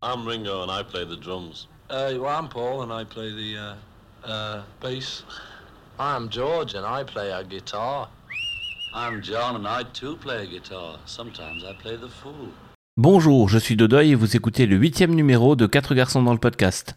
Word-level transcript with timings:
I'm 0.00 0.24
Ringo 0.24 0.62
and 0.62 0.70
I 0.70 0.84
play 0.84 1.04
the 1.04 1.16
drums. 1.16 1.66
Uh, 1.90 2.14
well, 2.20 2.28
I'm 2.28 2.48
Paul 2.48 2.82
and 2.82 2.92
I 2.92 3.02
play 3.02 3.32
the 3.32 3.58
uh, 3.58 3.74
uh, 4.24 4.62
bass. 4.80 5.24
I'm 5.98 6.28
George 6.28 6.74
and 6.74 6.86
I 6.86 7.02
play 7.02 7.32
a 7.32 7.42
guitar. 7.42 8.08
I'm 8.94 9.20
John 9.20 9.56
and 9.56 9.66
I 9.66 9.82
too 9.92 10.14
play 10.14 10.44
a 10.44 10.46
guitar. 10.46 11.00
Sometimes 11.04 11.64
I 11.64 11.72
play 11.82 11.96
the 11.96 12.08
fool. 12.08 12.52
Bonjour, 12.96 13.48
je 13.48 13.58
suis 13.58 13.74
Dodoy 13.74 14.10
et 14.10 14.14
vous 14.14 14.36
écoutez 14.36 14.66
le 14.66 14.76
huitième 14.76 15.16
numéro 15.16 15.56
de 15.56 15.66
4 15.66 15.96
garçons 15.96 16.22
dans 16.22 16.32
le 16.32 16.38
podcast. 16.38 16.96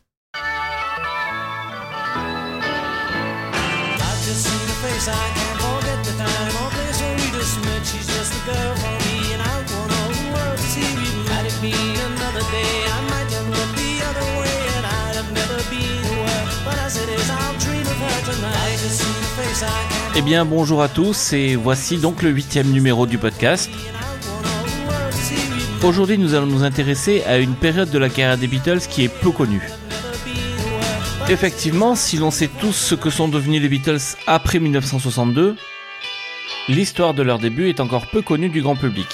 Eh 20.16 20.22
bien 20.22 20.46
bonjour 20.46 20.82
à 20.82 20.90
tous 20.90 21.34
et 21.34 21.56
voici 21.56 21.98
donc 21.98 22.22
le 22.22 22.30
huitième 22.30 22.72
numéro 22.72 23.06
du 23.06 23.18
podcast. 23.18 23.70
Aujourd'hui 25.84 26.18
nous 26.18 26.34
allons 26.34 26.48
nous 26.48 26.64
intéresser 26.64 27.24
à 27.24 27.38
une 27.38 27.54
période 27.54 27.90
de 27.90 27.98
la 27.98 28.10
carrière 28.10 28.38
des 28.38 28.48
Beatles 28.48 28.82
qui 28.90 29.04
est 29.04 29.10
peu 29.10 29.32
connue. 29.32 29.68
Effectivement, 31.30 31.96
si 31.96 32.18
l'on 32.18 32.32
sait 32.32 32.50
tous 32.60 32.74
ce 32.74 32.96
que 32.96 33.10
sont 33.10 33.28
devenus 33.28 33.62
les 33.62 33.70
Beatles 33.70 34.18
après 34.28 34.60
1962, 34.60 35.56
l'histoire 36.68 37.14
de 37.14 37.23
leur 37.23 37.40
début 37.40 37.70
est 37.70 37.80
encore 37.80 38.08
peu 38.08 38.22
connue 38.22 38.50
du 38.50 38.62
grand 38.62 38.76
public. 38.76 39.08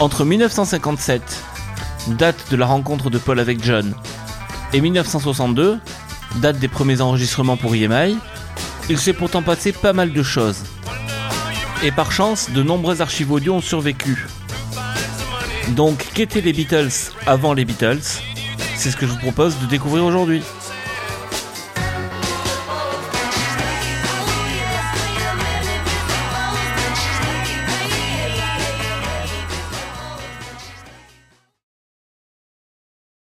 Entre 0.00 0.24
1957, 0.24 1.22
date 2.18 2.50
de 2.50 2.56
la 2.56 2.66
rencontre 2.66 3.08
de 3.08 3.18
Paul 3.18 3.40
avec 3.40 3.64
John, 3.64 3.94
et 4.72 4.80
1962, 4.80 5.78
date 6.36 6.58
des 6.58 6.68
premiers 6.68 7.00
enregistrements 7.00 7.56
pour 7.56 7.74
EMI, 7.74 8.16
il 8.88 8.98
s'est 8.98 9.12
pourtant 9.12 9.42
passé 9.42 9.72
pas 9.72 9.92
mal 9.92 10.12
de 10.12 10.22
choses. 10.22 10.62
Et 11.82 11.90
par 11.90 12.12
chance, 12.12 12.50
de 12.50 12.62
nombreuses 12.62 13.00
archives 13.00 13.32
audio 13.32 13.54
ont 13.54 13.60
survécu. 13.60 14.26
Donc, 15.70 16.06
qu'étaient 16.14 16.40
les 16.40 16.52
Beatles 16.52 16.90
avant 17.26 17.54
les 17.54 17.64
Beatles? 17.64 18.02
C'est 18.76 18.90
ce 18.90 18.96
que 18.96 19.06
je 19.06 19.12
vous 19.12 19.18
propose 19.18 19.58
de 19.60 19.66
découvrir 19.66 20.04
aujourd'hui. 20.04 20.42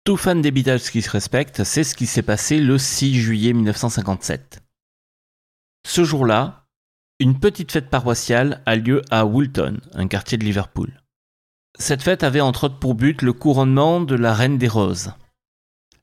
Tout 0.05 0.17
fan 0.17 0.41
des 0.41 0.53
Beatles 0.53 0.79
qui 0.79 1.03
se 1.03 1.11
respecte, 1.11 1.65
c'est 1.65 1.83
ce 1.83 1.97
qui 1.97 2.07
s'est 2.07 2.23
passé 2.23 2.59
le 2.59 2.79
6 2.79 3.21
juillet 3.21 3.53
1957. 3.53 4.66
Ce 5.89 6.03
jour-là, 6.03 6.67
une 7.21 7.39
petite 7.39 7.71
fête 7.71 7.91
paroissiale 7.91 8.61
a 8.67 8.75
lieu 8.75 9.03
à 9.13 9.25
Woolton, 9.25 9.79
un 9.95 10.09
quartier 10.09 10.37
de 10.37 10.45
Liverpool. 10.45 11.01
Cette 11.79 12.03
fête 12.03 12.25
avait 12.25 12.41
entre 12.41 12.65
autres 12.65 12.81
pour 12.81 12.97
but 12.97 13.23
le 13.23 13.33
couronnement 13.33 14.01
de 14.01 14.17
la 14.17 14.35
Reine 14.35 14.59
des 14.59 14.67
Roses. 14.67 15.13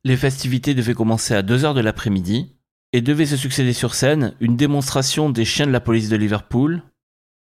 Les 0.05 0.15
festivités 0.15 0.73
devaient 0.73 0.93
commencer 0.93 1.33
à 1.33 1.41
2h 1.41 1.73
de 1.73 1.81
l'après-midi 1.81 2.55
et 2.93 3.01
devaient 3.01 3.25
se 3.25 3.35
succéder 3.35 3.73
sur 3.73 3.93
scène 3.93 4.35
une 4.39 4.55
démonstration 4.55 5.29
des 5.29 5.43
chiens 5.43 5.67
de 5.67 5.71
la 5.71 5.81
police 5.81 6.07
de 6.07 6.15
Liverpool, 6.15 6.81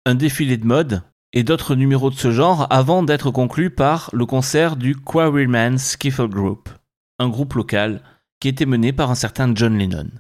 un 0.07 0.15
défilé 0.15 0.57
de 0.57 0.67
mode 0.67 1.03
et 1.33 1.43
d'autres 1.43 1.75
numéros 1.75 2.11
de 2.11 2.15
ce 2.15 2.31
genre 2.31 2.69
avant 2.71 3.03
d'être 3.03 3.33
conclu 3.33 3.71
par 3.71 4.09
le 4.13 4.25
concert 4.25 4.77
du 4.77 4.95
Quarryman 4.95 5.79
Skiffle 5.79 6.29
Group, 6.29 6.69
un 7.19 7.29
groupe 7.29 7.55
local 7.55 8.05
qui 8.39 8.47
était 8.47 8.67
mené 8.67 8.93
par 8.93 9.11
un 9.11 9.17
certain 9.17 9.53
John 9.53 9.77
Lennon, 9.77 10.11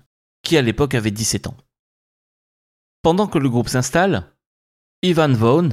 qui 0.42 0.56
à 0.56 0.62
l'époque 0.62 0.97
avait 0.97 1.12
17 1.12 1.47
ans. 1.47 1.56
Pendant 3.03 3.27
que 3.27 3.38
le 3.38 3.49
groupe 3.49 3.71
s'installe, 3.71 4.31
Ivan 5.03 5.33
Vaughan, 5.33 5.71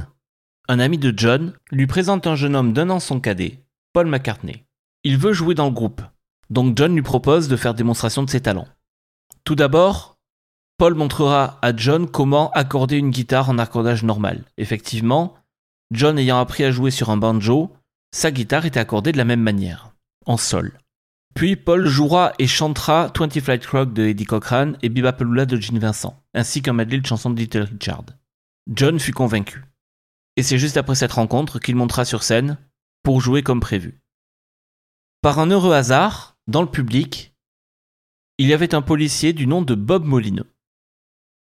un 0.70 0.80
ami 0.80 0.98
de 0.98 1.14
John, 1.16 1.54
lui 1.72 1.86
présente 1.86 2.26
un 2.26 2.36
jeune 2.36 2.56
homme 2.56 2.72
d'un 2.72 2.90
an 2.90 3.02
son 3.02 3.20
cadet, 3.20 3.66
Paul 3.92 4.08
McCartney. 4.08 4.64
Il 5.04 5.18
veut 5.18 5.34
jouer 5.34 5.54
dans 5.54 5.66
le 5.66 5.74
groupe, 5.74 6.02
donc 6.50 6.78
John 6.78 6.96
lui 6.96 7.02
propose 7.02 7.50
de 7.50 7.58
faire 7.58 7.74
démonstration 7.74 8.24
de 8.24 8.30
ses 8.30 8.40
talents. 8.40 8.70
Tout 9.44 9.56
d'abord, 9.56 10.18
Paul 10.78 10.96
montrera 10.96 11.60
à 11.62 11.76
John 11.76 12.10
comment 12.10 12.50
accorder 12.52 12.96
une 12.96 13.10
guitare 13.10 13.50
en 13.50 13.58
accordage 13.58 14.04
normal. 14.04 14.46
Effectivement, 14.58 15.36
John 15.92 16.18
ayant 16.18 16.40
appris 16.40 16.64
à 16.64 16.72
jouer 16.72 16.92
sur 16.92 17.10
un 17.10 17.18
banjo, 17.18 17.74
sa 18.12 18.32
guitare 18.32 18.66
était 18.66 18.80
accordée 18.80 19.12
de 19.12 19.18
la 19.18 19.26
même 19.26 19.42
manière, 19.42 19.92
en 20.26 20.38
sol. 20.38 20.80
Puis 21.36 21.56
Paul 21.56 21.86
jouera 21.86 22.34
et 22.40 22.48
chantera 22.48 23.10
Twenty 23.10 23.42
Flight 23.42 23.66
Rock 23.68 23.94
de 23.94 24.08
Eddie 24.08 24.26
Cochran 24.26 24.74
et 24.82 24.90
Bebopaloola 24.90 25.46
de 25.46 25.58
Gene 25.58 25.80
Vincent, 25.80 26.24
ainsi 26.34 26.62
qu'un 26.62 26.74
medley 26.74 27.00
de 27.00 27.06
chansons 27.06 27.30
de 27.30 27.40
Little 27.40 27.64
Richard. 27.64 28.06
John 28.68 29.00
fut 29.00 29.14
convaincu. 29.14 29.64
Et 30.36 30.44
c'est 30.44 30.58
juste 30.58 30.78
après 30.78 30.96
cette 30.96 31.14
rencontre 31.14 31.60
qu'il 31.60 31.76
montera 31.76 32.06
sur 32.06 32.24
scène 32.24 32.58
pour 33.04 33.22
jouer 33.22 33.44
comme 33.44 33.60
prévu. 33.60 34.02
Par 35.22 35.40
un 35.40 35.50
heureux 35.50 35.74
hasard, 35.74 36.38
dans 36.48 36.62
le 36.62 36.70
public, 36.70 37.34
il 38.38 38.48
y 38.48 38.54
avait 38.54 38.76
un 38.76 38.82
policier 38.82 39.34
du 39.34 39.48
nom 39.48 39.62
de 39.62 39.76
Bob 39.76 40.06
Molineux. 40.06 40.52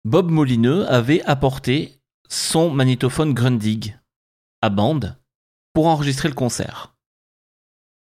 Bob 0.04 0.30
Molineux 0.30 0.90
avait 0.90 1.22
apporté 1.22 2.00
son 2.28 2.70
magnétophone 2.70 3.34
Grundig 3.34 3.96
à 4.62 4.70
bande 4.70 5.18
pour 5.72 5.86
enregistrer 5.86 6.28
le 6.28 6.34
concert. 6.34 6.96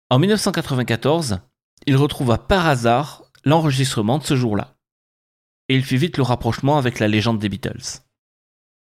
En 0.09 0.19
1994, 0.19 1.39
il 1.85 1.97
retrouva 1.97 2.37
par 2.37 2.67
hasard 2.67 3.23
l'enregistrement 3.43 4.17
de 4.17 4.23
ce 4.23 4.35
jour-là. 4.35 4.75
Et 5.69 5.75
il 5.75 5.83
fit 5.83 5.97
vite 5.97 6.17
le 6.17 6.23
rapprochement 6.23 6.77
avec 6.77 6.99
la 6.99 7.07
légende 7.07 7.39
des 7.39 7.49
Beatles. 7.49 8.01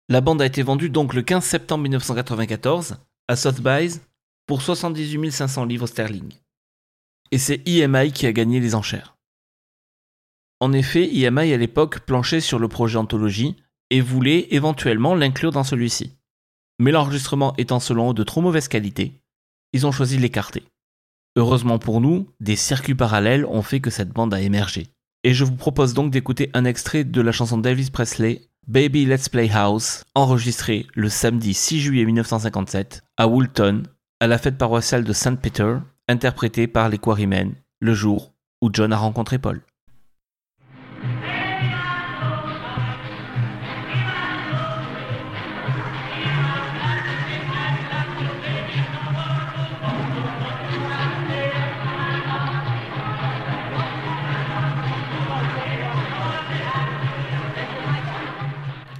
La 0.08 0.20
bande 0.20 0.42
a 0.42 0.46
été 0.46 0.62
vendue 0.62 0.90
donc 0.90 1.14
le 1.14 1.22
15 1.22 1.44
septembre 1.44 1.82
1994 1.84 2.96
à 3.28 3.36
Sotheby's 3.36 4.00
pour 4.46 4.62
78 4.62 5.30
500 5.30 5.64
livres 5.64 5.86
sterling. 5.86 6.32
Et 7.30 7.38
c'est 7.38 7.66
EMI 7.66 8.12
qui 8.12 8.26
a 8.26 8.32
gagné 8.32 8.60
les 8.60 8.74
enchères. 8.74 9.16
En 10.60 10.72
effet, 10.72 11.08
EMI 11.12 11.52
à 11.52 11.56
l'époque 11.56 12.00
planchait 12.00 12.40
sur 12.40 12.58
le 12.58 12.68
projet 12.68 12.98
Anthologie 12.98 13.56
et 13.90 14.00
voulait 14.00 14.48
éventuellement 14.50 15.14
l'inclure 15.14 15.50
dans 15.50 15.64
celui-ci. 15.64 16.12
Mais 16.78 16.92
l'enregistrement 16.92 17.54
étant 17.56 17.80
selon 17.80 18.10
eux 18.10 18.14
de 18.14 18.22
trop 18.22 18.40
mauvaise 18.40 18.68
qualité, 18.68 19.12
ils 19.72 19.86
ont 19.86 19.92
choisi 19.92 20.16
de 20.16 20.22
l'écarter. 20.22 20.62
Heureusement 21.36 21.78
pour 21.78 22.00
nous, 22.00 22.28
des 22.40 22.56
circuits 22.56 22.94
parallèles 22.94 23.46
ont 23.46 23.62
fait 23.62 23.80
que 23.80 23.90
cette 23.90 24.10
bande 24.10 24.34
a 24.34 24.40
émergé. 24.40 24.88
Et 25.24 25.32
je 25.32 25.44
vous 25.44 25.56
propose 25.56 25.94
donc 25.94 26.10
d'écouter 26.10 26.50
un 26.52 26.64
extrait 26.64 27.04
de 27.04 27.20
la 27.20 27.32
chanson 27.32 27.56
d'Elvis 27.56 27.90
Presley, 27.90 28.42
Baby 28.66 29.06
Let's 29.06 29.28
Play 29.28 29.50
House, 29.50 30.04
enregistrée 30.14 30.86
le 30.94 31.08
samedi 31.08 31.54
6 31.54 31.80
juillet 31.80 32.04
1957 32.04 33.02
à 33.16 33.28
Woolton, 33.28 33.84
à 34.20 34.26
la 34.26 34.38
fête 34.38 34.58
paroissiale 34.58 35.04
de 35.04 35.12
St. 35.12 35.40
Peter, 35.40 35.76
interprétée 36.06 36.66
par 36.66 36.88
les 36.88 36.98
Quarrymen, 36.98 37.54
le 37.80 37.94
jour 37.94 38.34
où 38.60 38.68
John 38.72 38.92
a 38.92 38.98
rencontré 38.98 39.38
Paul. 39.38 39.62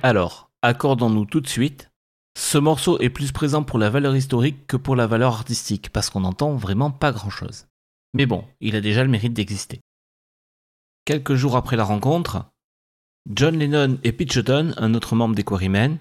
Alors, 0.05 0.51
accordons-nous 0.63 1.27
tout 1.27 1.41
de 1.41 1.47
suite, 1.47 1.93
ce 2.37 2.59
morceau 2.59 2.99
est 2.99 3.09
plus 3.09 3.31
présent 3.31 3.63
pour 3.63 3.79
la 3.79 3.89
valeur 3.89 4.17
historique 4.17 4.67
que 4.67 4.77
pour 4.77 4.97
la 4.97 5.07
valeur 5.07 5.33
artistique, 5.33 5.91
parce 5.91 6.11
qu'on 6.11 6.21
n'entend 6.21 6.57
vraiment 6.57 6.91
pas 6.91 7.13
grand-chose. 7.13 7.69
Mais 8.13 8.27
bon, 8.27 8.45
il 8.61 8.75
a 8.75 8.81
déjà 8.81 9.05
le 9.05 9.11
mérite 9.11 9.33
d'exister. 9.33 9.81
Quelques 11.05 11.35
jours 11.35 11.57
après 11.57 11.77
la 11.77 11.85
rencontre, 11.85 12.47
John 13.31 13.57
Lennon 13.57 13.99
et 14.03 14.11
Pete 14.11 14.33
Shotton, 14.33 14.75
un 14.77 14.95
autre 14.95 15.15
membre 15.15 15.37
des 15.37 15.45
Quarrymen, 15.45 15.99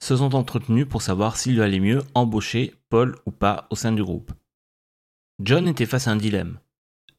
se 0.00 0.16
sont 0.16 0.34
entretenus 0.34 0.88
pour 0.88 1.02
savoir 1.02 1.36
s'il 1.36 1.60
allait 1.60 1.78
mieux 1.78 2.02
embaucher 2.14 2.74
Paul 2.88 3.18
ou 3.26 3.32
pas 3.32 3.66
au 3.68 3.76
sein 3.76 3.92
du 3.92 4.02
groupe. 4.02 4.32
John 5.42 5.68
était 5.68 5.86
face 5.86 6.08
à 6.08 6.12
un 6.12 6.16
dilemme. 6.16 6.58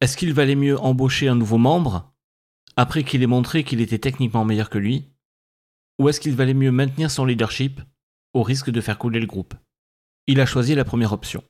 Est-ce 0.01 0.17
qu'il 0.17 0.33
valait 0.33 0.55
mieux 0.55 0.79
embaucher 0.79 1.27
un 1.27 1.35
nouveau 1.35 1.59
membre, 1.59 2.11
après 2.75 3.03
qu'il 3.03 3.21
ait 3.21 3.27
montré 3.27 3.63
qu'il 3.63 3.81
était 3.81 3.99
techniquement 3.99 4.45
meilleur 4.45 4.71
que 4.71 4.79
lui, 4.79 5.12
ou 5.99 6.09
est-ce 6.09 6.19
qu'il 6.19 6.35
valait 6.35 6.53
mieux 6.53 6.71
maintenir 6.71 7.11
son 7.11 7.25
leadership 7.25 7.81
au 8.33 8.43
risque 8.43 8.69
de 8.69 8.81
faire 8.81 8.97
couler 8.97 9.19
le 9.19 9.27
groupe? 9.27 9.53
Il 10.27 10.39
a 10.39 10.45
choisi 10.45 10.75
la 10.75 10.85
première 10.85 11.13
option. 11.13 11.43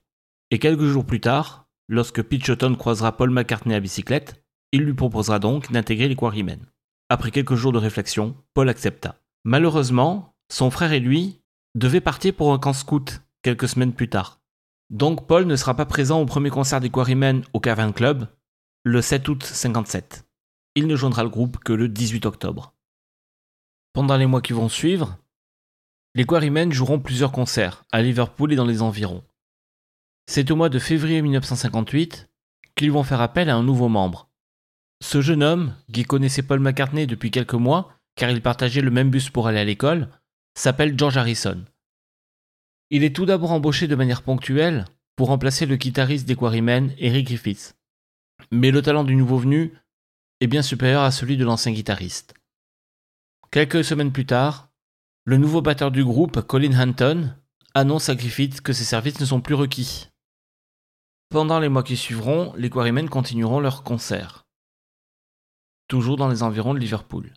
Et 0.51 0.59
quelques 0.59 0.85
jours 0.85 1.05
plus 1.05 1.21
tard, 1.21 1.67
lorsque 1.87 2.21
Pete 2.21 2.45
Shotton 2.45 2.75
croisera 2.75 3.15
Paul 3.15 3.29
McCartney 3.29 3.75
à 3.75 3.79
bicyclette, 3.79 4.43
il 4.71 4.81
lui 4.81 4.93
proposera 4.93 5.39
donc 5.39 5.71
d'intégrer 5.71 6.07
les 6.07 6.15
Quarrymen. 6.15 6.65
Après 7.09 7.31
quelques 7.31 7.55
jours 7.55 7.71
de 7.71 7.77
réflexion, 7.77 8.35
Paul 8.53 8.69
accepta. 8.69 9.19
Malheureusement, 9.43 10.35
son 10.51 10.71
frère 10.71 10.93
et 10.93 10.99
lui 10.99 11.41
devaient 11.75 12.01
partir 12.01 12.33
pour 12.33 12.53
un 12.53 12.59
camp 12.59 12.73
scout 12.73 13.21
quelques 13.43 13.67
semaines 13.67 13.93
plus 13.93 14.09
tard. 14.09 14.41
Donc 14.89 15.27
Paul 15.27 15.45
ne 15.45 15.55
sera 15.55 15.75
pas 15.75 15.85
présent 15.85 16.21
au 16.21 16.25
premier 16.25 16.49
concert 16.49 16.79
des 16.79 16.89
Quarrymen 16.89 17.43
au 17.53 17.59
Cavern 17.59 17.93
Club, 17.93 18.27
le 18.83 19.01
7 19.01 19.27
août 19.29 19.43
57. 19.43 20.25
Il 20.75 20.87
ne 20.87 20.95
joindra 20.95 21.23
le 21.23 21.29
groupe 21.29 21.59
que 21.59 21.73
le 21.73 21.87
18 21.87 22.25
octobre. 22.25 22.73
Pendant 23.93 24.17
les 24.17 24.25
mois 24.25 24.41
qui 24.41 24.53
vont 24.53 24.69
suivre, 24.69 25.19
les 26.15 26.25
Quarrymen 26.25 26.71
joueront 26.71 26.99
plusieurs 26.99 27.31
concerts 27.31 27.85
à 27.91 28.01
Liverpool 28.01 28.51
et 28.51 28.55
dans 28.55 28.65
les 28.65 28.81
environs. 28.81 29.23
C'est 30.25 30.49
au 30.49 30.55
mois 30.55 30.69
de 30.69 30.79
février 30.79 31.21
1958 31.21 32.27
qu'ils 32.75 32.91
vont 32.91 33.03
faire 33.03 33.21
appel 33.21 33.51
à 33.51 33.55
un 33.55 33.61
nouveau 33.61 33.89
membre. 33.89 34.29
Ce 35.03 35.21
jeune 35.21 35.43
homme, 35.43 35.75
qui 35.93 36.05
connaissait 36.05 36.41
Paul 36.41 36.59
McCartney 36.59 37.05
depuis 37.05 37.29
quelques 37.29 37.53
mois, 37.53 37.91
car 38.15 38.31
ils 38.31 38.41
partageaient 38.41 38.81
le 38.81 38.89
même 38.89 39.11
bus 39.11 39.29
pour 39.29 39.47
aller 39.47 39.59
à 39.59 39.63
l'école, 39.63 40.09
s'appelle 40.55 40.97
George 40.97 41.17
Harrison. 41.17 41.63
Il 42.89 43.03
est 43.03 43.15
tout 43.15 43.27
d'abord 43.27 43.51
embauché 43.51 43.87
de 43.87 43.95
manière 43.95 44.23
ponctuelle 44.23 44.85
pour 45.15 45.27
remplacer 45.27 45.67
le 45.67 45.75
guitariste 45.75 46.27
des 46.27 46.35
Quarrymen, 46.35 46.95
Eric 46.97 47.27
Griffiths. 47.27 47.75
Mais 48.51 48.71
le 48.71 48.81
talent 48.81 49.03
du 49.03 49.15
nouveau 49.15 49.37
venu 49.37 49.73
est 50.41 50.47
bien 50.47 50.63
supérieur 50.63 51.03
à 51.03 51.11
celui 51.11 51.37
de 51.37 51.45
l'ancien 51.45 51.71
guitariste. 51.71 52.33
Quelques 53.53 53.83
semaines 53.83 54.11
plus 54.11 54.25
tard, 54.25 54.71
le 55.25 55.37
nouveau 55.37 55.61
batteur 55.61 55.91
du 55.91 56.03
groupe, 56.03 56.41
Colin 56.41 56.73
Hunton, 56.73 57.35
annonce 57.75 58.09
à 58.09 58.15
Griffiths 58.15 58.61
que 58.61 58.73
ses 58.73 58.83
services 58.83 59.19
ne 59.19 59.27
sont 59.27 59.41
plus 59.41 59.53
requis. 59.53 60.09
Pendant 61.29 61.59
les 61.59 61.69
mois 61.69 61.83
qui 61.83 61.95
suivront, 61.95 62.51
les 62.57 62.71
Quarrymen 62.71 63.07
continueront 63.09 63.59
leurs 63.59 63.83
concerts. 63.83 64.47
Toujours 65.87 66.17
dans 66.17 66.29
les 66.29 66.41
environs 66.41 66.73
de 66.73 66.79
Liverpool. 66.79 67.31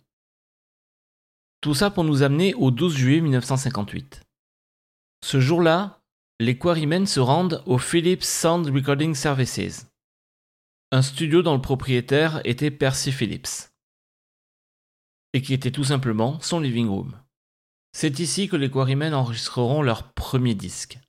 Tout 1.61 1.75
ça 1.75 1.91
pour 1.91 2.03
nous 2.03 2.23
amener 2.23 2.55
au 2.55 2.71
12 2.71 2.95
juillet 2.95 3.21
1958. 3.21 4.23
Ce 5.23 5.39
jour-là, 5.39 6.01
les 6.39 6.57
Quarrymen 6.57 7.05
se 7.05 7.19
rendent 7.19 7.61
au 7.67 7.77
Philips 7.77 8.23
Sound 8.23 8.65
Recording 8.73 9.13
Services, 9.13 9.85
un 10.91 11.03
studio 11.03 11.43
dont 11.43 11.53
le 11.53 11.61
propriétaire 11.61 12.41
était 12.43 12.71
Percy 12.71 13.11
Phillips, 13.11 13.69
et 15.33 15.41
qui 15.41 15.53
était 15.53 15.71
tout 15.71 15.83
simplement 15.83 16.39
son 16.41 16.59
living 16.59 16.87
room. 16.87 17.19
C'est 17.91 18.19
ici 18.19 18.47
que 18.47 18.55
les 18.55 18.69
Quarrymen 18.69 19.13
enregistreront 19.13 19.81
leur 19.81 20.13
premier 20.13 20.55
disque, 20.55 20.99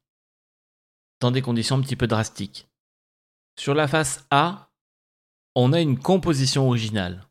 dans 1.21 1.31
des 1.31 1.43
conditions 1.43 1.77
un 1.77 1.83
petit 1.83 1.97
peu 1.97 2.07
drastiques. 2.07 2.69
Sur 3.59 3.75
la 3.75 3.89
face 3.89 4.25
A, 4.31 4.71
on 5.55 5.73
a 5.73 5.81
une 5.81 5.99
composition 5.99 6.67
originale, 6.67 7.29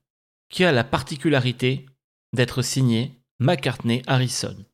qui 0.49 0.63
a 0.63 0.71
la 0.71 0.83
particularité 0.83 1.85
d'être 2.33 2.61
signée 2.61 3.21
McCartney 3.39 4.01
Harrison. 4.07 4.65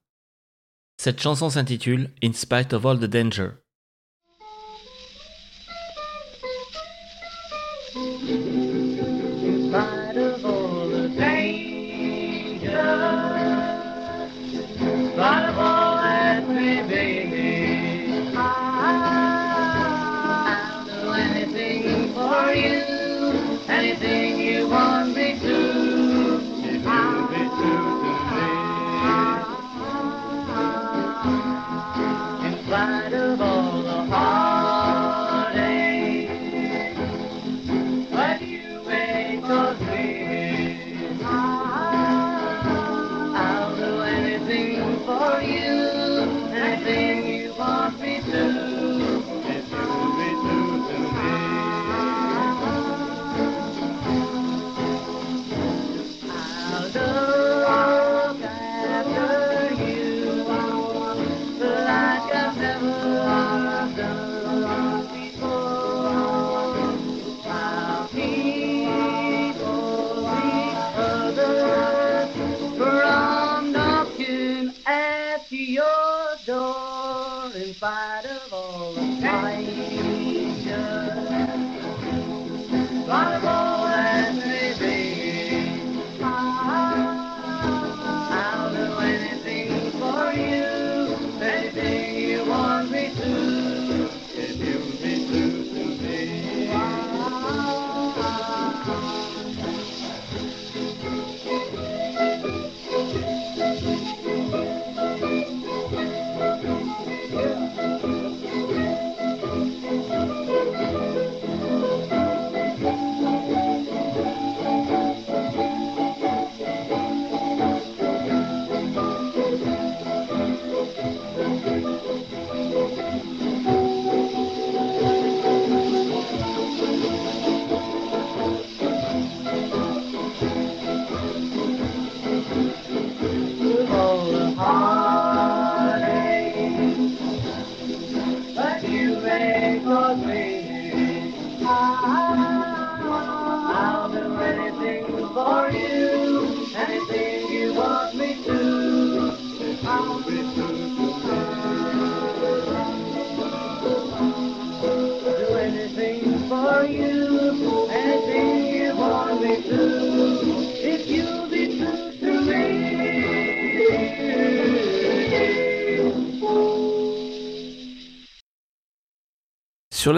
Cette 0.98 1.22
chanson 1.22 1.50
s'intitule 1.50 2.12
In 2.24 2.34
Spite 2.34 2.74
of 2.74 2.86
All 2.86 3.00
the 3.00 3.06
Danger. 3.06 3.52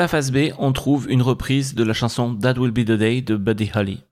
La 0.05 0.09
face 0.09 0.29
B, 0.29 0.53
on 0.59 0.71
trouve 0.71 1.09
une 1.09 1.24
reprise 1.24 1.74
de 1.74 1.83
la 1.83 1.93
chanson 1.93 2.35
That 2.35 2.59
Will 2.59 2.69
Be 2.69 2.85
the 2.85 2.91
Day 2.91 3.24
de 3.24 3.35
Buddy 3.35 3.71
Holly. 3.74 4.03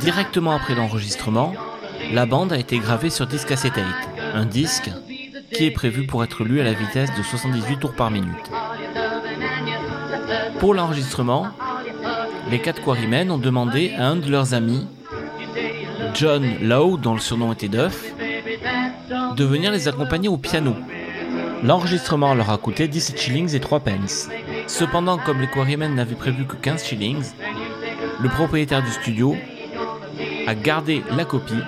Directement 0.00 0.52
après 0.52 0.74
l'enregistrement, 0.74 1.52
la 2.14 2.24
bande 2.24 2.54
a 2.54 2.56
été 2.56 2.78
gravée 2.78 3.10
sur 3.10 3.26
disque 3.26 3.50
acetate, 3.50 3.84
un 4.32 4.46
disque 4.46 4.90
qui 5.52 5.66
est 5.66 5.70
prévu 5.70 6.06
pour 6.06 6.24
être 6.24 6.44
lu 6.44 6.62
à 6.62 6.64
la 6.64 6.72
vitesse 6.72 7.10
de 7.14 7.22
78 7.22 7.78
tours 7.78 7.94
par 7.94 8.10
minute. 8.10 8.50
Pour 10.60 10.72
l'enregistrement, 10.72 11.48
les 12.50 12.58
quatre 12.58 12.82
Quarrymen 12.82 13.30
ont 13.30 13.36
demandé 13.36 13.92
à 13.98 14.06
un 14.06 14.16
de 14.16 14.30
leurs 14.30 14.54
amis, 14.54 14.86
John 16.16 16.44
Lowe, 16.62 16.96
dont 16.96 17.12
le 17.12 17.20
surnom 17.20 17.52
était 17.52 17.68
Duff, 17.68 18.14
de 19.36 19.44
venir 19.44 19.70
les 19.70 19.86
accompagner 19.86 20.28
au 20.28 20.38
piano. 20.38 20.74
L'enregistrement 21.62 22.34
leur 22.34 22.48
a 22.50 22.56
coûté 22.56 22.88
17 22.88 23.20
shillings 23.20 23.54
et 23.54 23.60
3 23.60 23.80
pence. 23.80 24.30
Cependant, 24.66 25.18
comme 25.18 25.42
les 25.42 25.46
Quarrymen 25.46 25.94
n'avaient 25.94 26.14
prévu 26.14 26.46
que 26.46 26.56
15 26.56 26.84
shillings, 26.84 27.32
Le 28.18 28.30
propriétaire 28.30 28.82
du 28.82 28.90
studio 28.90 29.36
a 30.46 30.54
gardé 30.54 31.02
la 31.14 31.26
copie 31.26 31.60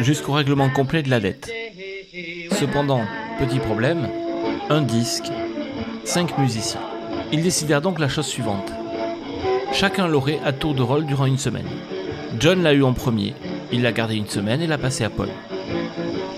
jusqu'au 0.00 0.32
règlement 0.32 0.68
complet 0.68 1.04
de 1.04 1.10
la 1.10 1.20
dette. 1.20 1.52
Cependant, 2.50 3.02
petit 3.38 3.60
problème, 3.60 4.08
un 4.70 4.82
disque, 4.82 5.30
cinq 6.04 6.36
musiciens. 6.36 6.80
Ils 7.30 7.44
décidèrent 7.44 7.80
donc 7.80 8.00
la 8.00 8.08
chose 8.08 8.26
suivante. 8.26 8.72
Chacun 9.72 10.08
l'aurait 10.08 10.40
à 10.44 10.52
tour 10.52 10.74
de 10.74 10.82
rôle 10.82 11.06
durant 11.06 11.26
une 11.26 11.38
semaine. 11.38 11.68
John 12.40 12.64
l'a 12.64 12.72
eu 12.72 12.82
en 12.82 12.92
premier, 12.92 13.34
il 13.72 13.82
l'a 13.82 13.92
gardé 13.92 14.16
une 14.16 14.28
semaine 14.28 14.60
et 14.62 14.66
l'a 14.66 14.78
passé 14.78 15.04
à 15.04 15.10
Paul. 15.10 15.28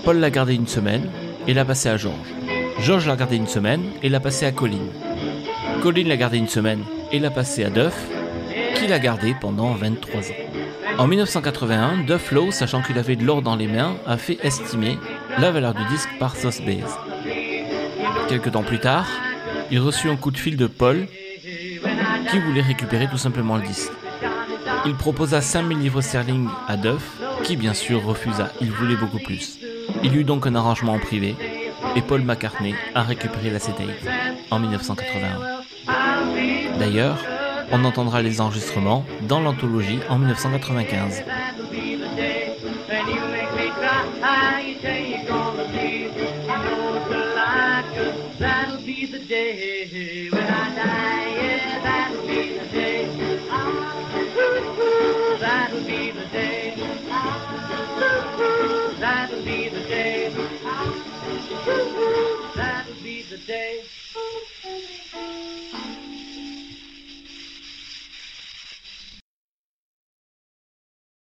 Paul 0.03 0.17
l'a 0.17 0.29
gardé 0.29 0.55
une 0.55 0.67
semaine 0.67 1.09
et 1.47 1.53
l'a 1.53 1.65
passé 1.65 1.89
à 1.89 1.97
George. 1.97 2.33
George 2.79 3.07
l'a 3.07 3.15
gardé 3.15 3.35
une 3.35 3.47
semaine 3.47 3.83
et 4.03 4.09
l'a 4.09 4.19
passé 4.19 4.45
à 4.45 4.51
Colin. 4.51 4.85
Colin 5.81 6.07
l'a 6.07 6.17
gardé 6.17 6.37
une 6.37 6.47
semaine 6.47 6.83
et 7.11 7.19
l'a 7.19 7.31
passé 7.31 7.63
à 7.63 7.69
Duff, 7.69 8.07
qui 8.75 8.87
l'a 8.87 8.99
gardé 8.99 9.35
pendant 9.39 9.73
23 9.73 10.21
ans. 10.21 10.35
En 10.97 11.07
1981, 11.07 12.05
Duff 12.07 12.31
Lowe, 12.31 12.51
sachant 12.51 12.81
qu'il 12.81 12.97
avait 12.97 13.15
de 13.15 13.23
l'or 13.23 13.41
dans 13.41 13.55
les 13.55 13.67
mains, 13.67 13.95
a 14.07 14.17
fait 14.17 14.39
estimer 14.43 14.97
la 15.37 15.51
valeur 15.51 15.73
du 15.73 15.85
disque 15.85 16.09
par 16.19 16.35
Sotheby's. 16.35 16.83
Quelques 18.27 18.51
temps 18.51 18.63
plus 18.63 18.79
tard, 18.79 19.07
il 19.71 19.79
reçut 19.79 20.09
un 20.09 20.15
coup 20.15 20.31
de 20.31 20.37
fil 20.37 20.57
de 20.57 20.67
Paul 20.67 21.07
qui 22.31 22.39
voulait 22.39 22.61
récupérer 22.61 23.07
tout 23.07 23.17
simplement 23.17 23.57
le 23.57 23.63
disque. 23.63 23.91
Il 24.87 24.95
proposa 24.95 25.41
5000 25.41 25.79
livres 25.79 25.99
sterling 25.99 26.47
à 26.65 26.77
Duff, 26.77 27.19
qui 27.43 27.57
bien 27.57 27.73
sûr 27.73 28.05
refusa, 28.05 28.53
il 28.61 28.71
voulait 28.71 28.95
beaucoup 28.95 29.19
plus. 29.19 29.59
Il 30.01 30.15
eut 30.15 30.23
donc 30.23 30.47
un 30.47 30.55
arrangement 30.55 30.93
en 30.93 30.99
privé, 30.99 31.35
et 31.97 32.01
Paul 32.01 32.21
McCartney 32.21 32.73
a 32.95 33.03
récupéré 33.03 33.49
la 33.49 33.59
CTI 33.59 33.89
en 34.49 34.59
1981. 34.59 36.79
D'ailleurs, 36.79 37.17
on 37.73 37.83
entendra 37.83 38.21
les 38.21 38.39
enregistrements 38.39 39.03
dans 39.23 39.41
l'anthologie 39.41 39.99
en 40.07 40.19
1995. 40.19 41.21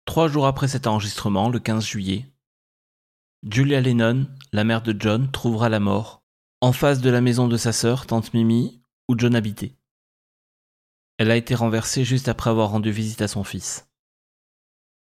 Trois 0.05 0.29
jours 0.29 0.47
après 0.47 0.69
cet 0.69 0.87
enregistrement, 0.87 1.49
le 1.49 1.59
15 1.59 1.87
juillet, 1.87 2.27
Julia 3.51 3.81
Lennon, 3.81 4.29
la 4.53 4.63
mère 4.63 4.83
de 4.83 4.95
John, 4.99 5.31
trouvera 5.31 5.69
la 5.69 5.81
mort 5.81 6.23
en 6.61 6.73
face 6.73 7.01
de 7.01 7.11
la 7.11 7.21
maison 7.21 7.49
de 7.49 7.57
sa 7.57 7.73
sœur, 7.73 8.07
tante 8.07 8.35
Mimi, 8.35 8.83
où 9.09 9.19
John 9.19 9.35
habitait. 9.35 9.75
Elle 11.19 11.31
a 11.31 11.37
été 11.37 11.55
renversée 11.55 12.05
juste 12.05 12.29
après 12.29 12.51
avoir 12.51 12.71
rendu 12.71 12.93
visite 12.93 13.21
à 13.21 13.29
son 13.29 13.43
fils. 13.43 13.92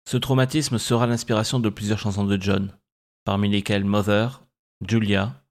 Ce 0.05 0.17
traumatisme 0.17 0.77
sera 0.77 1.07
l'inspiration 1.07 1.59
de 1.59 1.69
plusieurs 1.69 1.99
chansons 1.99 2.25
de 2.25 2.39
John, 2.39 2.77
parmi 3.23 3.49
lesquelles 3.49 3.85
Mother, 3.85 4.43
Julia 4.87 5.43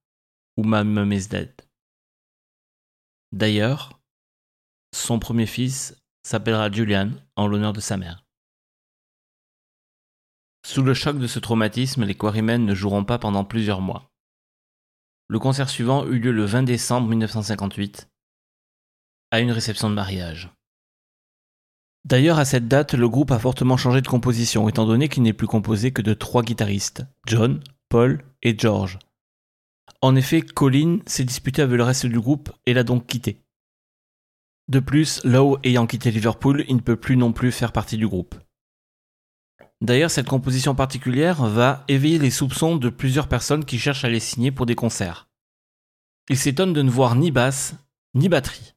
ou 0.57 0.65
My 0.65 1.17
is 1.17 1.29
Dead. 1.29 1.53
D'ailleurs, 3.33 4.01
son 4.95 5.19
premier 5.19 5.47
fils 5.47 5.97
s'appellera 6.23 6.71
Julian 6.71 7.13
en 7.37 7.47
l'honneur 7.47 7.73
de 7.73 7.81
sa 7.81 7.97
mère. 7.97 8.25
Sous 10.65 10.83
le 10.83 10.95
choc 10.95 11.19
de 11.19 11.27
ce 11.27 11.39
traumatisme, 11.39 12.05
les 12.05 12.15
Quarrymen 12.15 12.65
ne 12.65 12.75
joueront 12.75 13.05
pas 13.05 13.19
pendant 13.19 13.45
plusieurs 13.45 13.81
mois. 13.81 14.13
Le 15.29 15.39
concert 15.39 15.69
suivant 15.69 16.07
eut 16.07 16.19
lieu 16.19 16.31
le 16.31 16.45
20 16.45 16.63
décembre 16.63 17.09
1958, 17.09 18.09
à 19.31 19.41
une 19.41 19.51
réception 19.51 19.89
de 19.89 19.95
mariage. 19.95 20.51
D'ailleurs, 22.05 22.39
à 22.39 22.45
cette 22.45 22.67
date, 22.67 22.95
le 22.95 23.09
groupe 23.09 23.31
a 23.31 23.39
fortement 23.39 23.77
changé 23.77 24.01
de 24.01 24.09
composition, 24.09 24.69
étant 24.69 24.87
donné 24.87 25.09
qu'il 25.09 25.23
n'est 25.23 25.33
plus 25.33 25.47
composé 25.47 25.93
que 25.93 26.03
de 26.03 26.15
trois 26.15 26.43
guitaristes, 26.43 27.05
John, 27.27 27.61
Paul 27.89 28.25
et 28.43 28.59
George. 28.59 28.99
En 30.01 30.17
effet, 30.17 30.43
Colin 30.43 30.99
s'est 31.07 31.25
disputé 31.25 31.63
avec 31.63 31.77
le 31.77 31.85
reste 31.85 32.07
du 32.07 32.19
groupe 32.19 32.51
et 32.67 32.75
l'a 32.75 32.83
donc 32.83 33.07
quitté. 33.07 33.41
De 34.69 34.81
plus, 34.81 35.23
Lowe 35.25 35.59
ayant 35.63 35.87
quitté 35.87 36.11
Liverpool, 36.11 36.65
il 36.69 36.77
ne 36.77 36.81
peut 36.81 36.97
plus 36.97 37.17
non 37.17 37.33
plus 37.33 37.53
faire 37.53 37.73
partie 37.73 37.97
du 37.97 38.09
groupe. 38.09 38.35
D'ailleurs, 39.81 40.11
cette 40.11 40.29
composition 40.29 40.75
particulière 40.75 41.45
va 41.45 41.85
éveiller 41.89 42.19
les 42.19 42.31
soupçons 42.31 42.77
de 42.77 42.89
plusieurs 42.89 43.29
personnes 43.29 43.65
qui 43.65 43.79
cherchent 43.79 44.05
à 44.05 44.09
les 44.09 44.21
signer 44.21 44.53
pour 44.53 44.67
des 44.67 44.77
concerts. 44.77 45.29
Ils 46.29 46.39
s'étonnent 46.39 46.73
de 46.73 46.83
ne 46.83 46.91
voir 46.91 47.17
ni 47.17 47.31
basse, 47.31 47.75
ni 48.15 48.29
batterie. 48.29 48.75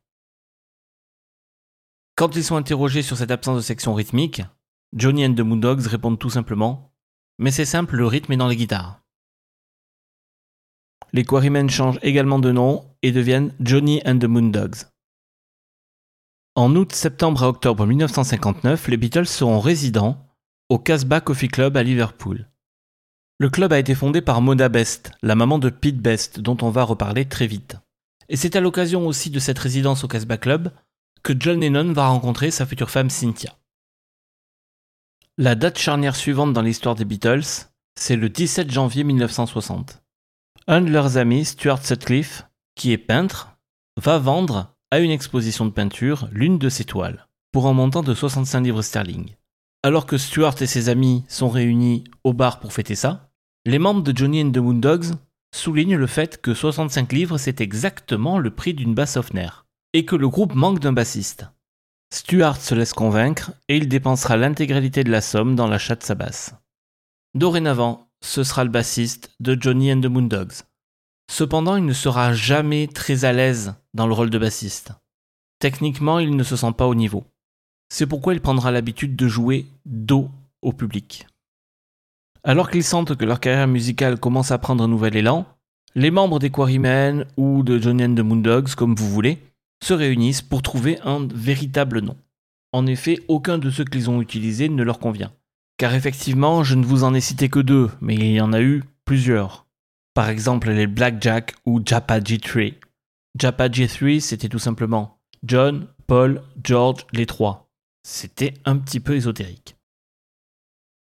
Quand 2.15 2.33
ils 2.37 2.45
sont 2.45 2.55
interrogés 2.55 3.01
sur 3.01 3.17
cette 3.17 3.31
absence 3.31 3.57
de 3.57 3.61
section 3.61 3.93
rythmique, 3.93 4.41
Johnny 4.93 5.25
and 5.25 5.35
the 5.35 5.41
Moondogs 5.41 5.85
répondent 5.85 6.17
tout 6.17 6.29
simplement 6.29 6.93
Mais 7.39 7.51
c'est 7.51 7.65
simple, 7.65 7.97
le 7.97 8.07
rythme 8.07 8.31
est 8.31 8.37
dans 8.37 8.47
les 8.47 8.55
guitares. 8.55 9.01
Les 11.11 11.25
Quarrymen 11.25 11.69
changent 11.69 11.99
également 12.03 12.39
de 12.39 12.53
nom 12.53 12.89
et 13.01 13.11
deviennent 13.11 13.53
Johnny 13.59 14.01
and 14.05 14.19
the 14.19 14.25
Moondogs. 14.25 14.85
En 16.55 16.73
août, 16.77 16.93
septembre 16.93 17.43
et 17.43 17.47
octobre 17.47 17.85
1959, 17.85 18.87
les 18.87 18.95
Beatles 18.95 19.27
seront 19.27 19.59
résidents 19.59 20.25
au 20.69 20.79
Casbah 20.79 21.19
Coffee 21.19 21.49
Club 21.49 21.75
à 21.75 21.83
Liverpool. 21.83 22.49
Le 23.39 23.49
club 23.49 23.73
a 23.73 23.79
été 23.79 23.93
fondé 23.93 24.21
par 24.21 24.41
Mona 24.41 24.69
Best, 24.69 25.11
la 25.21 25.35
maman 25.35 25.59
de 25.59 25.69
Pete 25.69 25.99
Best, 25.99 26.39
dont 26.39 26.57
on 26.61 26.69
va 26.69 26.83
reparler 26.83 27.25
très 27.25 27.47
vite. 27.47 27.75
Et 28.29 28.37
c'est 28.37 28.55
à 28.55 28.61
l'occasion 28.61 29.05
aussi 29.05 29.29
de 29.29 29.39
cette 29.39 29.59
résidence 29.59 30.05
au 30.05 30.07
Casbah 30.07 30.37
Club 30.37 30.71
que 31.25 31.33
John 31.37 31.59
Lennon 31.59 31.91
va 31.91 32.07
rencontrer 32.07 32.51
sa 32.51 32.67
future 32.67 32.91
femme 32.91 33.09
Cynthia. 33.09 33.57
La 35.39 35.55
date 35.55 35.79
charnière 35.79 36.15
suivante 36.15 36.53
dans 36.53 36.61
l'histoire 36.61 36.93
des 36.93 37.03
Beatles, 37.03 37.65
c'est 37.99 38.15
le 38.15 38.29
17 38.29 38.69
janvier 38.69 39.03
1960. 39.03 40.03
Un 40.67 40.81
de 40.81 40.91
leurs 40.91 41.17
amis, 41.17 41.45
Stuart 41.45 41.83
Sutcliffe, 41.83 42.45
qui 42.75 42.91
est 42.91 42.99
peintre, 42.99 43.57
va 43.99 44.19
vendre 44.19 44.75
à 44.91 44.99
une 44.99 45.09
exposition 45.09 45.65
de 45.65 45.71
peinture 45.71 46.29
l'une 46.31 46.59
de 46.59 46.69
ses 46.69 46.85
toiles, 46.85 47.25
pour 47.51 47.65
un 47.65 47.73
montant 47.73 48.03
de 48.03 48.13
65 48.13 48.61
livres 48.61 48.83
sterling. 48.83 49.33
Alors 49.81 50.05
que 50.05 50.19
Stuart 50.19 50.61
et 50.61 50.67
ses 50.67 50.89
amis 50.89 51.23
sont 51.27 51.49
réunis 51.49 52.03
au 52.23 52.33
bar 52.33 52.59
pour 52.59 52.71
fêter 52.71 52.93
ça, 52.93 53.31
les 53.65 53.79
membres 53.79 54.03
de 54.03 54.15
Johnny 54.15 54.43
and 54.43 54.51
the 54.51 54.57
Moondogs 54.57 55.15
soulignent 55.55 55.97
le 55.97 56.07
fait 56.07 56.39
que 56.39 56.53
65 56.53 57.11
livres 57.13 57.39
c'est 57.39 57.61
exactement 57.61 58.37
le 58.37 58.51
prix 58.51 58.75
d'une 58.75 58.93
basse 58.93 59.17
Hofner, 59.17 59.49
et 59.95 60.03
que 60.03 60.17
le 60.17 60.27
groupe 60.27 60.55
manque 60.55 60.81
d'un 60.81 60.91
bassiste. 60.91 61.45
Stuart 62.13 62.57
se 62.57 62.75
laisse 62.75 62.91
convaincre 62.91 63.53
et 63.69 63.77
il 63.77 63.87
dépensera 63.87 64.35
l'intégralité 64.35 65.05
de 65.05 65.09
la 65.09 65.21
somme 65.21 65.55
dans 65.55 65.67
l'achat 65.67 65.95
de 65.95 66.03
sa 66.03 66.15
basse. 66.15 66.53
Dorénavant, 67.33 68.09
ce 68.19 68.43
sera 68.43 68.65
le 68.65 68.69
bassiste 68.69 69.33
de 69.39 69.57
Johnny 69.57 69.93
and 69.93 70.01
the 70.01 70.07
Moondogs. 70.07 70.63
Cependant, 71.31 71.77
il 71.77 71.85
ne 71.85 71.93
sera 71.93 72.33
jamais 72.33 72.87
très 72.87 73.23
à 73.23 73.31
l'aise 73.31 73.73
dans 73.93 74.05
le 74.05 74.13
rôle 74.13 74.29
de 74.29 74.37
bassiste. 74.37 74.91
Techniquement, 75.59 76.19
il 76.19 76.35
ne 76.35 76.43
se 76.43 76.57
sent 76.57 76.73
pas 76.77 76.87
au 76.87 76.95
niveau. 76.95 77.23
C'est 77.87 78.05
pourquoi 78.05 78.33
il 78.33 78.41
prendra 78.41 78.71
l'habitude 78.71 79.15
de 79.15 79.29
jouer 79.29 79.65
dos 79.85 80.29
au 80.61 80.73
public. 80.73 81.25
Alors 82.43 82.69
qu'ils 82.69 82.83
sentent 82.83 83.15
que 83.15 83.23
leur 83.23 83.39
carrière 83.39 83.69
musicale 83.69 84.19
commence 84.19 84.51
à 84.51 84.57
prendre 84.57 84.83
un 84.83 84.89
nouvel 84.89 85.15
élan, 85.15 85.45
les 85.95 86.11
membres 86.11 86.39
des 86.39 86.49
Quarrymen 86.49 87.25
ou 87.37 87.63
de 87.63 87.79
Johnny 87.79 88.03
and 88.03 88.15
the 88.15 88.19
Moondogs, 88.19 88.75
comme 88.75 88.93
vous 88.93 89.09
voulez, 89.09 89.39
se 89.85 89.93
réunissent 89.93 90.41
pour 90.41 90.63
trouver 90.63 90.99
un 91.03 91.27
véritable 91.33 91.99
nom. 91.99 92.17
En 92.71 92.87
effet, 92.87 93.19
aucun 93.27 93.59
de 93.59 93.69
ceux 93.69 93.85
qu'ils 93.85 94.09
ont 94.09 94.19
utilisés 94.21 94.67
ne 94.67 94.83
leur 94.83 94.97
convient. 94.97 95.31
Car 95.77 95.93
effectivement, 95.93 96.63
je 96.63 96.75
ne 96.75 96.83
vous 96.83 97.03
en 97.03 97.13
ai 97.13 97.21
cité 97.21 97.49
que 97.49 97.59
deux, 97.59 97.91
mais 98.01 98.15
il 98.15 98.31
y 98.31 98.41
en 98.41 98.51
a 98.51 98.61
eu 98.61 98.83
plusieurs. 99.05 99.67
Par 100.15 100.29
exemple, 100.29 100.71
les 100.71 100.87
Blackjack 100.87 101.53
ou 101.65 101.81
Japa 101.85 102.19
G3. 102.19 102.73
Japa 103.39 103.67
G3, 103.67 104.19
c'était 104.21 104.49
tout 104.49 104.59
simplement 104.59 105.19
John, 105.43 105.87
Paul, 106.07 106.41
George, 106.63 107.05
les 107.13 107.27
trois. 107.27 107.69
C'était 108.01 108.55
un 108.65 108.77
petit 108.77 108.99
peu 108.99 109.15
ésotérique. 109.15 109.75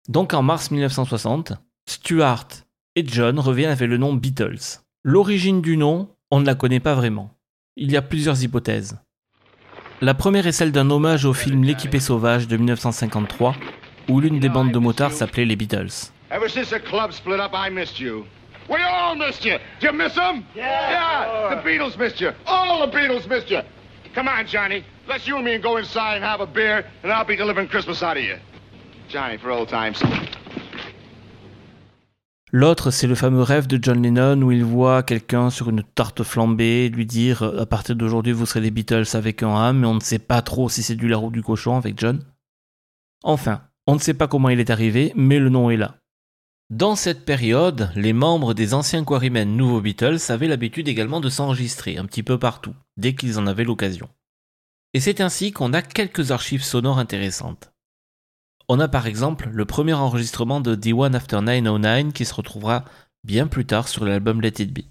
Donc 0.08 0.34
en 0.34 0.42
mars 0.42 0.72
1960, 0.72 1.54
Stuart 1.88 2.48
et 2.96 3.06
John 3.06 3.40
reviennent 3.40 3.72
avec 3.72 3.90
le 3.90 3.98
nom 3.98 4.14
Beatles. 4.14 4.82
L'origine 5.04 5.62
du 5.62 5.76
nom, 5.76 6.16
on 6.32 6.40
ne 6.40 6.46
la 6.46 6.56
connaît 6.56 6.80
pas 6.80 6.96
vraiment. 6.96 7.39
Il 7.76 7.92
y 7.92 7.98
a 7.98 8.02
plusieurs 8.02 8.44
hypothèses. 8.44 8.98
La 10.02 10.14
première 10.14 10.48
est 10.48 10.52
celle 10.54 10.72
d'un 10.72 10.90
hommage 10.90 11.26
au 11.26 11.34
film 11.34 11.64
L'équipé 11.64 12.00
sauvage 12.00 12.48
de 12.48 12.58
1953, 12.58 13.56
où 14.08 14.20
l'une 14.20 14.40
des 14.40 14.50
bandes 14.50 14.72
de 14.72 14.80
motards 14.80 15.12
s'appelait 15.12 15.46
les 15.46 15.56
Beatles. 15.56 16.12
Ever 16.32 16.48
since 16.48 16.70
the 16.70 16.80
club 16.80 17.12
split 17.12 17.40
up, 17.40 17.52
I 17.54 17.70
missed 17.70 18.00
you. 18.00 18.26
We 18.70 18.78
all 18.84 19.16
missed 19.16 19.44
you. 19.44 19.58
Did 19.80 19.92
you 19.92 19.94
miss 19.94 20.14
them? 20.14 20.44
Yeah. 20.56 21.56
the 21.56 21.68
Beatles 21.68 21.98
missed 21.98 22.22
you. 22.22 22.30
All 22.46 22.86
the 22.86 22.96
Beatles 22.96 23.28
missed 23.28 23.50
you. 23.50 23.62
Come 24.14 24.28
on, 24.28 24.46
Johnny. 24.46 24.84
Let's 25.08 25.28
you 25.28 25.38
and 25.38 25.46
me 25.46 25.58
go 25.58 25.78
inside 25.78 26.16
and 26.16 26.24
have 26.24 26.40
a 26.40 26.46
beer, 26.46 26.86
and 27.04 27.12
I'll 27.12 27.26
be 27.26 27.36
delivering 27.36 27.68
Christmas 27.68 28.04
out 28.04 28.18
of 28.18 28.24
you. 28.24 28.38
Johnny, 29.10 29.38
for 29.38 29.50
old 29.50 29.70
times. 29.70 30.02
L'autre, 32.52 32.90
c'est 32.90 33.06
le 33.06 33.14
fameux 33.14 33.44
rêve 33.44 33.68
de 33.68 33.78
John 33.80 34.02
Lennon 34.02 34.42
où 34.42 34.52
il 34.52 34.64
voit 34.64 35.04
quelqu'un 35.04 35.52
sur 35.52 35.70
une 35.70 35.84
tarte 35.84 36.24
flambée 36.24 36.90
lui 36.90 37.06
dire 37.06 37.44
à 37.44 37.68
partir 37.68 37.96
d'aujourd'hui 37.96 38.34
vous 38.34 38.48
serez 38.48 38.62
les 38.62 38.72
Beatles 38.72 39.06
avec 39.14 39.44
un 39.44 39.56
A, 39.56 39.72
mais 39.72 39.86
on 39.86 39.94
ne 39.94 40.00
sait 40.00 40.18
pas 40.20 40.42
trop 40.42 40.68
si 40.68 40.82
c'est 40.82 40.96
du 40.96 41.08
lard 41.08 41.24
ou 41.24 41.30
du 41.30 41.44
cochon 41.44 41.78
avec 41.78 42.00
John. 42.00 42.24
Enfin, 43.24 43.62
on 43.86 43.94
ne 43.94 44.00
sait 44.00 44.16
pas 44.16 44.28
comment 44.28 44.50
il 44.50 44.60
est 44.60 44.72
arrivé, 44.72 45.14
mais 45.16 45.38
le 45.38 45.50
nom 45.50 45.70
est 45.70 45.78
là. 45.78 45.98
Dans 46.72 46.96
cette 46.96 47.24
période, 47.24 47.92
les 47.96 48.14
membres 48.14 48.56
des 48.56 48.74
anciens 48.74 49.04
Quarrymen 49.04 49.56
nouveaux 49.56 49.82
Beatles 49.82 50.20
avaient 50.30 50.48
l'habitude 50.48 50.88
également 50.88 51.20
de 51.20 51.30
s'enregistrer 51.30 51.98
un 51.98 52.06
petit 52.06 52.24
peu 52.24 52.40
partout, 52.40 52.76
dès 52.98 53.14
qu'ils 53.14 53.38
en 53.38 53.46
avaient 53.46 53.64
l'occasion. 53.64 54.10
Et 54.96 55.00
c'est 55.00 55.22
ainsi 55.22 55.52
qu'on 55.52 55.74
a 55.74 55.84
quelques 55.84 56.32
archives 56.32 56.64
sonores 56.64 57.00
intéressantes. 57.00 57.72
On 58.72 58.80
a 58.80 58.88
par 58.88 59.08
exemple 59.08 59.50
le 59.52 59.66
premier 59.66 59.94
enregistrement 59.94 60.62
de 60.62 60.76
The 60.76 60.94
One 60.94 61.16
After 61.16 61.42
909 61.42 62.14
qui 62.14 62.24
se 62.24 62.36
retrouvera 62.36 62.86
bien 63.24 63.48
plus 63.48 63.66
tard 63.66 63.88
sur 63.88 64.06
l'album 64.06 64.42
Let 64.42 64.62
It 64.62 64.72
Be. 64.72 64.82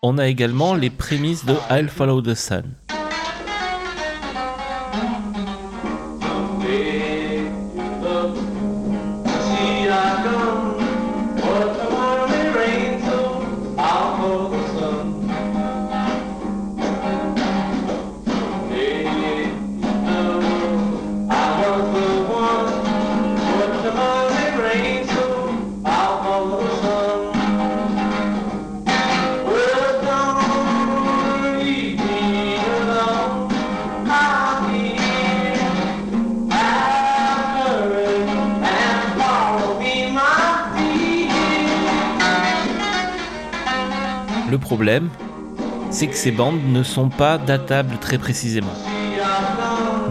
On 0.00 0.16
a 0.16 0.28
également 0.28 0.76
les 0.76 0.90
prémices 0.90 1.44
de 1.44 1.54
I'll 1.70 1.88
Follow 1.88 2.22
the 2.22 2.34
Sun. 2.34 2.62
Problème, 44.68 45.08
c'est 45.90 46.08
que 46.08 46.14
ces 46.14 46.30
bandes 46.30 46.60
ne 46.62 46.82
sont 46.82 47.08
pas 47.08 47.38
datables 47.38 47.96
très 47.96 48.18
précisément. 48.18 48.74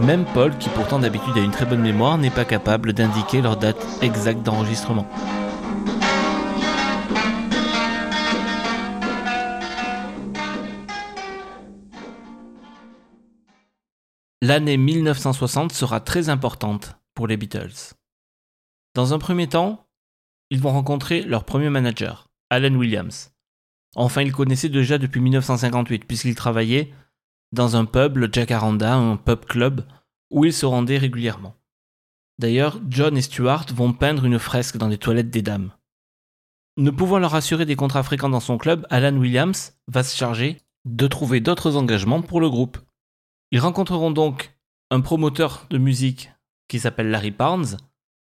Même 0.04 0.24
Paul, 0.34 0.58
qui 0.58 0.68
pourtant 0.70 0.98
d'habitude 0.98 1.38
a 1.38 1.40
une 1.42 1.52
très 1.52 1.64
bonne 1.64 1.80
mémoire, 1.80 2.18
n'est 2.18 2.28
pas 2.28 2.44
capable 2.44 2.92
d'indiquer 2.92 3.40
leur 3.40 3.56
date 3.56 3.86
exacte 4.02 4.42
d'enregistrement. 4.42 5.06
L'année 14.42 14.76
1960 14.76 15.70
sera 15.70 16.00
très 16.00 16.30
importante 16.30 16.96
pour 17.14 17.28
les 17.28 17.36
Beatles. 17.36 17.94
Dans 18.96 19.14
un 19.14 19.20
premier 19.20 19.46
temps, 19.46 19.86
ils 20.50 20.60
vont 20.60 20.72
rencontrer 20.72 21.22
leur 21.22 21.44
premier 21.44 21.70
manager, 21.70 22.26
Alan 22.50 22.74
Williams. 22.74 23.30
Enfin, 23.94 24.22
ils 24.22 24.32
connaissaient 24.32 24.68
déjà 24.68 24.98
depuis 24.98 25.20
1958, 25.20 26.04
puisqu'ils 26.04 26.34
travaillaient 26.34 26.92
dans 27.52 27.76
un 27.76 27.84
pub, 27.84 28.18
le 28.18 28.28
Jacaranda, 28.30 28.94
un 28.94 29.16
pub 29.16 29.44
club, 29.44 29.86
où 30.30 30.44
ils 30.44 30.52
se 30.52 30.66
rendaient 30.66 30.98
régulièrement. 30.98 31.54
D'ailleurs, 32.38 32.80
John 32.88 33.16
et 33.16 33.22
Stuart 33.22 33.66
vont 33.74 33.92
peindre 33.92 34.24
une 34.24 34.38
fresque 34.38 34.76
dans 34.76 34.88
les 34.88 34.98
toilettes 34.98 35.30
des 35.30 35.42
dames. 35.42 35.72
Ne 36.76 36.90
pouvant 36.90 37.18
leur 37.18 37.34
assurer 37.34 37.66
des 37.66 37.74
contrats 37.74 38.04
fréquents 38.04 38.28
dans 38.28 38.38
son 38.38 38.58
club, 38.58 38.86
Alan 38.90 39.16
Williams 39.16 39.76
va 39.88 40.04
se 40.04 40.16
charger 40.16 40.60
de 40.84 41.06
trouver 41.08 41.40
d'autres 41.40 41.76
engagements 41.76 42.22
pour 42.22 42.40
le 42.40 42.48
groupe. 42.48 42.78
Ils 43.50 43.58
rencontreront 43.58 44.12
donc 44.12 44.54
un 44.90 45.00
promoteur 45.00 45.66
de 45.70 45.78
musique 45.78 46.30
qui 46.68 46.78
s'appelle 46.78 47.10
Larry 47.10 47.32
Parnes, 47.32 47.78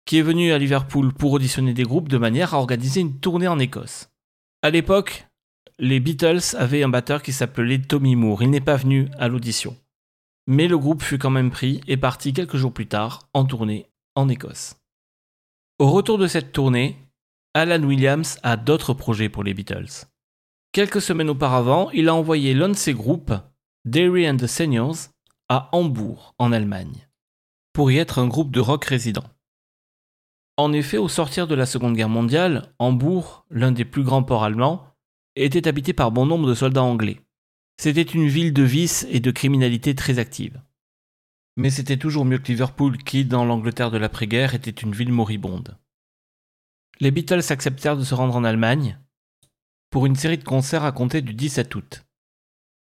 qui 0.04 0.18
est 0.18 0.22
venu 0.22 0.52
à 0.52 0.58
Liverpool 0.58 1.14
pour 1.14 1.32
auditionner 1.32 1.72
des 1.72 1.84
groupes 1.84 2.08
de 2.08 2.18
manière 2.18 2.52
à 2.52 2.58
organiser 2.58 3.00
une 3.00 3.18
tournée 3.18 3.48
en 3.48 3.58
Écosse. 3.58 4.10
À 4.60 4.68
l'époque, 4.68 5.26
les 5.78 6.00
Beatles 6.00 6.56
avaient 6.56 6.82
un 6.82 6.88
batteur 6.88 7.22
qui 7.22 7.32
s'appelait 7.32 7.80
Tommy 7.80 8.16
Moore. 8.16 8.42
Il 8.42 8.50
n'est 8.50 8.60
pas 8.60 8.76
venu 8.76 9.08
à 9.18 9.28
l'audition. 9.28 9.76
Mais 10.46 10.68
le 10.68 10.78
groupe 10.78 11.02
fut 11.02 11.18
quand 11.18 11.30
même 11.30 11.50
pris 11.50 11.80
et 11.86 11.96
parti 11.96 12.32
quelques 12.32 12.56
jours 12.56 12.72
plus 12.72 12.86
tard 12.86 13.28
en 13.32 13.44
tournée 13.44 13.86
en 14.14 14.28
Écosse. 14.28 14.76
Au 15.78 15.90
retour 15.90 16.18
de 16.18 16.26
cette 16.26 16.52
tournée, 16.52 16.96
Alan 17.54 17.82
Williams 17.82 18.38
a 18.42 18.56
d'autres 18.56 18.94
projets 18.94 19.28
pour 19.28 19.42
les 19.42 19.54
Beatles. 19.54 20.06
Quelques 20.72 21.00
semaines 21.00 21.30
auparavant, 21.30 21.90
il 21.90 22.08
a 22.08 22.14
envoyé 22.14 22.54
l'un 22.54 22.68
de 22.68 22.74
ses 22.74 22.94
groupes, 22.94 23.32
Derry 23.84 24.28
and 24.28 24.36
the 24.36 24.46
Seniors, 24.46 25.08
à 25.48 25.68
Hambourg, 25.72 26.34
en 26.38 26.52
Allemagne, 26.52 27.08
pour 27.72 27.90
y 27.90 27.98
être 27.98 28.18
un 28.18 28.26
groupe 28.26 28.50
de 28.50 28.60
rock 28.60 28.84
résident. 28.84 29.24
En 30.56 30.72
effet, 30.72 30.98
au 30.98 31.08
sortir 31.08 31.46
de 31.46 31.54
la 31.54 31.66
Seconde 31.66 31.94
Guerre 31.94 32.08
mondiale, 32.08 32.72
Hambourg, 32.78 33.44
l'un 33.50 33.72
des 33.72 33.84
plus 33.84 34.04
grands 34.04 34.22
ports 34.22 34.44
allemands, 34.44 34.93
était 35.36 35.68
habité 35.68 35.92
par 35.92 36.12
bon 36.12 36.26
nombre 36.26 36.48
de 36.48 36.54
soldats 36.54 36.82
anglais. 36.82 37.20
C'était 37.80 38.02
une 38.02 38.28
ville 38.28 38.52
de 38.52 38.62
vices 38.62 39.06
et 39.10 39.20
de 39.20 39.30
criminalité 39.30 39.94
très 39.94 40.18
active. 40.18 40.60
Mais 41.56 41.70
c'était 41.70 41.96
toujours 41.96 42.24
mieux 42.24 42.38
que 42.38 42.48
Liverpool 42.48 42.98
qui, 42.98 43.24
dans 43.24 43.44
l'Angleterre 43.44 43.90
de 43.90 43.98
l'après-guerre, 43.98 44.54
était 44.54 44.70
une 44.70 44.92
ville 44.92 45.12
moribonde. 45.12 45.76
Les 47.00 47.10
Beatles 47.10 47.52
acceptèrent 47.52 47.96
de 47.96 48.04
se 48.04 48.14
rendre 48.14 48.36
en 48.36 48.44
Allemagne 48.44 48.98
pour 49.90 50.06
une 50.06 50.16
série 50.16 50.38
de 50.38 50.44
concerts 50.44 50.84
à 50.84 50.92
compter 50.92 51.22
du 51.22 51.34
17 51.34 51.74
août, 51.74 52.04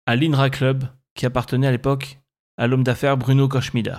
à 0.07 0.17
l'Inra 0.17 0.51
Club, 0.51 0.85
qui 1.15 1.27
appartenait 1.27 1.67
à 1.67 1.73
l'époque 1.73 2.21
à 2.57 2.67
l'homme 2.67 2.85
d'affaires 2.85 3.17
Bruno 3.17 3.49
Koschmider. 3.49 3.99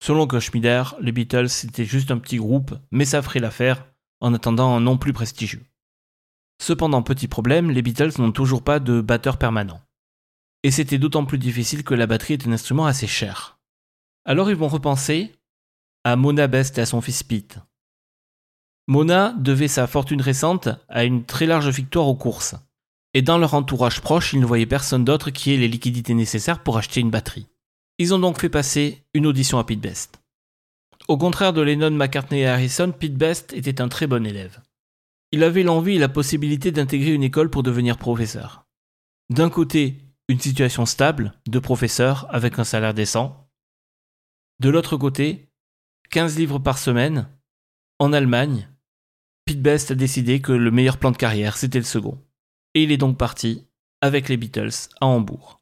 Selon 0.00 0.26
Koschmider, 0.26 0.84
les 1.00 1.12
Beatles 1.12 1.48
c'était 1.48 1.84
juste 1.84 2.10
un 2.10 2.18
petit 2.18 2.36
groupe, 2.36 2.74
mais 2.90 3.04
ça 3.04 3.22
ferait 3.22 3.40
l'affaire 3.40 3.86
en 4.20 4.32
attendant 4.34 4.74
un 4.74 4.80
nom 4.80 4.96
plus 4.96 5.12
prestigieux. 5.12 5.64
Cependant, 6.60 7.02
petit 7.02 7.28
problème, 7.28 7.70
les 7.70 7.82
Beatles 7.82 8.12
n'ont 8.18 8.32
toujours 8.32 8.62
pas 8.62 8.80
de 8.80 9.00
batteur 9.00 9.38
permanent. 9.38 9.80
Et 10.62 10.70
c'était 10.70 10.98
d'autant 10.98 11.24
plus 11.24 11.38
difficile 11.38 11.84
que 11.84 11.94
la 11.94 12.06
batterie 12.06 12.34
est 12.34 12.46
un 12.46 12.52
instrument 12.52 12.86
assez 12.86 13.06
cher. 13.06 13.58
Alors 14.24 14.50
ils 14.50 14.56
vont 14.56 14.68
repenser 14.68 15.32
à 16.04 16.16
Mona 16.16 16.46
Best 16.48 16.78
et 16.78 16.80
à 16.80 16.86
son 16.86 17.00
fils 17.00 17.22
Pete. 17.22 17.58
Mona 18.88 19.34
devait 19.38 19.68
sa 19.68 19.86
fortune 19.86 20.20
récente 20.20 20.68
à 20.88 21.04
une 21.04 21.24
très 21.24 21.46
large 21.46 21.68
victoire 21.68 22.08
aux 22.08 22.14
courses. 22.14 22.56
Et 23.14 23.22
dans 23.22 23.38
leur 23.38 23.54
entourage 23.54 24.00
proche, 24.00 24.32
ils 24.32 24.40
ne 24.40 24.46
voyaient 24.46 24.66
personne 24.66 25.04
d'autre 25.04 25.30
qui 25.30 25.52
ait 25.52 25.56
les 25.56 25.68
liquidités 25.68 26.14
nécessaires 26.14 26.62
pour 26.62 26.76
acheter 26.76 27.00
une 27.00 27.10
batterie. 27.10 27.46
Ils 27.98 28.14
ont 28.14 28.18
donc 28.18 28.40
fait 28.40 28.48
passer 28.48 29.04
une 29.14 29.26
audition 29.26 29.58
à 29.58 29.64
Pete 29.64 29.80
Best. 29.80 30.20
Au 31.06 31.16
contraire 31.16 31.52
de 31.52 31.62
Lennon, 31.62 31.90
McCartney 31.90 32.40
et 32.40 32.46
Harrison, 32.46 32.92
Pete 32.92 33.16
Best 33.16 33.52
était 33.54 33.80
un 33.80 33.88
très 33.88 34.06
bon 34.06 34.26
élève. 34.26 34.60
Il 35.30 35.42
avait 35.42 35.62
l'envie 35.62 35.96
et 35.96 35.98
la 35.98 36.08
possibilité 36.08 36.72
d'intégrer 36.72 37.12
une 37.12 37.22
école 37.22 37.50
pour 37.50 37.62
devenir 37.62 37.98
professeur. 37.98 38.66
D'un 39.30 39.50
côté, 39.50 39.98
une 40.28 40.40
situation 40.40 40.86
stable 40.86 41.34
de 41.46 41.58
professeur 41.58 42.26
avec 42.30 42.58
un 42.58 42.64
salaire 42.64 42.94
décent. 42.94 43.50
De 44.60 44.70
l'autre 44.70 44.96
côté, 44.96 45.48
15 46.10 46.38
livres 46.38 46.58
par 46.58 46.78
semaine. 46.78 47.28
En 47.98 48.12
Allemagne, 48.12 48.70
Pete 49.44 49.60
Best 49.60 49.90
a 49.90 49.94
décidé 49.94 50.40
que 50.40 50.52
le 50.52 50.70
meilleur 50.70 50.98
plan 50.98 51.10
de 51.10 51.16
carrière, 51.16 51.56
c'était 51.56 51.78
le 51.78 51.84
second. 51.84 52.22
Et 52.74 52.84
il 52.84 52.92
est 52.92 52.96
donc 52.96 53.18
parti 53.18 53.66
avec 54.00 54.28
les 54.28 54.36
Beatles 54.36 54.88
à 55.00 55.06
Hambourg. 55.06 55.60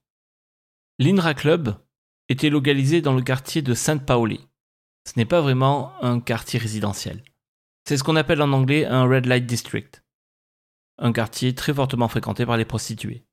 L'Inra 0.99 1.35
Club 1.35 1.77
était 2.29 2.51
localisé 2.51 3.01
dans 3.01 3.15
le 3.15 3.23
quartier 3.23 3.63
de 3.63 3.75
Saint 3.75 3.99
Pauli. 3.99 4.47
Ce 5.05 5.13
n'est 5.17 5.25
pas 5.25 5.41
vraiment 5.41 5.93
un 6.03 6.21
quartier 6.21 6.59
résidentiel. 6.59 7.23
C'est 7.87 7.97
ce 7.97 8.03
qu'on 8.03 8.17
appelle 8.17 8.43
en 8.43 8.53
anglais 8.53 8.85
un 8.85 9.05
Red 9.05 9.27
Light 9.27 9.47
District, 9.47 10.03
un 10.99 11.13
quartier 11.13 11.55
très 11.55 11.73
fortement 11.73 12.09
fréquenté 12.09 12.45
par 12.45 12.57
les 12.57 12.65
prostituées. 12.65 13.25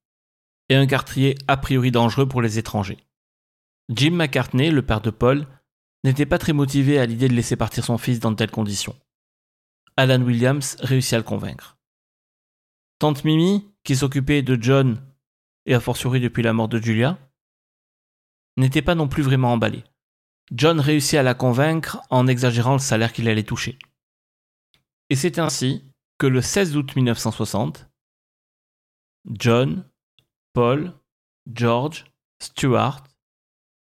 et 0.70 0.76
un 0.76 0.88
quartier 0.88 1.36
a 1.50 1.58
priori 1.58 1.92
dangereux 1.92 2.28
pour 2.28 2.42
les 2.42 2.58
étrangers. 2.58 3.00
Jim 3.90 4.12
McCartney, 4.12 4.72
le 4.72 4.82
père 4.82 5.02
de 5.02 5.10
Paul, 5.10 5.46
n'était 6.06 6.26
pas 6.26 6.38
très 6.38 6.54
motivé 6.54 7.00
à 7.00 7.06
l'idée 7.06 7.28
de 7.28 7.34
laisser 7.34 7.58
partir 7.58 7.84
son 7.84 7.98
fils 7.98 8.22
dans 8.22 8.32
de 8.32 8.38
telles 8.38 8.50
conditions. 8.50 8.96
Alan 9.98 10.22
Williams 10.22 10.78
réussit 10.80 11.14
à 11.14 11.18
le 11.18 11.24
convaincre. 11.24 11.78
Tante 12.98 13.26
Mimi, 13.26 13.68
qui 13.84 13.98
s'occupait 13.98 14.42
de 14.42 14.58
John 14.62 15.04
et 15.66 15.74
a 15.74 15.82
fortiori 15.82 16.22
depuis 16.22 16.44
la 16.44 16.54
mort 16.54 16.70
de 16.70 16.80
Julia, 16.80 17.18
n'était 18.56 18.82
pas 18.82 18.96
non 18.96 19.10
plus 19.10 19.24
vraiment 19.24 19.52
emballée. 19.52 19.84
John 20.52 20.80
réussit 20.80 21.20
à 21.20 21.24
la 21.24 21.34
convaincre 21.34 22.02
en 22.10 22.28
exagérant 22.28 22.74
le 22.74 22.80
salaire 22.80 23.12
qu'il 23.12 23.28
allait 23.28 23.44
toucher. 23.44 23.78
Et 25.10 25.16
c'est 25.16 25.40
ainsi 25.40 25.84
que 26.18 26.28
le 26.28 26.42
16 26.42 26.78
août 26.78 26.96
1960, 26.96 27.90
John, 29.30 29.90
Paul, 30.54 30.94
George, 31.52 32.06
Stuart, 32.42 33.04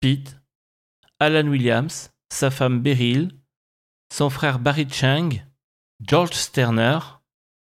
Pete, 0.01 0.37
Alan 1.19 1.49
Williams, 1.49 2.11
sa 2.31 2.51
femme 2.51 2.81
Beryl, 2.81 3.31
son 4.13 4.31
frère 4.31 4.59
Barry 4.59 4.89
Chang, 4.89 5.31
George 6.01 6.35
Sterner, 6.35 6.99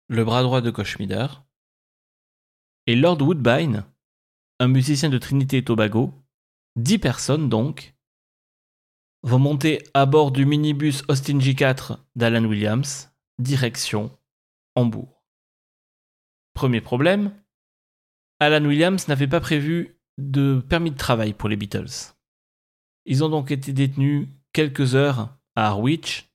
le 0.08 0.24
bras 0.24 0.44
droit 0.44 0.62
de 0.62 0.72
Koschmider, 0.72 1.28
et 2.88 2.96
Lord 2.96 3.22
Woodbine, 3.22 3.86
un 4.60 4.68
musicien 4.68 5.10
de 5.10 5.18
Trinité 5.18 5.58
et 5.58 5.64
Tobago, 5.64 6.14
dix 6.76 7.00
personnes 7.00 7.50
donc, 7.50 7.96
vont 9.24 9.40
monter 9.40 9.84
à 9.94 10.06
bord 10.06 10.32
du 10.32 10.46
minibus 10.46 11.04
Austin 11.08 11.38
J4 11.38 11.98
d'Alan 12.16 12.46
Williams, 12.46 13.11
direction 13.42 14.12
Hambourg. 14.76 15.24
Premier 16.54 16.82
problème, 16.82 17.34
Alan 18.40 18.64
Williams 18.66 19.08
n'avait 19.08 19.28
pas 19.28 19.40
prévu 19.40 19.98
de 20.18 20.64
permis 20.68 20.92
de 20.92 20.98
travail 20.98 21.34
pour 21.34 21.50
les 21.50 21.56
Beatles. 21.56 22.14
Ils 23.06 23.24
ont 23.24 23.30
donc 23.30 23.52
été 23.52 23.74
détenus 23.74 24.28
quelques 24.54 24.96
heures 24.96 25.38
à 25.56 25.68
Harwich, 25.68 26.30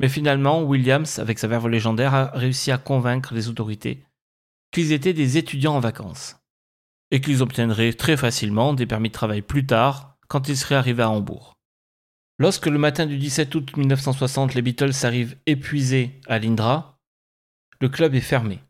mais 0.00 0.08
finalement 0.08 0.62
Williams, 0.62 1.18
avec 1.18 1.38
sa 1.38 1.48
verve 1.48 1.68
légendaire, 1.68 2.14
a 2.14 2.30
réussi 2.30 2.70
à 2.70 2.78
convaincre 2.78 3.34
les 3.34 3.48
autorités 3.48 4.04
qu'ils 4.72 4.92
étaient 4.92 5.12
des 5.12 5.38
étudiants 5.38 5.76
en 5.76 5.80
vacances 5.80 6.36
et 7.12 7.20
qu'ils 7.20 7.42
obtiendraient 7.42 7.92
très 7.92 8.16
facilement 8.16 8.74
des 8.74 8.86
permis 8.86 9.08
de 9.08 9.14
travail 9.14 9.40
plus 9.40 9.64
tard 9.64 10.18
quand 10.26 10.48
ils 10.48 10.56
seraient 10.56 10.74
arrivés 10.74 11.04
à 11.04 11.10
Hambourg. 11.10 11.53
Lorsque 12.38 12.66
le 12.66 12.78
matin 12.78 13.06
du 13.06 13.16
17 13.16 13.54
août 13.54 13.76
1960 13.76 14.54
les 14.54 14.62
Beatles 14.62 15.04
arrivent 15.04 15.36
épuisés 15.46 16.20
à 16.26 16.38
l'Indra, 16.38 16.98
le 17.80 17.88
club 17.88 18.14
est 18.14 18.20
fermé. 18.20 18.60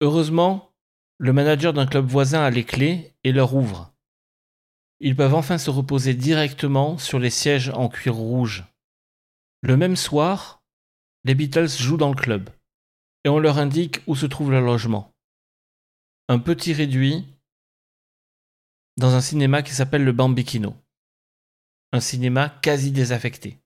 Heureusement, 0.00 0.72
le 1.18 1.32
manager 1.32 1.72
d'un 1.72 1.86
club 1.86 2.06
voisin 2.06 2.42
a 2.42 2.50
les 2.50 2.64
clés 2.64 3.14
et 3.22 3.32
leur 3.32 3.54
ouvre. 3.54 3.94
Ils 4.98 5.14
peuvent 5.14 5.34
enfin 5.34 5.58
se 5.58 5.70
reposer 5.70 6.14
directement 6.14 6.98
sur 6.98 7.18
les 7.18 7.30
sièges 7.30 7.70
en 7.70 7.88
cuir 7.88 8.14
rouge. 8.14 8.64
Le 9.62 9.76
même 9.76 9.96
soir, 9.96 10.62
les 11.24 11.34
Beatles 11.34 11.68
jouent 11.68 11.96
dans 11.96 12.10
le 12.10 12.16
club 12.16 12.50
et 13.24 13.28
on 13.28 13.38
leur 13.38 13.58
indique 13.58 14.00
où 14.06 14.16
se 14.16 14.26
trouve 14.26 14.50
leur 14.50 14.62
logement. 14.62 15.14
Un 16.28 16.38
petit 16.38 16.72
réduit 16.72 17.26
dans 18.96 19.14
un 19.14 19.20
cinéma 19.20 19.62
qui 19.62 19.72
s'appelle 19.72 20.04
le 20.04 20.12
Bambikino. 20.12 20.76
Un 21.94 22.00
cinéma 22.00 22.48
quasi 22.60 22.90
désaffecté. 22.90 23.60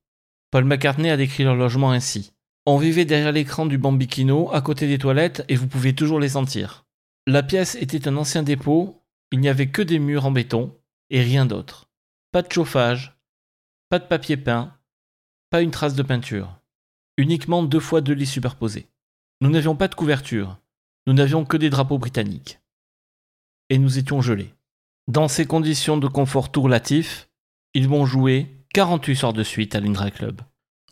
Paul 0.51 0.67
McCartney 0.67 1.09
a 1.09 1.17
décrit 1.17 1.45
leur 1.45 1.57
logement 1.57 1.93
ainsi. 1.93 2.35
On 2.67 2.77
vivait 2.77 3.07
derrière 3.07 3.33
l'écran 3.33 3.65
du 3.65 3.79
Bambikino, 3.79 4.53
à 4.53 4.61
côté 4.61 4.87
des 4.87 4.99
toilettes, 4.99 5.47
et 5.49 5.57
vous 5.57 5.67
pouvez 5.67 5.95
toujours 5.95 6.21
les 6.21 6.29
sentir. 6.29 6.85
La 7.27 7.43
pièce 7.43 7.75
était 7.77 8.07
un 8.07 8.19
ancien 8.19 8.43
dépôt, 8.43 9.03
il 9.33 9.41
n'y 9.41 9.49
avait 9.49 9.71
que 9.71 9.81
des 9.81 9.99
murs 9.99 10.27
en 10.27 10.31
béton, 10.31 10.79
et 11.09 11.23
rien 11.23 11.47
d'autre. 11.47 11.89
Pas 12.31 12.43
de 12.43 12.53
chauffage, 12.53 13.19
pas 13.89 13.99
de 13.99 14.05
papier 14.05 14.37
peint, 14.37 14.77
pas 15.49 15.63
une 15.63 15.71
trace 15.71 15.95
de 15.95 16.03
peinture. 16.03 16.61
Uniquement 17.17 17.63
deux 17.63 17.81
fois 17.81 18.03
deux 18.03 18.13
lits 18.13 18.27
superposés. 18.27 18.91
Nous 19.41 19.49
n'avions 19.49 19.75
pas 19.75 19.89
de 19.89 19.95
couverture, 19.95 20.59
nous 21.07 21.15
n'avions 21.15 21.47
que 21.47 21.57
des 21.57 21.71
drapeaux 21.71 21.97
britanniques. 21.97 22.61
Et 23.71 23.79
nous 23.79 23.97
étions 23.97 24.21
gelés. 24.21 24.53
Dans 25.07 25.29
ces 25.29 25.47
conditions 25.47 25.97
de 25.97 26.09
confort 26.09 26.53
tout 26.53 26.61
relatif, 26.61 27.28
ils 27.79 27.87
vont 27.87 28.07
jouer 28.07 28.65
48 28.75 29.15
soirs 29.15 29.33
de 29.33 29.45
suite 29.45 29.77
à 29.77 29.81
l'Indra 29.81 30.11
Club, 30.11 30.41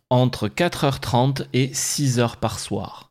entre 0.09 0.47
4h30 0.47 1.49
et 1.53 1.67
6h 1.67 2.37
par 2.37 2.61
soir. 2.61 3.11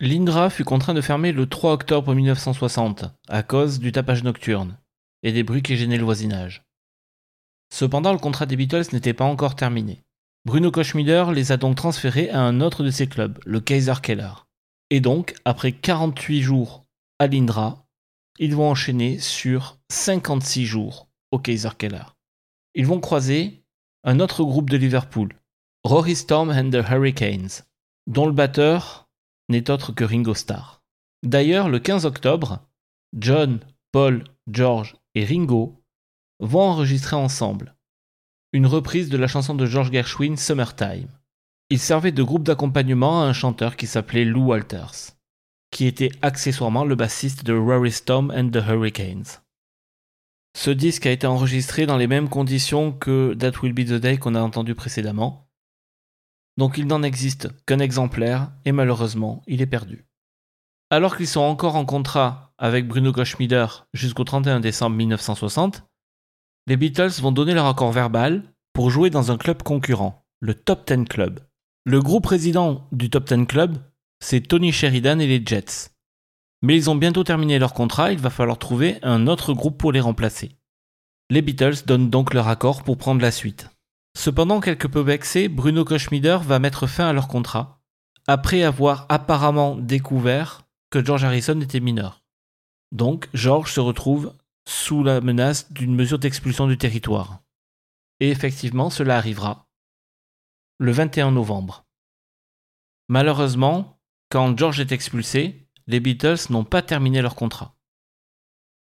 L'Indra 0.00 0.48
fut 0.48 0.64
contraint 0.64 0.94
de 0.94 1.02
fermer 1.02 1.32
le 1.32 1.46
3 1.46 1.74
octobre 1.74 2.14
1960 2.14 3.04
à 3.28 3.42
cause 3.42 3.80
du 3.80 3.92
tapage 3.92 4.24
nocturne 4.24 4.78
et 5.22 5.30
des 5.30 5.42
bruits 5.42 5.60
qui 5.60 5.76
gênaient 5.76 5.98
le 5.98 6.06
voisinage. 6.06 6.64
Cependant, 7.70 8.14
le 8.14 8.18
contrat 8.18 8.46
des 8.46 8.56
Beatles 8.56 8.94
n'était 8.94 9.12
pas 9.12 9.26
encore 9.26 9.56
terminé. 9.56 10.02
Bruno 10.46 10.70
Koschmider 10.70 11.26
les 11.34 11.52
a 11.52 11.58
donc 11.58 11.76
transférés 11.76 12.30
à 12.30 12.40
un 12.40 12.62
autre 12.62 12.82
de 12.82 12.90
ses 12.90 13.08
clubs, 13.08 13.38
le 13.44 13.60
Kaiser 13.60 14.00
Keller. 14.02 14.46
Et 14.88 15.00
donc, 15.00 15.34
après 15.44 15.72
48 15.72 16.40
jours 16.40 16.86
à 17.18 17.26
l'Indra, 17.26 17.84
ils 18.38 18.56
vont 18.56 18.70
enchaîner 18.70 19.18
sur 19.18 19.76
56 19.90 20.64
jours 20.64 21.10
au 21.30 21.38
Kaiser 21.38 21.76
Keller. 21.76 22.04
Ils 22.74 22.86
vont 22.86 23.00
croiser 23.00 23.62
un 24.04 24.20
autre 24.20 24.44
groupe 24.44 24.70
de 24.70 24.76
Liverpool, 24.76 25.34
Rory 25.84 26.16
Storm 26.16 26.50
and 26.50 26.70
the 26.70 26.88
Hurricanes, 26.88 27.64
dont 28.06 28.26
le 28.26 28.32
batteur 28.32 29.08
n'est 29.48 29.70
autre 29.70 29.92
que 29.92 30.04
Ringo 30.04 30.34
Starr. 30.34 30.82
D'ailleurs, 31.22 31.68
le 31.68 31.78
15 31.78 32.06
octobre, 32.06 32.60
John, 33.16 33.60
Paul, 33.92 34.24
George 34.50 34.96
et 35.14 35.24
Ringo 35.24 35.82
vont 36.40 36.62
enregistrer 36.62 37.16
ensemble 37.16 37.76
une 38.54 38.66
reprise 38.66 39.08
de 39.08 39.16
la 39.16 39.28
chanson 39.28 39.54
de 39.54 39.66
George 39.66 39.90
Gershwin 39.92 40.36
Summertime. 40.36 41.08
Ils 41.70 41.78
servaient 41.78 42.12
de 42.12 42.22
groupe 42.22 42.44
d'accompagnement 42.44 43.22
à 43.22 43.26
un 43.26 43.32
chanteur 43.32 43.76
qui 43.76 43.86
s'appelait 43.86 44.24
Lou 44.24 44.46
Walters, 44.46 45.12
qui 45.70 45.86
était 45.86 46.12
accessoirement 46.20 46.84
le 46.84 46.94
bassiste 46.94 47.44
de 47.44 47.54
Rory 47.54 47.92
Storm 47.92 48.30
and 48.34 48.50
the 48.50 48.62
Hurricanes. 48.66 49.41
Ce 50.54 50.70
disque 50.70 51.06
a 51.06 51.10
été 51.10 51.26
enregistré 51.26 51.86
dans 51.86 51.96
les 51.96 52.06
mêmes 52.06 52.28
conditions 52.28 52.92
que 52.92 53.34
That 53.34 53.58
Will 53.62 53.72
Be 53.72 53.86
the 53.86 53.94
Day 53.94 54.18
qu'on 54.18 54.34
a 54.34 54.40
entendu 54.40 54.74
précédemment, 54.74 55.48
donc 56.58 56.76
il 56.76 56.86
n'en 56.86 57.02
existe 57.02 57.48
qu'un 57.64 57.78
exemplaire 57.78 58.52
et 58.64 58.72
malheureusement 58.72 59.42
il 59.46 59.62
est 59.62 59.66
perdu. 59.66 60.06
Alors 60.90 61.16
qu'ils 61.16 61.26
sont 61.26 61.40
encore 61.40 61.76
en 61.76 61.86
contrat 61.86 62.52
avec 62.58 62.86
Bruno 62.86 63.12
Goschmider 63.12 63.66
jusqu'au 63.94 64.24
31 64.24 64.60
décembre 64.60 64.96
1960, 64.96 65.84
les 66.66 66.76
Beatles 66.76 67.20
vont 67.20 67.32
donner 67.32 67.54
leur 67.54 67.66
accord 67.66 67.92
verbal 67.92 68.42
pour 68.74 68.90
jouer 68.90 69.10
dans 69.10 69.32
un 69.32 69.38
club 69.38 69.62
concurrent, 69.62 70.24
le 70.40 70.54
Top 70.54 70.84
Ten 70.84 71.08
Club. 71.08 71.40
Le 71.84 72.00
groupe 72.00 72.24
président 72.24 72.86
du 72.92 73.10
Top 73.10 73.24
Ten 73.24 73.46
Club, 73.46 73.78
c'est 74.20 74.42
Tony 74.42 74.70
Sheridan 74.70 75.18
et 75.18 75.26
les 75.26 75.42
Jets. 75.44 75.91
Mais 76.62 76.76
ils 76.76 76.88
ont 76.88 76.94
bientôt 76.94 77.24
terminé 77.24 77.58
leur 77.58 77.74
contrat, 77.74 78.12
il 78.12 78.18
va 78.18 78.30
falloir 78.30 78.58
trouver 78.58 78.98
un 79.02 79.26
autre 79.26 79.52
groupe 79.52 79.78
pour 79.78 79.92
les 79.92 80.00
remplacer. 80.00 80.56
Les 81.28 81.42
Beatles 81.42 81.84
donnent 81.86 82.10
donc 82.10 82.34
leur 82.34 82.48
accord 82.48 82.82
pour 82.84 82.96
prendre 82.98 83.20
la 83.20 83.30
suite. 83.30 83.68
Cependant, 84.16 84.60
quelque 84.60 84.86
peu 84.86 85.00
vexé, 85.00 85.48
Bruno 85.48 85.84
Koschmider 85.84 86.38
va 86.42 86.58
mettre 86.58 86.86
fin 86.86 87.08
à 87.08 87.12
leur 87.12 87.28
contrat, 87.28 87.80
après 88.26 88.62
avoir 88.62 89.06
apparemment 89.08 89.76
découvert 89.76 90.62
que 90.90 91.04
George 91.04 91.24
Harrison 91.24 91.60
était 91.60 91.80
mineur. 91.80 92.22
Donc, 92.92 93.28
George 93.34 93.72
se 93.72 93.80
retrouve 93.80 94.34
sous 94.68 95.02
la 95.02 95.20
menace 95.20 95.72
d'une 95.72 95.94
mesure 95.94 96.18
d'expulsion 96.18 96.68
du 96.68 96.78
territoire. 96.78 97.40
Et 98.20 98.30
effectivement, 98.30 98.90
cela 98.90 99.16
arrivera 99.16 99.66
le 100.78 100.92
21 100.92 101.32
novembre. 101.32 101.84
Malheureusement, 103.08 104.00
quand 104.30 104.56
George 104.56 104.80
est 104.80 104.92
expulsé, 104.92 105.61
les 105.86 106.00
Beatles 106.00 106.50
n'ont 106.50 106.64
pas 106.64 106.82
terminé 106.82 107.22
leur 107.22 107.34
contrat. 107.34 107.74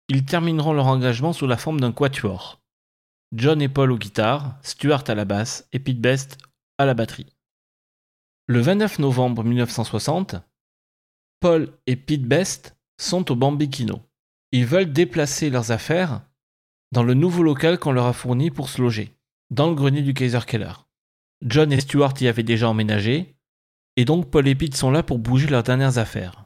Ils 0.08 0.26
termineront 0.26 0.74
leur 0.74 0.88
engagement 0.88 1.34
sous 1.34 1.48
la 1.48 1.58
forme 1.58 1.80
d'un 1.80 1.92
quatuor. 1.92 2.62
John 3.32 3.62
et 3.62 3.70
Paul 3.70 3.92
aux 3.92 3.98
guitares, 3.98 4.58
Stuart 4.64 5.04
à 5.08 5.16
la 5.16 5.26
basse 5.26 5.68
et 5.72 5.80
Pete 5.80 6.02
Best 6.02 6.38
à 6.80 6.86
la 6.86 6.96
batterie. 6.96 7.36
Le 8.48 8.60
29 8.60 9.00
novembre 9.00 9.44
1960, 9.44 10.36
Paul 11.40 11.72
et 11.86 11.96
Pete 11.96 12.24
Best 12.24 12.76
sont 13.00 13.32
au 13.32 13.36
Bambikino. 13.36 14.02
Ils 14.52 14.66
veulent 14.66 14.92
déplacer 14.92 15.52
leurs 15.52 15.72
affaires 15.72 16.24
dans 16.92 17.04
le 17.04 17.14
nouveau 17.14 17.44
local 17.44 17.78
qu'on 17.78 17.92
leur 17.92 18.08
a 18.08 18.14
fourni 18.14 18.50
pour 18.50 18.70
se 18.70 18.82
loger, 18.82 19.14
dans 19.52 19.70
le 19.70 19.76
grenier 19.76 20.02
du 20.02 20.16
Kaiser 20.16 20.40
Keller. 20.48 20.74
John 21.44 21.72
et 21.72 21.80
Stuart 21.80 22.14
y 22.20 22.28
avaient 22.28 22.44
déjà 22.44 22.68
emménagé, 22.68 23.36
et 23.96 24.06
donc 24.06 24.32
Paul 24.32 24.48
et 24.48 24.56
Pete 24.56 24.76
sont 24.76 24.92
là 24.92 25.04
pour 25.04 25.20
bouger 25.20 25.48
leurs 25.48 25.64
dernières 25.64 26.00
affaires. 26.00 26.39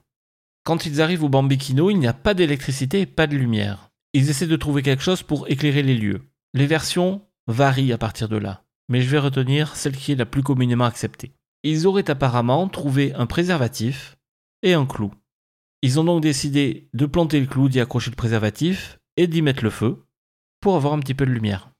Quand 0.63 0.85
ils 0.85 1.01
arrivent 1.01 1.23
au 1.23 1.29
Bambikino, 1.29 1.89
il 1.89 1.99
n'y 1.99 2.07
a 2.07 2.13
pas 2.13 2.33
d'électricité 2.33 3.01
et 3.01 3.05
pas 3.05 3.27
de 3.27 3.35
lumière. 3.35 3.89
Ils 4.13 4.29
essaient 4.29 4.47
de 4.47 4.55
trouver 4.55 4.81
quelque 4.81 5.03
chose 5.03 5.21
pour 5.21 5.49
éclairer 5.49 5.83
les 5.83 5.97
lieux. 5.97 6.21
Les 6.53 6.67
versions 6.67 7.21
varient 7.47 7.91
à 7.91 7.97
partir 7.97 8.29
de 8.29 8.37
là, 8.37 8.63
mais 8.87 9.01
je 9.01 9.09
vais 9.09 9.19
retenir 9.19 9.75
celle 9.75 9.97
qui 9.97 10.13
est 10.13 10.15
la 10.15 10.25
plus 10.25 10.43
communément 10.43 10.85
acceptée. 10.85 11.33
Ils 11.63 11.85
auraient 11.85 12.09
apparemment 12.09 12.67
trouvé 12.69 13.13
un 13.13 13.25
préservatif 13.25 14.15
et 14.61 14.73
un 14.73 14.85
clou. 14.85 15.11
Ils 15.81 15.99
ont 15.99 16.05
donc 16.05 16.21
décidé 16.21 16.87
de 16.93 17.05
planter 17.05 17.41
le 17.41 17.45
clou, 17.45 17.67
d'y 17.67 17.81
accrocher 17.81 18.11
le 18.11 18.15
préservatif 18.15 18.99
et 19.17 19.27
d'y 19.27 19.41
mettre 19.41 19.63
le 19.65 19.69
feu 19.69 20.05
pour 20.61 20.77
avoir 20.77 20.93
un 20.93 20.99
petit 20.99 21.13
peu 21.13 21.25
de 21.25 21.31
lumière. 21.31 21.71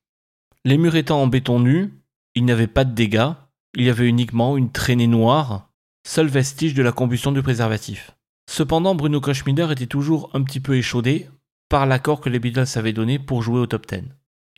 Les 0.66 0.78
murs 0.78 0.96
étant 0.96 1.22
en 1.22 1.28
béton 1.28 1.60
nu, 1.60 1.94
il 2.36 2.44
n'y 2.44 2.52
avait 2.52 2.68
pas 2.68 2.84
de 2.84 2.94
dégâts, 2.94 3.32
il 3.76 3.84
y 3.86 3.90
avait 3.90 4.10
uniquement 4.10 4.58
une 4.58 4.72
traînée 4.72 5.08
noire, 5.08 5.70
seul 6.06 6.28
vestige 6.28 6.74
de 6.74 6.84
la 6.84 6.92
combustion 6.92 7.32
du 7.32 7.42
préservatif. 7.42 8.12
Cependant, 8.50 8.96
Bruno 8.96 9.22
Kochmider 9.22 9.68
était 9.72 9.88
toujours 9.88 10.30
un 10.34 10.44
petit 10.44 10.60
peu 10.60 10.76
échaudé 10.76 11.30
par 11.70 11.86
l'accord 11.86 12.22
que 12.22 12.30
les 12.30 12.40
Beatles 12.40 12.78
avaient 12.78 12.94
donné 12.94 13.20
pour 13.20 13.42
jouer 13.42 13.60
au 13.60 13.68
top 13.68 13.88
10. 13.88 14.04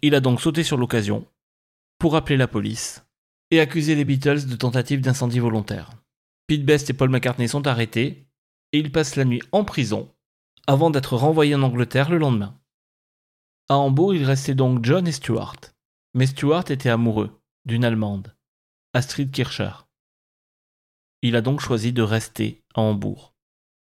Il 0.01 0.15
a 0.15 0.19
donc 0.19 0.41
sauté 0.41 0.63
sur 0.63 0.77
l'occasion 0.77 1.25
pour 1.99 2.15
appeler 2.15 2.37
la 2.37 2.47
police 2.47 3.05
et 3.51 3.59
accuser 3.59 3.95
les 3.95 4.05
Beatles 4.05 4.47
de 4.47 4.55
tentative 4.55 5.01
d'incendie 5.01 5.39
volontaire. 5.39 5.91
Pete 6.47 6.65
Best 6.65 6.89
et 6.89 6.93
Paul 6.93 7.09
McCartney 7.09 7.47
sont 7.47 7.67
arrêtés 7.67 8.27
et 8.71 8.79
ils 8.79 8.91
passent 8.91 9.15
la 9.15 9.25
nuit 9.25 9.41
en 9.51 9.63
prison 9.63 10.11
avant 10.67 10.89
d'être 10.89 11.15
renvoyés 11.15 11.55
en 11.55 11.61
Angleterre 11.61 12.09
le 12.09 12.17
lendemain. 12.17 12.59
À 13.69 13.77
Hambourg, 13.77 14.13
il 14.13 14.25
restait 14.25 14.55
donc 14.55 14.83
John 14.83 15.07
et 15.07 15.11
Stuart. 15.11 15.55
Mais 16.13 16.27
Stuart 16.27 16.69
était 16.69 16.89
amoureux 16.89 17.41
d'une 17.65 17.83
Allemande, 17.83 18.35
Astrid 18.93 19.31
Kircher. 19.31 19.71
Il 21.21 21.35
a 21.35 21.41
donc 21.41 21.59
choisi 21.59 21.91
de 21.93 22.01
rester 22.01 22.63
à 22.73 22.81
Hambourg. 22.81 23.34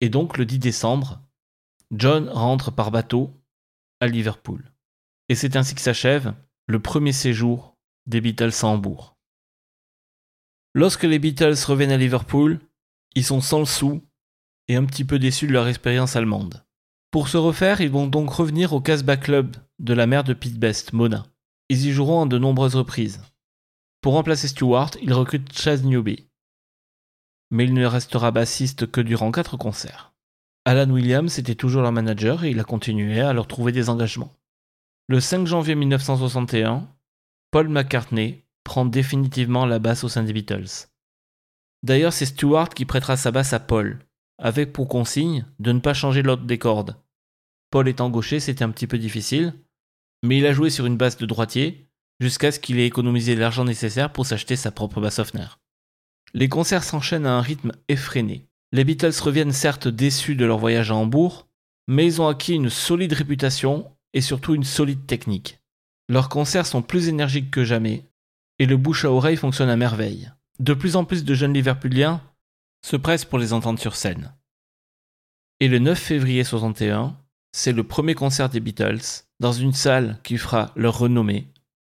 Et 0.01 0.09
donc 0.09 0.37
le 0.37 0.45
10 0.45 0.59
décembre, 0.59 1.21
John 1.91 2.29
rentre 2.29 2.71
par 2.71 2.91
bateau 2.91 3.33
à 3.99 4.07
Liverpool. 4.07 4.71
Et 5.27 5.35
c'est 5.35 5.55
ainsi 5.55 5.75
que 5.75 5.81
s'achève 5.81 6.33
le 6.67 6.79
premier 6.79 7.13
séjour 7.13 7.75
des 8.05 8.21
Beatles 8.21 8.51
à 8.61 8.67
Hambourg. 8.67 9.17
Lorsque 10.73 11.03
les 11.03 11.19
Beatles 11.19 11.57
reviennent 11.67 11.91
à 11.91 11.97
Liverpool, 11.97 12.59
ils 13.15 13.25
sont 13.25 13.41
sans 13.41 13.59
le 13.59 13.65
sou 13.65 14.01
et 14.67 14.75
un 14.75 14.85
petit 14.85 15.03
peu 15.03 15.19
déçus 15.19 15.47
de 15.47 15.53
leur 15.53 15.67
expérience 15.67 16.15
allemande. 16.15 16.63
Pour 17.11 17.27
se 17.27 17.37
refaire, 17.37 17.81
ils 17.81 17.89
vont 17.89 18.07
donc 18.07 18.29
revenir 18.29 18.73
au 18.73 18.81
Casbah 18.81 19.17
Club 19.17 19.57
de 19.79 19.93
la 19.93 20.05
mère 20.05 20.23
de 20.23 20.33
Pete 20.33 20.59
Best, 20.59 20.93
Mona. 20.93 21.25
Ils 21.69 21.87
y 21.87 21.91
joueront 21.91 22.23
à 22.23 22.27
de 22.27 22.37
nombreuses 22.37 22.75
reprises. 22.75 23.21
Pour 24.01 24.13
remplacer 24.13 24.47
Stewart, 24.47 24.91
ils 25.01 25.13
recrutent 25.13 25.51
Chaz 25.51 25.83
Newby. 25.83 26.28
Mais 27.51 27.65
il 27.65 27.73
ne 27.73 27.85
restera 27.85 28.31
bassiste 28.31 28.89
que 28.89 29.01
durant 29.01 29.31
quatre 29.31 29.57
concerts. 29.57 30.13
Alan 30.65 30.89
Williams 30.89 31.39
était 31.39 31.55
toujours 31.55 31.81
leur 31.81 31.91
manager 31.91 32.43
et 32.43 32.51
il 32.51 32.59
a 32.59 32.63
continué 32.63 33.21
à 33.21 33.33
leur 33.33 33.47
trouver 33.47 33.71
des 33.71 33.89
engagements. 33.89 34.33
Le 35.07 35.19
5 35.19 35.47
janvier 35.47 35.73
1961, 35.75 36.87
Paul 37.51 37.69
McCartney 37.69 38.43
prend 38.63 38.85
définitivement 38.85 39.65
la 39.65 39.79
basse 39.79 40.03
au 40.03 40.09
sein 40.09 40.21
des 40.21 40.33
Beatles. 40.33 40.87
D'ailleurs, 41.81 42.13
c'est 42.13 42.27
Stewart 42.27 42.69
qui 42.69 42.85
prêtera 42.85 43.17
sa 43.17 43.31
basse 43.31 43.53
à 43.53 43.59
Paul, 43.59 43.99
avec 44.37 44.73
pour 44.73 44.87
consigne 44.87 45.45
de 45.59 45.71
ne 45.71 45.79
pas 45.79 45.95
changer 45.95 46.21
l'ordre 46.21 46.45
des 46.45 46.59
cordes. 46.59 46.95
Paul 47.71 47.87
étant 47.87 48.09
gaucher, 48.09 48.39
c'était 48.39 48.63
un 48.63 48.69
petit 48.69 48.87
peu 48.87 48.97
difficile, 48.97 49.53
mais 50.23 50.37
il 50.37 50.45
a 50.45 50.53
joué 50.53 50.69
sur 50.69 50.85
une 50.85 50.97
basse 50.97 51.17
de 51.17 51.25
droitier 51.25 51.89
jusqu'à 52.19 52.51
ce 52.51 52.59
qu'il 52.59 52.79
ait 52.79 52.85
économisé 52.85 53.35
l'argent 53.35 53.65
nécessaire 53.65 54.11
pour 54.11 54.25
s'acheter 54.25 54.55
sa 54.55 54.71
propre 54.71 55.01
basse 55.01 55.19
Hofner. 55.19 55.47
Les 56.33 56.49
concerts 56.49 56.83
s'enchaînent 56.83 57.25
à 57.25 57.33
un 57.33 57.41
rythme 57.41 57.71
effréné. 57.87 58.45
Les 58.71 58.83
Beatles 58.83 59.19
reviennent 59.21 59.51
certes 59.51 59.87
déçus 59.87 60.35
de 60.35 60.45
leur 60.45 60.59
voyage 60.59 60.91
à 60.91 60.95
Hambourg, 60.95 61.47
mais 61.87 62.05
ils 62.05 62.21
ont 62.21 62.27
acquis 62.27 62.53
une 62.53 62.69
solide 62.69 63.13
réputation 63.13 63.91
et 64.13 64.21
surtout 64.21 64.53
une 64.53 64.63
solide 64.63 65.07
technique. 65.07 65.59
Leurs 66.07 66.29
concerts 66.29 66.67
sont 66.67 66.81
plus 66.81 67.07
énergiques 67.07 67.51
que 67.51 67.63
jamais, 67.63 68.05
et 68.59 68.65
le 68.65 68.77
bouche 68.77 69.05
à 69.05 69.11
oreille 69.11 69.37
fonctionne 69.37 69.69
à 69.69 69.75
merveille. 69.75 70.31
De 70.59 70.73
plus 70.73 70.95
en 70.95 71.05
plus 71.05 71.23
de 71.23 71.33
jeunes 71.33 71.53
Liverpuliens 71.53 72.21
se 72.85 72.95
pressent 72.95 73.25
pour 73.25 73.39
les 73.39 73.53
entendre 73.53 73.79
sur 73.79 73.95
scène. 73.95 74.33
Et 75.59 75.67
le 75.67 75.79
9 75.79 75.97
février 75.97 76.43
61, 76.43 77.17
c'est 77.51 77.71
le 77.71 77.83
premier 77.83 78.15
concert 78.15 78.49
des 78.49 78.59
Beatles 78.59 79.25
dans 79.39 79.51
une 79.51 79.73
salle 79.73 80.19
qui 80.23 80.37
fera 80.37 80.71
leur 80.75 80.97
renommée, 80.97 81.51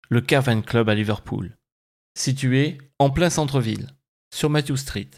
le 0.09 0.21
Cavern 0.21 0.63
Club 0.63 0.89
à 0.89 0.95
Liverpool, 0.95 1.57
situé 2.17 2.79
en 2.99 3.11
plein 3.11 3.31
centre-ville, 3.31 3.89
sur 4.33 4.51
Matthew 4.51 4.77
Street. 4.77 5.11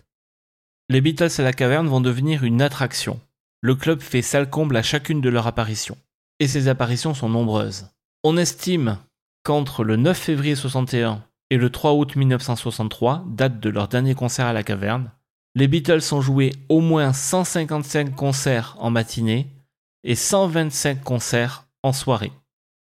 Les 0.91 1.01
Beatles 1.01 1.31
à 1.39 1.43
la 1.43 1.53
caverne 1.53 1.89
vont 1.89 2.01
devenir 2.01 2.45
une 2.45 2.61
attraction. 2.61 3.21
Le 3.63 3.75
club 3.75 4.01
fait 4.01 4.21
salle 4.21 4.51
comble 4.51 4.77
à 4.77 4.83
chacune 4.83 5.23
de 5.23 5.31
leurs 5.31 5.47
apparitions. 5.47 5.97
Et 6.41 6.49
ces 6.49 6.69
apparitions 6.69 7.15
sont 7.15 7.31
nombreuses. 7.31 7.87
On 8.23 8.37
estime 8.37 8.99
qu'entre 9.45 9.85
le 9.85 9.97
9 9.97 10.19
février 10.19 10.55
61 10.55 11.23
et 11.51 11.57
le 11.57 11.71
3 11.71 11.95
août 11.95 12.17
1963, 12.17 13.25
date 13.29 13.61
de 13.61 13.71
leur 13.71 13.89
dernier 13.89 14.15
concert 14.15 14.47
à 14.47 14.53
la 14.53 14.63
caverne, 14.63 15.11
les 15.55 15.69
Beatles 15.69 16.03
ont 16.13 16.21
joué 16.21 16.53
au 16.69 16.81
moins 16.81 17.13
155 17.13 18.15
concerts 18.15 18.77
en 18.79 18.91
matinée 18.91 19.47
et 20.03 20.17
125 20.17 21.03
concerts 21.03 21.67
en 21.83 21.93
soirée. 21.93 22.33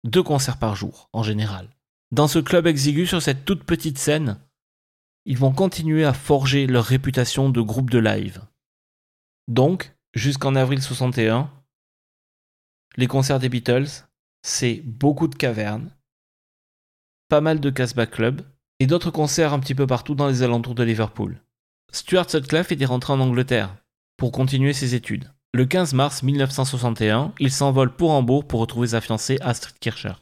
Deux 0.04 0.22
concerts 0.22 0.58
par 0.58 0.76
jour, 0.76 1.08
en 1.12 1.22
général. 1.22 1.68
Dans 2.12 2.28
ce 2.28 2.38
club 2.38 2.66
exigu, 2.66 3.06
sur 3.06 3.20
cette 3.20 3.44
toute 3.44 3.64
petite 3.64 3.98
scène, 3.98 4.38
ils 5.24 5.38
vont 5.38 5.52
continuer 5.52 6.04
à 6.04 6.12
forger 6.12 6.66
leur 6.66 6.84
réputation 6.84 7.50
de 7.50 7.60
groupe 7.60 7.90
de 7.90 7.98
live. 7.98 8.40
Donc, 9.48 9.94
jusqu'en 10.14 10.54
avril 10.54 10.82
61, 10.82 11.50
les 12.96 13.06
concerts 13.06 13.38
des 13.38 13.48
Beatles, 13.48 14.06
c'est 14.42 14.82
beaucoup 14.84 15.28
de 15.28 15.34
cavernes, 15.34 15.90
pas 17.28 17.40
mal 17.40 17.60
de 17.60 17.70
Casbah 17.70 18.06
Club 18.06 18.42
et 18.78 18.86
d'autres 18.86 19.10
concerts 19.10 19.52
un 19.52 19.60
petit 19.60 19.74
peu 19.74 19.86
partout 19.86 20.14
dans 20.14 20.28
les 20.28 20.42
alentours 20.42 20.74
de 20.74 20.82
Liverpool. 20.82 21.42
Stuart 21.92 22.30
Sutcliffe 22.30 22.72
était 22.72 22.84
rentré 22.84 23.12
en 23.12 23.20
Angleterre 23.20 23.76
pour 24.16 24.32
continuer 24.32 24.72
ses 24.72 24.94
études. 24.94 25.30
Le 25.52 25.66
15 25.66 25.94
mars 25.94 26.22
1961, 26.22 27.34
il 27.40 27.50
s'envole 27.50 27.94
pour 27.94 28.12
Hambourg 28.12 28.46
pour 28.46 28.60
retrouver 28.60 28.88
sa 28.88 29.00
fiancée 29.00 29.38
Astrid 29.40 29.78
Kircher. 29.80 30.12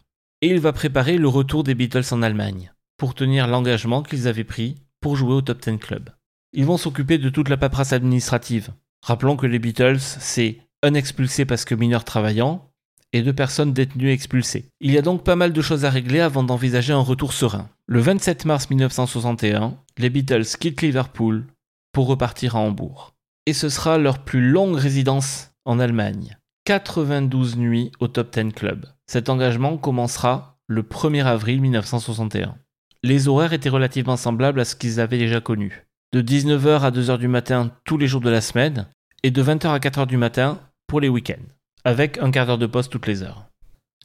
Et 0.41 0.49
il 0.49 0.61
va 0.61 0.73
préparer 0.73 1.19
le 1.19 1.29
retour 1.29 1.65
des 1.65 1.75
Beatles 1.75 2.13
en 2.13 2.23
Allemagne, 2.23 2.73
pour 2.97 3.15
tenir 3.15 3.47
l'engagement 3.47 4.03
qu'ils 4.03 4.27
avaient 4.27 4.45
pris 4.45 4.77
pour 5.01 5.17
jouer 5.17 5.35
au 5.35 5.43
Top 5.43 5.61
Ten 5.61 5.79
Club. 5.79 6.11
Ils 6.53 6.65
vont 6.65 6.77
s'occuper 6.77 7.19
de 7.19 7.29
toute 7.29 7.49
la 7.49 7.57
paperasse 7.57 7.93
administrative. 7.93 8.71
Rappelons 9.03 9.37
que 9.37 9.47
les 9.47 9.59
Beatles, 9.59 9.99
c'est 10.01 10.59
un 10.83 10.95
expulsé 10.95 11.45
parce 11.45 11.65
que 11.65 11.75
mineur 11.75 12.05
travaillant 12.05 12.71
et 13.13 13.23
deux 13.23 13.33
personnes 13.33 13.73
détenues 13.73 14.11
expulsées. 14.11 14.71
Il 14.81 14.93
y 14.93 14.99
a 14.99 15.03
donc 15.03 15.25
pas 15.25 15.37
mal 15.37 15.53
de 15.53 15.63
choses 15.63 15.85
à 15.85 15.91
régler 15.91 16.21
avant 16.21 16.43
d'envisager 16.43 16.93
un 16.93 17.01
retour 17.01 17.33
serein. 17.33 17.69
Le 17.87 18.01
27 18.01 18.45
mars 18.45 18.69
1961, 18.69 19.77
les 19.97 20.11
Beatles 20.11 20.45
quittent 20.59 20.83
Liverpool 20.83 21.47
pour 21.93 22.07
repartir 22.07 22.57
à 22.57 22.61
Hambourg 22.61 23.15
et 23.49 23.55
ce 23.55 23.71
sera 23.71 23.97
leur 23.97 24.19
plus 24.19 24.47
longue 24.47 24.77
résidence 24.77 25.53
en 25.65 25.81
Allemagne. 25.81 26.37
92 26.67 27.57
nuits 27.57 27.91
au 27.99 28.07
Top 28.07 28.31
10 28.31 28.53
Club. 28.53 28.85
Cet 29.07 29.31
engagement 29.31 29.79
commencera 29.79 30.59
le 30.67 30.83
1er 30.83 31.25
avril 31.25 31.63
1961. 31.63 32.59
Les 33.05 33.29
horaires 33.29 33.53
étaient 33.53 33.69
relativement 33.69 34.17
semblables 34.17 34.59
à 34.59 34.65
ce 34.65 34.75
qu'ils 34.75 34.99
avaient 34.99 35.19
déjà 35.19 35.41
connu. 35.41 35.87
De 36.13 36.21
19h 36.21 36.81
à 36.81 36.91
2h 36.91 37.19
du 37.19 37.29
matin 37.29 37.71
tous 37.85 37.97
les 37.97 38.09
jours 38.09 38.21
de 38.21 38.31
la 38.31 38.41
semaine 38.41 38.89
et 39.23 39.31
de 39.31 39.43
20h 39.43 39.69
à 39.69 39.79
4h 39.79 40.07
du 40.07 40.17
matin 40.17 40.61
pour 40.89 41.01
les 41.01 41.09
week-ends, 41.09 41.47
avec 41.85 42.19
un 42.19 42.33
quart 42.33 42.47
d'heure 42.47 42.59
de 42.59 42.67
poste 42.67 42.91
toutes 42.91 43.07
les 43.07 43.23
heures. 43.23 43.47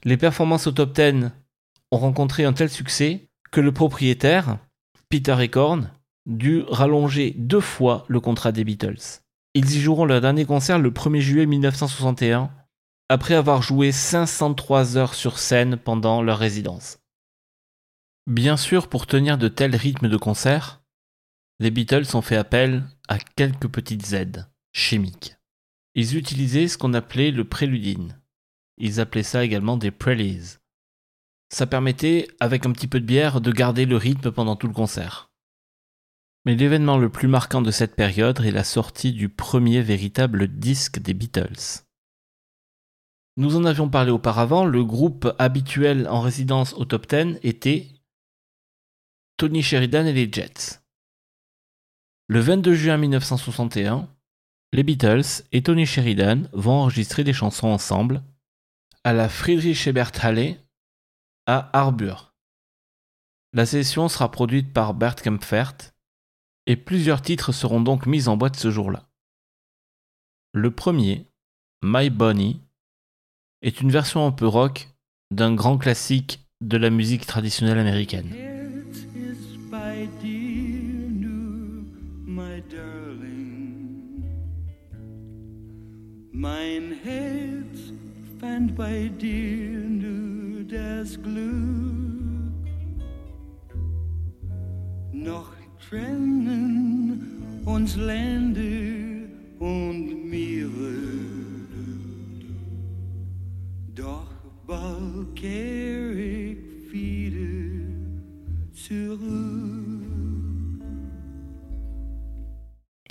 Les 0.03 0.17
performances 0.17 0.67
au 0.67 0.71
top 0.71 0.93
10 0.93 1.31
ont 1.91 1.97
rencontré 1.97 2.45
un 2.45 2.53
tel 2.53 2.69
succès 2.69 3.29
que 3.51 3.61
le 3.61 3.71
propriétaire, 3.71 4.57
Peter 5.09 5.35
Ecorn, 5.39 5.89
dut 6.27 6.63
rallonger 6.67 7.33
deux 7.37 7.61
fois 7.61 8.05
le 8.07 8.19
contrat 8.19 8.51
des 8.51 8.63
Beatles. 8.63 9.21
Ils 9.55 9.75
y 9.75 9.79
joueront 9.79 10.05
leur 10.05 10.21
dernier 10.21 10.45
concert 10.45 10.77
le 10.77 10.91
1er 10.91 11.19
juillet 11.19 11.45
1961, 11.47 12.51
après 13.09 13.33
avoir 13.33 13.61
joué 13.61 13.91
503 13.91 14.97
heures 14.97 15.13
sur 15.13 15.39
scène 15.39 15.77
pendant 15.77 16.21
leur 16.21 16.37
résidence. 16.37 16.99
Bien 18.27 18.55
sûr, 18.55 18.87
pour 18.87 19.05
tenir 19.05 19.37
de 19.37 19.49
tels 19.49 19.75
rythmes 19.75 20.07
de 20.07 20.17
concert, 20.17 20.81
les 21.59 21.71
Beatles 21.71 22.15
ont 22.15 22.21
fait 22.21 22.37
appel 22.37 22.85
à 23.09 23.17
quelques 23.19 23.67
petites 23.67 24.13
aides 24.13 24.49
chimiques. 24.71 25.35
Ils 25.93 26.15
utilisaient 26.15 26.69
ce 26.69 26.77
qu'on 26.77 26.93
appelait 26.93 27.31
le 27.31 27.43
préludine. 27.43 28.19
Ils 28.77 29.01
appelaient 29.01 29.23
ça 29.23 29.43
également 29.43 29.77
des 29.77 29.91
prelies. 29.91 30.57
Ça 31.49 31.67
permettait, 31.67 32.27
avec 32.39 32.65
un 32.65 32.71
petit 32.71 32.87
peu 32.87 32.99
de 32.99 33.05
bière, 33.05 33.41
de 33.41 33.51
garder 33.51 33.85
le 33.85 33.97
rythme 33.97 34.31
pendant 34.31 34.55
tout 34.55 34.67
le 34.67 34.73
concert. 34.73 35.29
Mais 36.45 36.55
l'événement 36.55 36.97
le 36.97 37.09
plus 37.09 37.27
marquant 37.27 37.61
de 37.61 37.71
cette 37.71 37.95
période 37.95 38.39
est 38.43 38.51
la 38.51 38.63
sortie 38.63 39.11
du 39.11 39.29
premier 39.29 39.81
véritable 39.81 40.47
disque 40.47 40.99
des 40.99 41.13
Beatles. 41.13 41.83
Nous 43.35 43.55
en 43.55 43.65
avions 43.65 43.89
parlé 43.89 44.11
auparavant, 44.11 44.65
le 44.65 44.83
groupe 44.83 45.33
habituel 45.39 46.07
en 46.07 46.21
résidence 46.21 46.73
au 46.73 46.85
top 46.85 47.07
10 47.07 47.39
était 47.43 47.87
Tony 49.37 49.63
Sheridan 49.63 50.05
et 50.05 50.13
les 50.13 50.31
Jets. 50.31 50.79
Le 52.27 52.39
22 52.39 52.75
juin 52.75 52.97
1961, 52.97 54.07
les 54.71 54.83
Beatles 54.83 55.43
et 55.51 55.63
Tony 55.63 55.85
Sheridan 55.85 56.47
vont 56.53 56.73
enregistrer 56.73 57.23
des 57.23 57.33
chansons 57.33 57.67
ensemble 57.67 58.21
à 59.03 59.11
la 59.11 59.29
Friedrich 59.29 59.87
Ebert 59.87 60.11
Halle 60.21 60.57
à 61.47 61.69
Harburg. 61.73 62.31
La 63.53 63.65
session 63.65 64.07
sera 64.07 64.31
produite 64.31 64.71
par 64.71 64.93
Bert 64.93 65.15
Kempfert 65.15 65.75
et 66.67 66.75
plusieurs 66.75 67.21
titres 67.21 67.51
seront 67.51 67.81
donc 67.81 68.05
mis 68.05 68.27
en 68.27 68.37
boîte 68.37 68.55
ce 68.55 68.71
jour-là. 68.71 69.09
Le 70.53 70.71
premier, 70.71 71.25
My 71.83 72.09
Bonnie, 72.09 72.61
est 73.63 73.81
une 73.81 73.91
version 73.91 74.25
un 74.25 74.31
peu 74.31 74.47
rock 74.47 74.89
d'un 75.31 75.55
grand 75.55 75.79
classique 75.79 76.39
de 76.61 76.77
la 76.77 76.91
musique 76.91 77.25
traditionnelle 77.25 77.79
américaine. 77.79 78.53
Fand. 88.39 88.73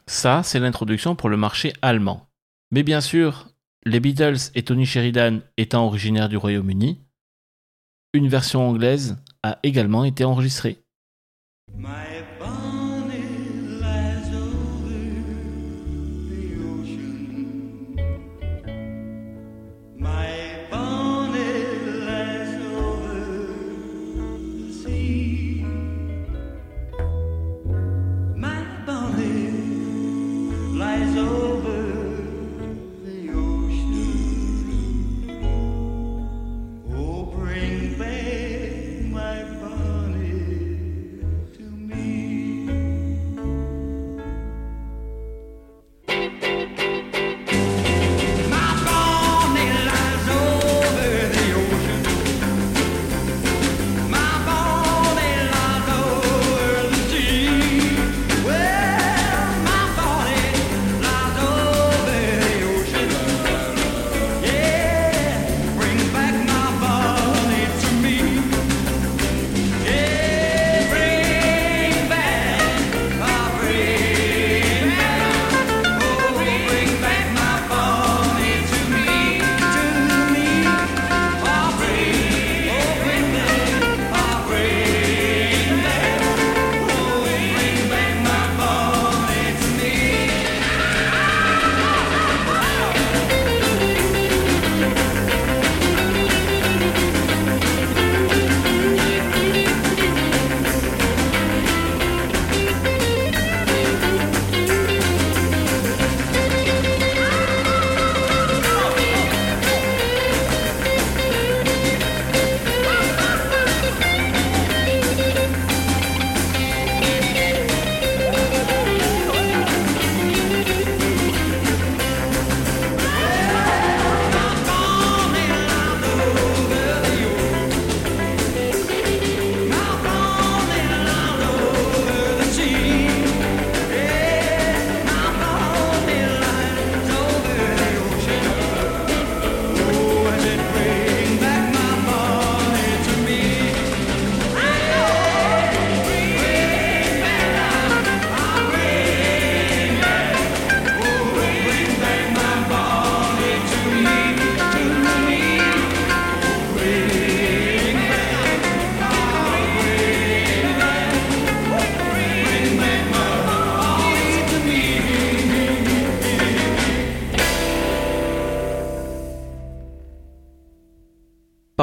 Ça, 0.06 0.42
c'est 0.44 0.60
l'introduction 0.60 1.16
pour 1.16 1.28
le 1.28 1.36
marché 1.36 1.72
allemand. 1.82 2.31
Mais 2.72 2.82
bien 2.82 3.02
sûr, 3.02 3.50
les 3.84 4.00
Beatles 4.00 4.50
et 4.54 4.62
Tony 4.62 4.86
Sheridan 4.86 5.40
étant 5.58 5.84
originaires 5.84 6.30
du 6.30 6.38
Royaume-Uni, 6.38 7.02
une 8.14 8.28
version 8.28 8.66
anglaise 8.66 9.22
a 9.42 9.58
également 9.62 10.04
été 10.04 10.24
enregistrée. 10.24 10.78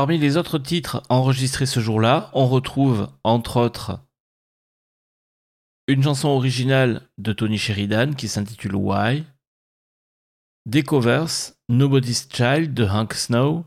Parmi 0.10 0.18
les 0.20 0.38
autres 0.38 0.58
titres 0.58 1.04
enregistrés 1.10 1.68
ce 1.68 1.82
jour-là, 1.82 2.32
on 2.34 2.48
retrouve, 2.48 3.12
entre 3.24 3.58
autres, 3.58 4.00
une 5.88 6.02
chanson 6.02 6.30
originale 6.30 7.08
de 7.20 7.32
Tony 7.32 7.60
Sheridan 7.60 8.16
qui 8.16 8.28
s'intitule 8.28 8.74
Why, 8.74 9.24
des 10.66 10.82
covers, 10.82 11.54
Nobody's 11.70 12.28
Child 12.28 12.74
de 12.74 12.86
Hank 12.86 13.14
Snow, 13.14 13.66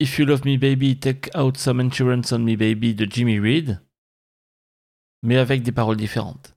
If 0.00 0.18
You 0.18 0.24
Love 0.24 0.46
Me 0.46 0.56
Baby, 0.56 0.98
Take 0.98 1.28
Out 1.36 1.58
Some 1.58 1.78
Insurance 1.78 2.32
on 2.32 2.38
Me 2.38 2.56
Baby 2.56 2.94
de 2.94 3.04
Jimmy 3.04 3.38
Reed, 3.38 3.82
mais 5.22 5.36
avec 5.36 5.62
des 5.62 5.72
paroles 5.72 5.98
différentes. 5.98 6.56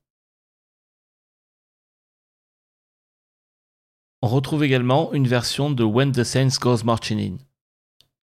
On 4.22 4.30
retrouve 4.30 4.64
également 4.64 5.12
une 5.12 5.28
version 5.28 5.72
de 5.72 5.84
When 5.84 6.14
the 6.14 6.24
Saints 6.24 6.58
Goes 6.62 6.86
Marching 6.86 7.20
In, 7.20 7.47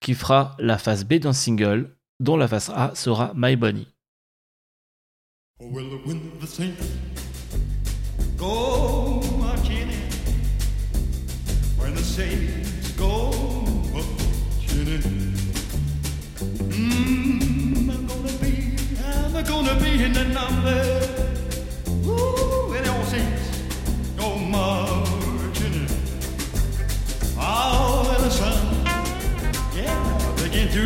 qui 0.04 0.12
fera 0.12 0.54
la 0.58 0.76
face 0.76 1.04
B 1.04 1.14
d'un 1.14 1.32
single, 1.32 1.96
dont 2.20 2.36
la 2.36 2.46
face 2.46 2.68
A 2.68 2.92
sera 2.94 3.32
My 3.34 3.56
go 3.56 3.72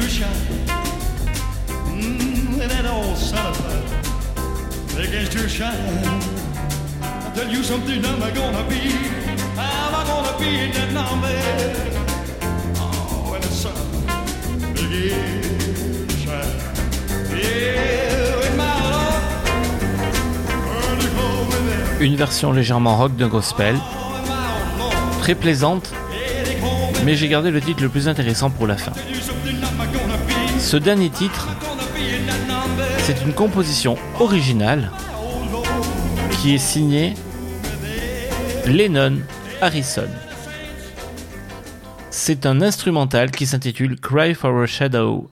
shine. 0.08 0.66
Mm, 1.92 2.60
and 2.60 2.70
that 2.70 2.86
old 2.86 3.16
son 3.16 3.46
of 3.46 3.60
a 3.66 4.96
begins 4.96 5.28
to 5.28 5.48
shine. 5.48 5.74
I'll 7.02 7.32
tell 7.32 7.48
you 7.48 7.62
something, 7.62 8.04
I'm 8.04 8.20
gonna 8.34 8.64
be, 8.68 8.80
I'm 9.56 10.06
gonna 10.06 10.38
be 10.38 10.64
in 10.64 10.72
that 10.72 10.92
number. 10.92 11.38
Oh, 12.80 13.30
when 13.30 13.40
the 13.42 13.48
sun 13.48 13.74
begins 14.74 16.12
to 16.12 16.18
shine. 16.24 16.56
Yeah, 17.30 18.36
with 18.40 18.56
my 18.56 18.74
love, 18.92 19.22
burning 20.64 21.14
home 21.18 21.52
in 21.52 21.66
there. 21.68 22.06
Une 22.06 22.16
version 22.16 22.52
légèrement 22.52 22.96
rock 22.96 23.14
d'un 23.16 23.28
gospel, 23.28 23.76
très 25.20 25.34
plaisante, 25.34 25.92
mais 27.04 27.16
j'ai 27.16 27.28
gardé 27.28 27.50
le 27.50 27.60
titre 27.60 27.82
le 27.82 27.88
plus 27.90 28.08
intéressant 28.08 28.50
pour 28.50 28.66
la 28.66 28.76
fin. 28.76 28.92
Ce 30.58 30.76
dernier 30.76 31.10
titre, 31.10 31.48
c'est 32.98 33.22
une 33.22 33.32
composition 33.32 33.96
originale 34.20 34.90
qui 36.40 36.54
est 36.54 36.58
signée 36.58 37.14
Lennon 38.66 39.18
Harrison. 39.60 40.08
C'est 42.10 42.46
un 42.46 42.60
instrumental 42.60 43.30
qui 43.30 43.46
s'intitule 43.46 43.98
Cry 43.98 44.34
for 44.34 44.62
a 44.62 44.66
Shadow. 44.66 45.30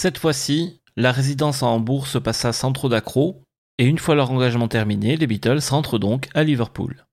Cette 0.00 0.18
fois-ci, 0.18 0.80
la 0.94 1.10
résidence 1.10 1.64
à 1.64 1.66
Hambourg 1.66 2.06
se 2.06 2.18
passa 2.18 2.52
sans 2.52 2.72
trop 2.72 2.88
d'accrocs, 2.88 3.42
et 3.78 3.84
une 3.84 3.98
fois 3.98 4.14
leur 4.14 4.30
engagement 4.30 4.68
terminé, 4.68 5.16
les 5.16 5.26
Beatles 5.26 5.58
rentrent 5.70 5.98
donc 5.98 6.28
à 6.34 6.44
Liverpool. 6.44 7.04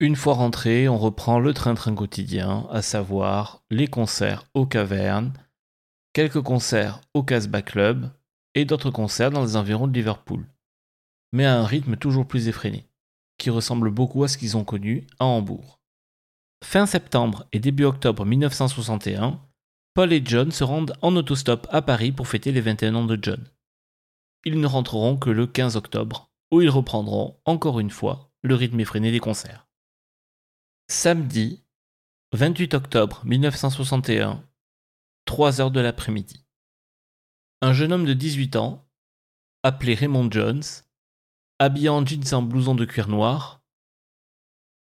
Une 0.00 0.16
fois 0.16 0.34
rentrés, 0.34 0.88
on 0.88 0.98
reprend 0.98 1.38
le 1.38 1.54
train-train 1.54 1.94
quotidien, 1.94 2.66
à 2.72 2.82
savoir 2.82 3.62
les 3.70 3.86
concerts 3.86 4.48
aux 4.52 4.66
cavernes, 4.66 5.32
quelques 6.12 6.42
concerts 6.42 7.00
au 7.14 7.22
Casbah 7.22 7.62
Club 7.62 8.10
et 8.56 8.64
d'autres 8.64 8.90
concerts 8.90 9.30
dans 9.30 9.44
les 9.44 9.54
environs 9.54 9.86
de 9.86 9.94
Liverpool, 9.94 10.44
mais 11.32 11.44
à 11.44 11.56
un 11.56 11.64
rythme 11.64 11.94
toujours 11.94 12.26
plus 12.26 12.48
effréné, 12.48 12.88
qui 13.38 13.50
ressemble 13.50 13.92
beaucoup 13.92 14.24
à 14.24 14.28
ce 14.28 14.38
qu'ils 14.38 14.56
ont 14.56 14.64
connu 14.64 15.06
à 15.20 15.24
Hambourg. 15.24 15.78
Fin 16.64 16.86
septembre 16.86 17.46
et 17.52 17.60
début 17.60 17.84
octobre 17.84 18.24
1961, 18.24 19.38
Paul 19.94 20.12
et 20.12 20.22
John 20.24 20.50
se 20.50 20.64
rendent 20.64 20.96
en 21.02 21.14
autostop 21.14 21.68
à 21.70 21.80
Paris 21.80 22.10
pour 22.10 22.26
fêter 22.26 22.50
les 22.50 22.60
21 22.60 22.96
ans 22.96 23.04
de 23.04 23.16
John. 23.20 23.48
Ils 24.44 24.58
ne 24.58 24.66
rentreront 24.66 25.16
que 25.16 25.30
le 25.30 25.46
15 25.46 25.76
octobre, 25.76 26.32
où 26.50 26.60
ils 26.60 26.68
reprendront 26.68 27.40
encore 27.44 27.78
une 27.78 27.92
fois 27.92 28.32
le 28.42 28.56
rythme 28.56 28.80
effréné 28.80 29.12
des 29.12 29.20
concerts. 29.20 29.68
Samedi 30.90 31.64
28 32.32 32.74
octobre 32.74 33.22
1961, 33.24 34.44
3 35.26 35.60
heures 35.60 35.70
de 35.70 35.78
l'après-midi. 35.78 36.44
Un 37.62 37.72
jeune 37.72 37.92
homme 37.92 38.04
de 38.04 38.14
18 38.14 38.56
ans, 38.56 38.90
appelé 39.62 39.94
Raymond 39.94 40.28
Jones, 40.28 40.64
habillé 41.60 41.88
en 41.88 42.04
jeans 42.04 42.24
et 42.24 42.34
en 42.34 42.42
blouson 42.42 42.74
de 42.74 42.84
cuir 42.84 43.06
noir, 43.06 43.62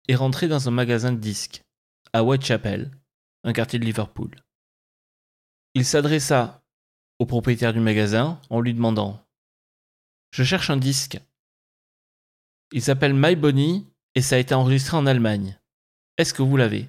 est 0.06 0.16
rentré 0.16 0.48
dans 0.48 0.68
un 0.68 0.70
magasin 0.70 1.12
de 1.12 1.18
disques 1.18 1.62
à 2.12 2.22
Whitechapel, 2.22 2.90
un 3.44 3.54
quartier 3.54 3.78
de 3.78 3.86
Liverpool. 3.86 4.30
Il 5.74 5.84
s'adressa 5.84 6.62
au 7.18 7.26
propriétaire 7.26 7.72
du 7.72 7.80
magasin 7.80 8.40
en 8.50 8.60
lui 8.60 8.74
demandant 8.74 9.24
Je 10.30 10.44
cherche 10.44 10.70
un 10.70 10.76
disque. 10.76 11.20
Il 12.72 12.82
s'appelle 12.82 13.14
My 13.14 13.36
et 14.14 14.22
ça 14.22 14.36
a 14.36 14.38
été 14.38 14.54
enregistré 14.54 14.96
en 14.96 15.06
Allemagne. 15.06 15.58
Est-ce 16.16 16.34
que 16.34 16.42
vous 16.42 16.56
l'avez 16.56 16.88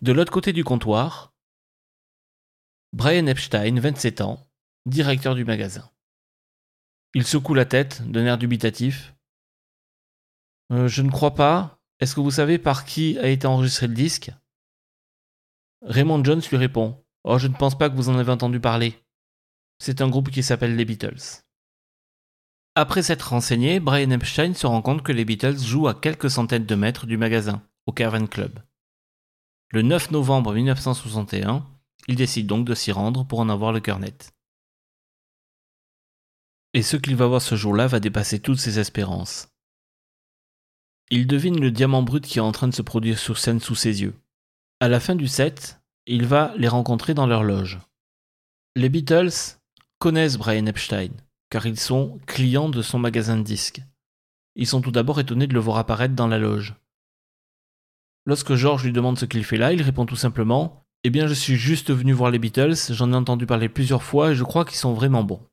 De 0.00 0.12
l'autre 0.12 0.32
côté 0.32 0.52
du 0.52 0.64
comptoir, 0.64 1.34
Brian 2.92 3.26
Epstein, 3.26 3.78
27 3.78 4.20
ans, 4.20 4.46
directeur 4.86 5.34
du 5.34 5.44
magasin. 5.44 5.90
Il 7.14 7.26
secoue 7.26 7.54
la 7.54 7.64
tête 7.64 8.02
d'un 8.10 8.24
air 8.24 8.38
dubitatif. 8.38 9.14
Euh, 10.72 10.88
je 10.88 11.02
ne 11.02 11.10
crois 11.10 11.34
pas. 11.34 11.78
Est-ce 12.00 12.14
que 12.14 12.20
vous 12.20 12.30
savez 12.30 12.58
par 12.58 12.84
qui 12.84 13.18
a 13.18 13.28
été 13.28 13.46
enregistré 13.46 13.86
le 13.86 13.94
disque? 13.94 14.32
Raymond 15.82 16.22
Jones 16.24 16.42
lui 16.48 16.56
répond 16.56 17.04
Oh, 17.24 17.38
je 17.38 17.48
ne 17.48 17.54
pense 17.54 17.76
pas 17.76 17.90
que 17.90 17.96
vous 17.96 18.08
en 18.08 18.18
avez 18.18 18.30
entendu 18.32 18.60
parler. 18.60 18.94
C'est 19.78 20.00
un 20.00 20.08
groupe 20.08 20.30
qui 20.30 20.42
s'appelle 20.42 20.76
les 20.76 20.84
Beatles. 20.84 21.42
Après 22.74 23.02
s'être 23.02 23.30
renseigné, 23.30 23.80
Brian 23.80 24.10
Epstein 24.10 24.54
se 24.54 24.66
rend 24.66 24.80
compte 24.80 25.02
que 25.02 25.12
les 25.12 25.24
Beatles 25.24 25.58
jouent 25.58 25.88
à 25.88 25.94
quelques 25.94 26.30
centaines 26.30 26.66
de 26.66 26.74
mètres 26.74 27.06
du 27.06 27.16
magasin, 27.16 27.62
au 27.86 27.92
Caravan 27.92 28.26
Club. 28.26 28.60
Le 29.70 29.82
9 29.82 30.12
novembre 30.12 30.54
1961, 30.54 31.66
il 32.08 32.14
décide 32.14 32.46
donc 32.46 32.64
de 32.64 32.74
s'y 32.74 32.92
rendre 32.92 33.24
pour 33.24 33.40
en 33.40 33.48
avoir 33.48 33.72
le 33.72 33.80
cœur 33.80 33.98
net. 33.98 34.32
Et 36.74 36.82
ce 36.82 36.96
qu'il 36.96 37.16
va 37.16 37.26
voir 37.26 37.42
ce 37.42 37.56
jour-là 37.56 37.88
va 37.88 38.00
dépasser 38.00 38.40
toutes 38.40 38.58
ses 38.58 38.78
espérances. 38.78 39.48
Il 41.10 41.26
devine 41.26 41.60
le 41.60 41.70
diamant 41.70 42.02
brut 42.02 42.24
qui 42.24 42.38
est 42.38 42.42
en 42.42 42.52
train 42.52 42.68
de 42.68 42.74
se 42.74 42.82
produire 42.82 43.18
sur 43.18 43.36
scène 43.36 43.60
sous 43.60 43.74
ses 43.74 44.00
yeux. 44.00 44.14
À 44.82 44.88
la 44.88 44.98
fin 44.98 45.14
du 45.14 45.28
set, 45.28 45.80
il 46.06 46.26
va 46.26 46.54
les 46.56 46.66
rencontrer 46.66 47.14
dans 47.14 47.28
leur 47.28 47.44
loge. 47.44 47.78
Les 48.74 48.88
Beatles 48.88 49.60
connaissent 50.00 50.36
Brian 50.36 50.66
Epstein, 50.66 51.10
car 51.50 51.66
ils 51.66 51.78
sont 51.78 52.18
clients 52.26 52.68
de 52.68 52.82
son 52.82 52.98
magasin 52.98 53.36
de 53.36 53.44
disques. 53.44 53.80
Ils 54.56 54.66
sont 54.66 54.80
tout 54.80 54.90
d'abord 54.90 55.20
étonnés 55.20 55.46
de 55.46 55.54
le 55.54 55.60
voir 55.60 55.76
apparaître 55.76 56.16
dans 56.16 56.26
la 56.26 56.40
loge. 56.40 56.74
Lorsque 58.26 58.56
George 58.56 58.82
lui 58.82 58.90
demande 58.90 59.20
ce 59.20 59.24
qu'il 59.24 59.44
fait 59.44 59.56
là, 59.56 59.72
il 59.72 59.82
répond 59.82 60.04
tout 60.04 60.16
simplement 60.16 60.84
Eh 61.04 61.10
bien, 61.10 61.28
je 61.28 61.34
suis 61.34 61.54
juste 61.54 61.92
venu 61.92 62.12
voir 62.12 62.32
les 62.32 62.40
Beatles, 62.40 62.74
j'en 62.90 63.12
ai 63.12 63.16
entendu 63.16 63.46
parler 63.46 63.68
plusieurs 63.68 64.02
fois 64.02 64.32
et 64.32 64.34
je 64.34 64.42
crois 64.42 64.64
qu'ils 64.64 64.78
sont 64.78 64.94
vraiment 64.94 65.22
bons. 65.22 65.46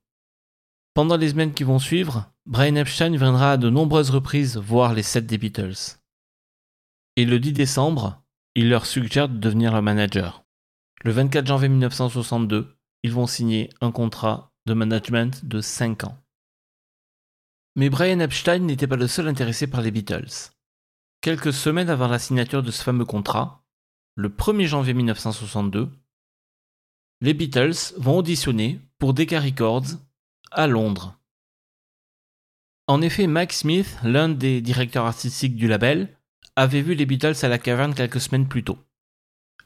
Pendant 0.95 1.17
les 1.17 1.29
semaines 1.29 1.53
qui 1.53 1.63
vont 1.63 1.77
suivre, 1.77 2.31
Brian 2.47 2.77
Epstein 2.77 3.15
viendra 3.15 3.51
à 3.51 3.57
de 3.57 3.69
nombreuses 3.69 4.09
reprises 4.09 4.57
voir 4.57 4.95
les 4.95 5.03
sets 5.03 5.21
des 5.21 5.37
Beatles. 5.37 5.99
Et 7.15 7.25
le 7.25 7.39
10 7.39 7.53
décembre, 7.53 8.23
il 8.59 8.67
leur 8.67 8.85
suggère 8.85 9.29
de 9.29 9.37
devenir 9.37 9.71
leur 9.71 9.81
manager. 9.81 10.43
Le 11.05 11.13
24 11.13 11.47
janvier 11.47 11.69
1962, 11.69 12.75
ils 13.03 13.11
vont 13.13 13.25
signer 13.25 13.69
un 13.79 13.93
contrat 13.93 14.51
de 14.65 14.73
management 14.73 15.45
de 15.45 15.61
5 15.61 16.03
ans. 16.03 16.17
Mais 17.77 17.89
Brian 17.89 18.19
Epstein 18.19 18.59
n'était 18.59 18.85
pas 18.85 18.97
le 18.97 19.07
seul 19.07 19.29
intéressé 19.29 19.67
par 19.67 19.81
les 19.81 19.91
Beatles. 19.91 20.51
Quelques 21.21 21.53
semaines 21.53 21.89
avant 21.89 22.09
la 22.09 22.19
signature 22.19 22.61
de 22.61 22.69
ce 22.69 22.83
fameux 22.83 23.05
contrat, 23.05 23.63
le 24.15 24.27
1er 24.27 24.65
janvier 24.65 24.93
1962, 24.93 25.89
les 27.21 27.33
Beatles 27.33 27.93
vont 27.95 28.17
auditionner 28.17 28.81
pour 28.97 29.13
Decca 29.13 29.39
Records 29.39 29.87
à 30.51 30.67
Londres. 30.67 31.17
En 32.87 33.01
effet, 33.01 33.25
Mike 33.25 33.53
Smith, 33.53 33.97
l'un 34.03 34.27
des 34.27 34.59
directeurs 34.59 35.05
artistiques 35.05 35.55
du 35.55 35.69
label, 35.69 36.18
avait 36.59 36.81
vu 36.81 36.93
les 36.93 37.05
Beatles 37.05 37.37
à 37.43 37.47
la 37.47 37.57
caverne 37.57 37.95
quelques 37.95 38.19
semaines 38.19 38.47
plus 38.47 38.65
tôt. 38.65 38.77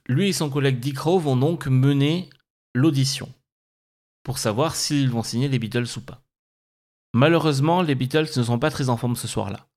Lui 0.07 0.29
et 0.29 0.33
son 0.33 0.51
collègue 0.51 0.79
Dick 0.79 0.99
Rowe 0.99 1.19
vont 1.19 1.35
donc 1.35 1.65
mener 1.65 2.29
l'audition 2.75 3.33
pour 4.21 4.37
savoir 4.37 4.75
s'ils 4.75 5.09
vont 5.09 5.23
signer 5.23 5.47
les 5.47 5.57
Beatles 5.57 5.87
ou 5.97 6.01
pas. 6.01 6.23
Malheureusement, 7.13 7.81
les 7.81 7.95
Beatles 7.95 8.29
ne 8.37 8.43
sont 8.43 8.59
pas 8.59 8.69
très 8.69 8.89
en 8.89 8.97
forme 8.97 9.15
ce 9.15 9.27
soir-là. 9.27 9.67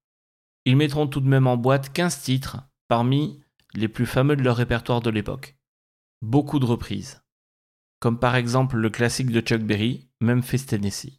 Ils 0.67 0.77
mettront 0.77 1.07
tout 1.07 1.21
de 1.21 1.29
même 1.29 1.47
en 1.47 1.57
boîte 1.57 1.91
15 1.91 2.21
titres 2.21 2.59
parmi 2.87 3.41
les 3.73 3.89
plus 3.89 4.07
fameux 4.07 4.37
de 4.37 4.43
leur 4.43 4.57
répertoire 4.57 5.01
de 5.01 5.11
l'époque. 5.11 5.57
Beaucoup 6.21 6.59
de 6.59 6.67
reprises. 6.67 7.23
Comme 7.99 8.19
par 8.19 8.37
exemple 8.37 8.77
le 8.77 8.91
classique 8.91 9.31
de 9.31 9.41
Chuck 9.41 9.62
Berry, 9.62 10.11
Memphis, 10.21 10.67
Tennessee. 10.67 11.19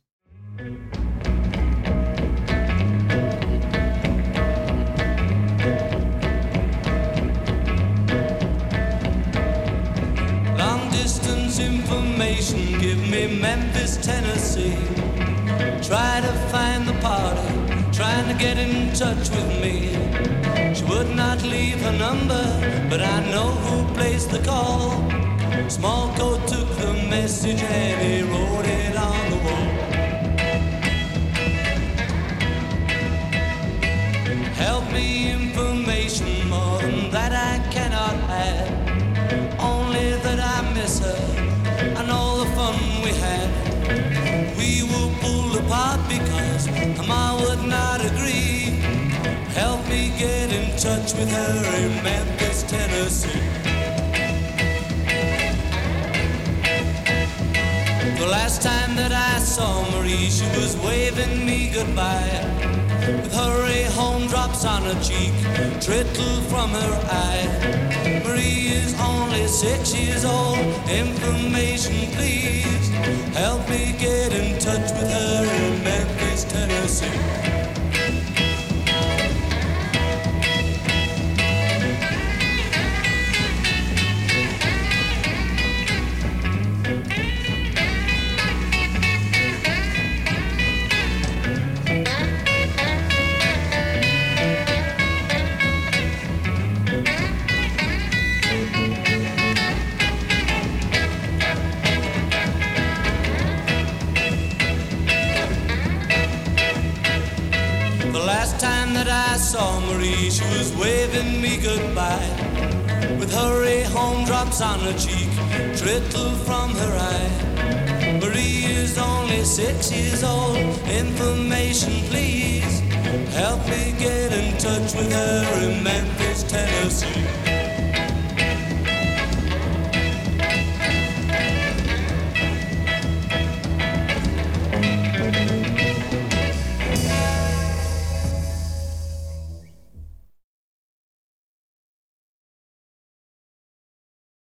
Tennessee. 14.07 14.77
Try 15.89 16.21
to 16.27 16.33
find 16.53 16.87
the 16.87 16.97
party, 17.01 17.49
trying 17.91 18.27
to 18.31 18.35
get 18.45 18.57
in 18.57 18.93
touch 18.93 19.29
with 19.35 19.49
me. 19.63 19.75
She 20.73 20.85
would 20.85 21.09
not 21.13 21.43
leave 21.43 21.81
her 21.81 21.91
number, 21.91 22.43
but 22.89 23.01
I 23.01 23.17
know 23.33 23.49
who 23.65 23.93
placed 23.95 24.29
the 24.31 24.39
call. 24.39 24.91
Small 25.69 26.13
coat 26.15 26.47
took 26.47 26.69
the 26.83 26.93
message 27.15 27.61
and 27.61 27.95
he 28.01 28.23
wrote 28.31 28.65
it 28.65 28.76
Memphis, 52.03 52.63
Tennessee. 52.63 53.41
The 58.17 58.27
last 58.27 58.61
time 58.61 58.95
that 58.95 59.11
I 59.11 59.39
saw 59.39 59.83
Marie, 59.91 60.29
she 60.29 60.45
was 60.57 60.77
waving 60.77 61.45
me 61.45 61.71
goodbye. 61.73 62.43
With 63.07 63.33
hurry 63.33 63.83
home 63.83 64.27
drops 64.27 64.65
on 64.65 64.83
her 64.83 64.99
cheek, 65.03 65.33
trickle 65.81 66.41
from 66.49 66.69
her 66.71 66.93
eye. 67.11 68.21
Marie 68.25 68.67
is 68.67 68.95
only 68.99 69.47
six 69.47 69.93
years 69.95 70.23
old. 70.23 70.57
Information, 70.89 72.11
please. 72.15 72.89
Help 73.35 73.67
me 73.69 73.95
get 73.99 74.33
in 74.33 74.59
touch 74.59 74.91
with 74.91 75.11
her 75.11 75.43
in 75.43 75.83
Memphis, 75.83 76.43
Tennessee. 76.45 77.66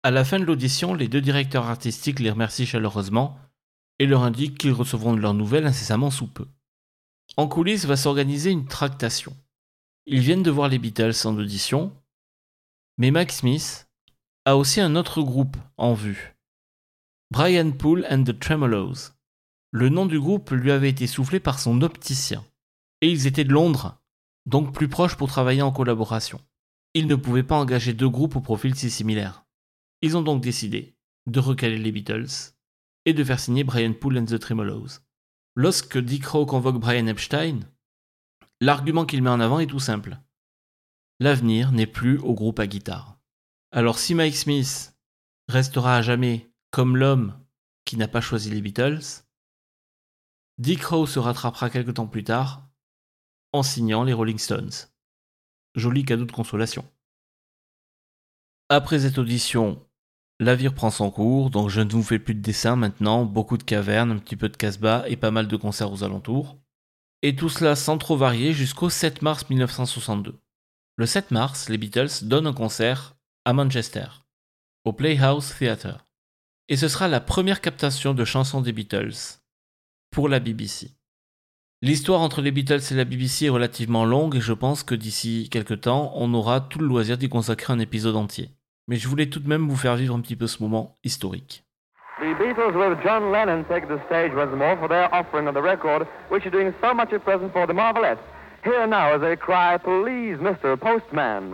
À 0.08 0.12
la 0.12 0.24
fin 0.24 0.40
de 0.40 0.46
l'audition, 0.46 0.94
les 0.94 1.10
deux 1.10 1.20
directeurs 1.20 1.66
artistiques 1.66 2.22
les 2.22 2.32
remercient 2.32 2.66
chaleureusement 2.66 3.38
et 4.00 4.06
leur 4.06 4.24
indiquent 4.24 4.58
qu'ils 4.58 4.72
recevront 4.72 5.14
de 5.14 5.20
leurs 5.20 5.34
nouvelles 5.34 5.66
incessamment 5.66 6.12
sous 6.12 6.28
peu. 6.28 6.48
En 7.36 7.50
coulisses 7.50 7.84
va 7.84 7.98
s'organiser 7.98 8.52
une 8.52 8.68
tractation. 8.68 9.36
Ils 10.06 10.22
viennent 10.22 10.44
de 10.44 10.50
voir 10.50 10.70
les 10.70 10.80
Beatles 10.80 11.12
en 11.26 11.36
audition, 11.36 11.92
mais 12.98 13.12
Mac 13.12 13.34
Smith 13.34 13.90
a 14.46 14.56
aussi 14.56 14.80
un 14.80 14.96
autre 14.96 15.22
groupe 15.22 15.58
en 15.76 15.94
vue. 15.94 16.38
Brian 17.30 17.72
Poole 17.72 18.08
and 18.10 18.24
the 18.24 18.40
Tremolos. 18.40 19.12
Le 19.72 19.90
nom 19.90 20.06
du 20.06 20.22
groupe 20.22 20.52
lui 20.52 20.72
avait 20.72 20.90
été 20.90 21.06
soufflé 21.06 21.42
par 21.42 21.60
son 21.60 21.82
opticien. 21.82 22.46
Et 23.02 23.12
ils 23.12 23.28
étaient 23.28 23.44
de 23.44 23.52
Londres, 23.52 24.00
donc 24.46 24.74
plus 24.74 24.88
proches 24.88 25.18
pour 25.18 25.28
travailler 25.28 25.64
en 25.64 25.74
collaboration. 25.74 26.40
Ils 26.94 27.08
ne 27.08 27.16
pouvaient 27.16 27.44
pas 27.44 27.60
engager 27.60 27.92
deux 27.92 28.08
groupes 28.08 28.38
au 28.38 28.42
profil 28.42 28.74
si 28.74 28.90
similaire. 28.90 29.44
Ils 30.02 30.16
ont 30.16 30.22
donc 30.22 30.42
décidé 30.42 30.96
de 31.26 31.40
recaler 31.40 31.78
les 31.78 31.92
Beatles 31.92 32.54
et 33.06 33.14
de 33.14 33.24
faire 33.24 33.40
signer 33.40 33.64
Brian 33.64 33.94
Poole 33.94 34.20
and 34.20 34.26
the 34.26 34.40
Tremolos. 34.40 35.00
Lorsque 35.56 35.98
Dick 35.98 36.26
Rowe 36.26 36.46
convoque 36.46 36.80
Brian 36.80 37.08
Epstein, 37.08 37.62
l'argument 38.62 39.06
qu'il 39.06 39.24
met 39.24 39.30
en 39.30 39.40
avant 39.40 39.60
est 39.60 39.68
tout 39.68 39.80
simple. 39.80 40.18
L'avenir 41.20 41.72
n'est 41.72 41.88
plus 41.88 42.20
au 42.20 42.36
groupe 42.36 42.60
à 42.60 42.68
guitare. 42.68 43.18
Alors 43.72 43.98
si 43.98 44.14
Mike 44.14 44.36
Smith 44.36 44.96
restera 45.48 45.98
à 45.98 46.02
jamais 46.02 46.52
comme 46.70 46.96
l'homme 46.96 47.40
qui 47.86 47.98
n'a 47.98 48.08
pas 48.08 48.22
choisi 48.22 48.52
les 48.52 48.62
Beatles, 48.62 49.24
Dick 50.60 50.84
Rowe 50.84 51.08
se 51.08 51.20
rattrapera 51.20 51.70
quelque 51.70 51.92
temps 51.92 52.08
plus 52.08 52.24
tard 52.24 52.70
en 53.54 53.64
signant 53.64 54.04
les 54.04 54.14
Rolling 54.14 54.38
Stones. 54.38 54.90
Joli 55.76 56.06
cadeau 56.06 56.26
de 56.26 56.32
consolation. 56.32 56.88
Après 58.70 59.00
cette 59.00 59.18
audition, 59.18 59.87
la 60.40 60.56
vie 60.56 60.68
reprend 60.68 60.92
son 60.92 61.10
cours, 61.10 61.50
donc 61.50 61.70
je 61.70 61.82
ne 61.82 61.90
vous 61.90 62.04
fais 62.04 62.20
plus 62.20 62.36
de 62.36 62.42
dessins 62.42 62.76
maintenant, 62.76 63.26
beaucoup 63.26 63.58
de 63.58 63.64
cavernes, 63.64 64.12
un 64.12 64.18
petit 64.20 64.36
peu 64.36 64.50
de 64.50 64.58
casse-bas 64.58 65.06
et 65.08 65.16
pas 65.16 65.32
mal 65.32 65.48
de 65.48 65.56
concerts 65.56 65.92
aux 65.92 66.04
alentours. 66.04 66.58
Et 67.24 67.36
tout 67.36 67.50
cela 67.50 67.76
sans 67.76 67.98
trop 67.98 68.16
varier 68.16 68.54
jusqu'au 68.54 68.90
7 68.90 69.24
mars 69.24 69.50
1962. 69.50 70.40
Le 70.98 71.06
7 71.06 71.32
mars, 71.32 71.70
les 71.70 71.80
Beatles 71.80 72.24
donnent 72.24 72.48
un 72.48 72.54
concert 72.54 73.16
à 73.46 73.54
Manchester, 73.54 74.06
au 74.86 74.94
Playhouse 74.94 75.56
Theatre. 75.58 76.06
Et 76.70 76.78
ce 76.78 76.88
sera 76.88 77.08
la 77.08 77.20
première 77.20 77.62
captation 77.62 78.14
de 78.14 78.26
chansons 78.26 78.62
des 78.62 78.74
Beatles 78.74 79.40
pour 80.12 80.30
la 80.30 80.40
BBC. 80.40 80.92
L'histoire 81.82 82.22
entre 82.22 82.42
les 82.42 82.52
Beatles 82.52 82.82
et 82.92 82.96
la 82.96 83.06
BBC 83.06 83.46
est 83.46 83.50
relativement 83.50 84.06
longue 84.06 84.36
et 84.36 84.42
je 84.42 84.54
pense 84.54 84.84
que 84.84 84.96
d'ici 84.96 85.48
quelques 85.50 85.82
temps, 85.82 86.12
on 86.16 86.34
aura 86.34 86.62
tout 86.62 86.80
le 86.80 86.88
loisir 86.88 87.18
d'y 87.18 87.30
consacrer 87.30 87.74
un 87.74 87.80
épisode 87.80 88.16
entier 88.16 88.57
mais 88.88 88.96
je 88.96 89.08
voulais 89.08 89.28
tout 89.28 89.40
de 89.40 89.50
même 89.50 89.68
vous 89.68 89.76
faire 89.76 89.96
vivre 89.96 90.16
un 90.16 90.22
petit 90.22 90.36
peu 90.36 90.48
ce 90.48 90.62
moment 90.62 90.96
historique. 91.04 91.64
The 92.20 92.34
Beatles 92.40 92.76
with 92.76 92.98
John 93.04 93.32
Lennon 93.32 93.64
take 93.66 93.88
the 93.88 94.00
stage 94.08 94.34
once 94.34 94.52
more 94.56 94.76
for 94.78 94.88
their 94.88 95.08
offering 95.14 95.48
of 95.48 95.54
the 95.54 95.62
record, 95.62 96.08
which 96.30 96.46
is 96.46 96.52
doing 96.52 96.74
so 96.82 96.94
much 96.94 97.14
at 97.14 97.24
present 97.24 97.52
for 97.54 97.68
the 97.68 97.74
Marvelettes. 97.74 98.22
Here 98.64 98.88
now 98.88 99.14
as 99.14 99.22
they 99.22 99.36
cry, 99.36 99.78
please, 99.78 100.38
Mr. 100.40 100.76
Postman. 100.80 101.54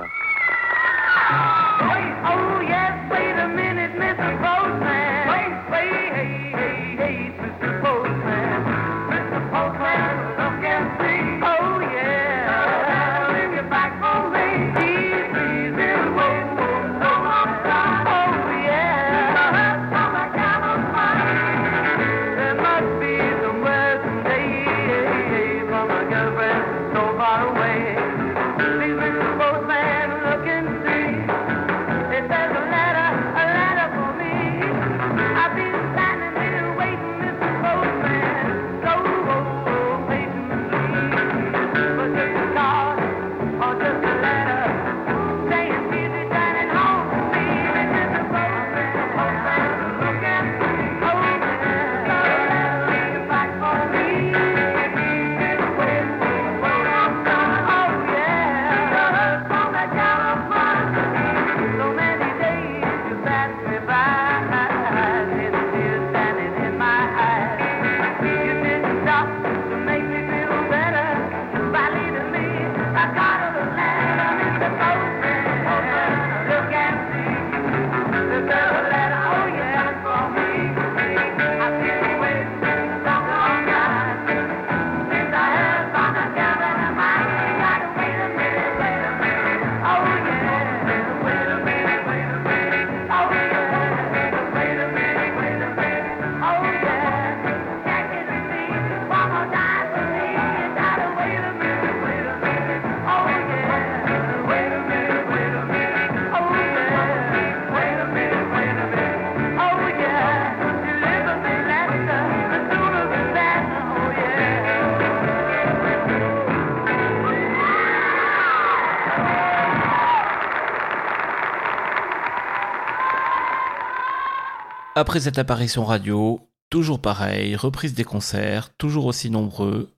Après 125.03 125.19
cette 125.19 125.37
apparition 125.37 125.83
radio, 125.83 126.49
toujours 126.69 127.01
pareil, 127.01 127.57
reprise 127.57 127.93
des 127.93 128.05
concerts, 128.05 128.73
toujours 128.77 129.05
aussi 129.05 129.29
nombreux, 129.29 129.91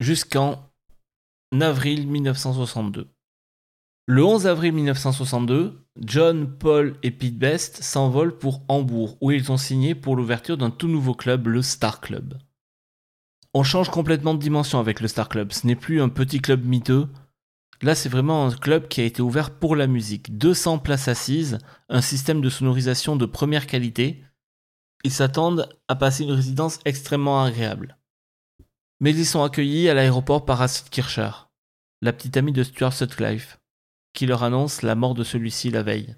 jusqu'en 0.00 0.72
avril 1.60 2.08
1962. 2.08 3.06
Le 4.08 4.24
11 4.24 4.48
avril 4.48 4.72
1962, 4.72 5.86
John, 6.00 6.52
Paul 6.58 6.96
et 7.04 7.12
Pete 7.12 7.38
Best 7.38 7.84
s'envolent 7.84 8.36
pour 8.36 8.62
Hambourg, 8.66 9.18
où 9.20 9.30
ils 9.30 9.52
ont 9.52 9.56
signé 9.56 9.94
pour 9.94 10.16
l'ouverture 10.16 10.56
d'un 10.56 10.70
tout 10.70 10.88
nouveau 10.88 11.14
club, 11.14 11.46
le 11.46 11.62
Star 11.62 12.00
Club. 12.00 12.36
On 13.54 13.62
change 13.62 13.88
complètement 13.88 14.34
de 14.34 14.40
dimension 14.40 14.80
avec 14.80 14.98
le 14.98 15.06
Star 15.06 15.28
Club, 15.28 15.52
ce 15.52 15.64
n'est 15.64 15.76
plus 15.76 16.02
un 16.02 16.08
petit 16.08 16.40
club 16.40 16.64
miteux, 16.64 17.06
Là, 17.82 17.94
c'est 17.94 18.08
vraiment 18.08 18.46
un 18.46 18.50
club 18.50 18.88
qui 18.88 19.00
a 19.00 19.04
été 19.04 19.22
ouvert 19.22 19.50
pour 19.50 19.76
la 19.76 19.86
musique. 19.86 20.36
200 20.36 20.78
places 20.78 21.08
assises, 21.08 21.58
un 21.88 22.00
système 22.00 22.40
de 22.40 22.50
sonorisation 22.50 23.14
de 23.14 23.26
première 23.26 23.66
qualité. 23.66 24.24
Ils 25.04 25.12
s'attendent 25.12 25.68
à 25.86 25.94
passer 25.94 26.24
une 26.24 26.32
résidence 26.32 26.80
extrêmement 26.84 27.42
agréable. 27.42 27.96
Mais 29.00 29.14
ils 29.14 29.26
sont 29.26 29.44
accueillis 29.44 29.88
à 29.88 29.94
l'aéroport 29.94 30.44
par 30.44 30.60
Acid 30.60 30.88
Kircher, 30.88 31.30
la 32.02 32.12
petite 32.12 32.36
amie 32.36 32.52
de 32.52 32.64
Stuart 32.64 32.92
Sutcliffe, 32.92 33.60
qui 34.12 34.26
leur 34.26 34.42
annonce 34.42 34.82
la 34.82 34.96
mort 34.96 35.14
de 35.14 35.22
celui-ci 35.22 35.70
la 35.70 35.84
veille, 35.84 36.16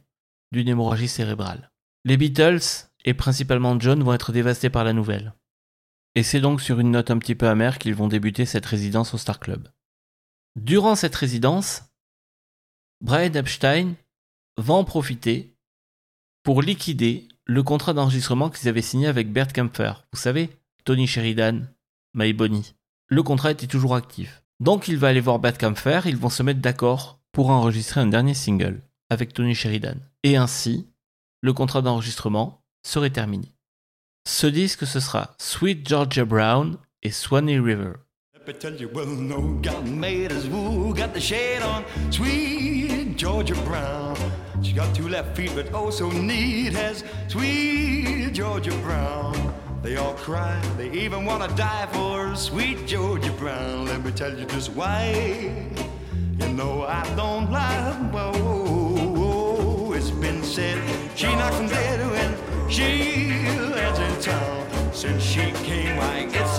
d'une 0.52 0.68
hémorragie 0.68 1.08
cérébrale. 1.08 1.70
Les 2.06 2.16
Beatles, 2.16 2.88
et 3.04 3.12
principalement 3.12 3.78
John, 3.78 4.02
vont 4.02 4.14
être 4.14 4.32
dévastés 4.32 4.70
par 4.70 4.84
la 4.84 4.94
nouvelle. 4.94 5.34
Et 6.14 6.22
c'est 6.22 6.40
donc 6.40 6.62
sur 6.62 6.80
une 6.80 6.90
note 6.90 7.10
un 7.10 7.18
petit 7.18 7.34
peu 7.34 7.48
amère 7.48 7.78
qu'ils 7.78 7.94
vont 7.94 8.08
débuter 8.08 8.46
cette 8.46 8.64
résidence 8.64 9.12
au 9.12 9.18
Star 9.18 9.38
Club. 9.38 9.68
Durant 10.56 10.96
cette 10.96 11.14
résidence, 11.14 11.82
Brian 13.00 13.32
Epstein 13.32 13.94
va 14.56 14.74
en 14.74 14.84
profiter 14.84 15.54
pour 16.42 16.62
liquider 16.62 17.28
le 17.46 17.62
contrat 17.62 17.92
d'enregistrement 17.92 18.50
qu'ils 18.50 18.68
avaient 18.68 18.82
signé 18.82 19.06
avec 19.06 19.32
Bert 19.32 19.52
Kaempfer. 19.52 19.92
Vous 20.12 20.18
savez, 20.18 20.50
Tony 20.84 21.06
Sheridan, 21.06 21.62
My 22.14 22.32
Bonnie. 22.32 22.74
Le 23.08 23.22
contrat 23.22 23.52
était 23.52 23.66
toujours 23.66 23.94
actif. 23.94 24.42
Donc 24.60 24.88
il 24.88 24.98
va 24.98 25.08
aller 25.08 25.20
voir 25.20 25.38
Bert 25.38 25.58
Kaempfer, 25.58 26.02
ils 26.06 26.16
vont 26.16 26.30
se 26.30 26.42
mettre 26.42 26.60
d'accord 26.60 27.20
pour 27.32 27.50
enregistrer 27.50 28.00
un 28.00 28.06
dernier 28.06 28.34
single 28.34 28.82
avec 29.08 29.32
Tony 29.32 29.54
Sheridan. 29.54 29.96
Et 30.22 30.36
ainsi, 30.36 30.86
le 31.40 31.52
contrat 31.52 31.82
d'enregistrement 31.82 32.62
serait 32.86 33.10
terminé. 33.10 33.54
Ce 34.28 34.46
disque, 34.46 34.86
ce 34.86 35.00
sera 35.00 35.34
Sweet 35.38 35.88
Georgia 35.88 36.24
Brown 36.24 36.76
et 37.02 37.10
Swanee 37.10 37.58
River. 37.58 37.94
Me 38.50 38.56
tell 38.56 38.74
you, 38.74 38.88
well, 38.88 39.06
no, 39.06 39.40
got 39.62 39.84
made 39.84 40.32
as 40.32 40.48
woo, 40.48 40.92
got 40.92 41.14
the 41.14 41.20
shade 41.20 41.62
on, 41.62 41.84
sweet 42.10 43.16
Georgia 43.16 43.54
Brown. 43.62 44.16
She 44.60 44.72
got 44.72 44.92
two 44.92 45.08
left 45.08 45.36
feet, 45.36 45.52
but 45.54 45.72
oh 45.72 45.90
so 45.90 46.10
neat 46.10 46.74
as 46.74 47.04
sweet 47.28 48.32
Georgia 48.32 48.72
Brown. 48.82 49.54
They 49.84 49.98
all 49.98 50.14
cry, 50.14 50.60
they 50.76 50.90
even 50.90 51.24
wanna 51.24 51.46
die 51.54 51.86
for 51.92 52.34
sweet 52.34 52.88
Georgia 52.88 53.30
Brown. 53.34 53.84
Let 53.84 54.04
me 54.04 54.10
tell 54.10 54.36
you 54.36 54.46
just 54.46 54.72
why. 54.72 55.70
You 56.40 56.48
know 56.48 56.82
I 56.82 57.04
don't 57.14 57.52
lie. 57.52 57.92
Whoa, 58.10 58.32
oh, 58.34 59.06
whoa, 59.14 59.84
whoa. 59.84 59.92
It's 59.92 60.10
been 60.10 60.42
said 60.42 60.82
she 61.14 61.26
knocks 61.26 61.56
them 61.56 61.68
dead 61.68 62.00
when 62.10 62.68
she 62.68 63.30
lands 63.76 64.00
in 64.00 64.20
town. 64.20 64.66
Since 64.92 65.22
she 65.22 65.52
came, 65.62 65.96
why 65.96 66.26
it's 66.28 66.49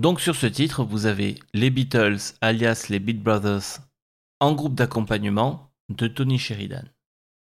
Donc 0.00 0.22
sur 0.22 0.34
ce 0.34 0.46
titre, 0.46 0.82
vous 0.82 1.04
avez 1.04 1.38
les 1.52 1.68
Beatles, 1.68 2.16
alias 2.40 2.86
les 2.88 3.00
Beat 3.00 3.22
Brothers, 3.22 3.80
en 4.40 4.54
groupe 4.54 4.74
d'accompagnement 4.74 5.74
de 5.90 6.06
Tony 6.06 6.38
Sheridan. 6.38 6.84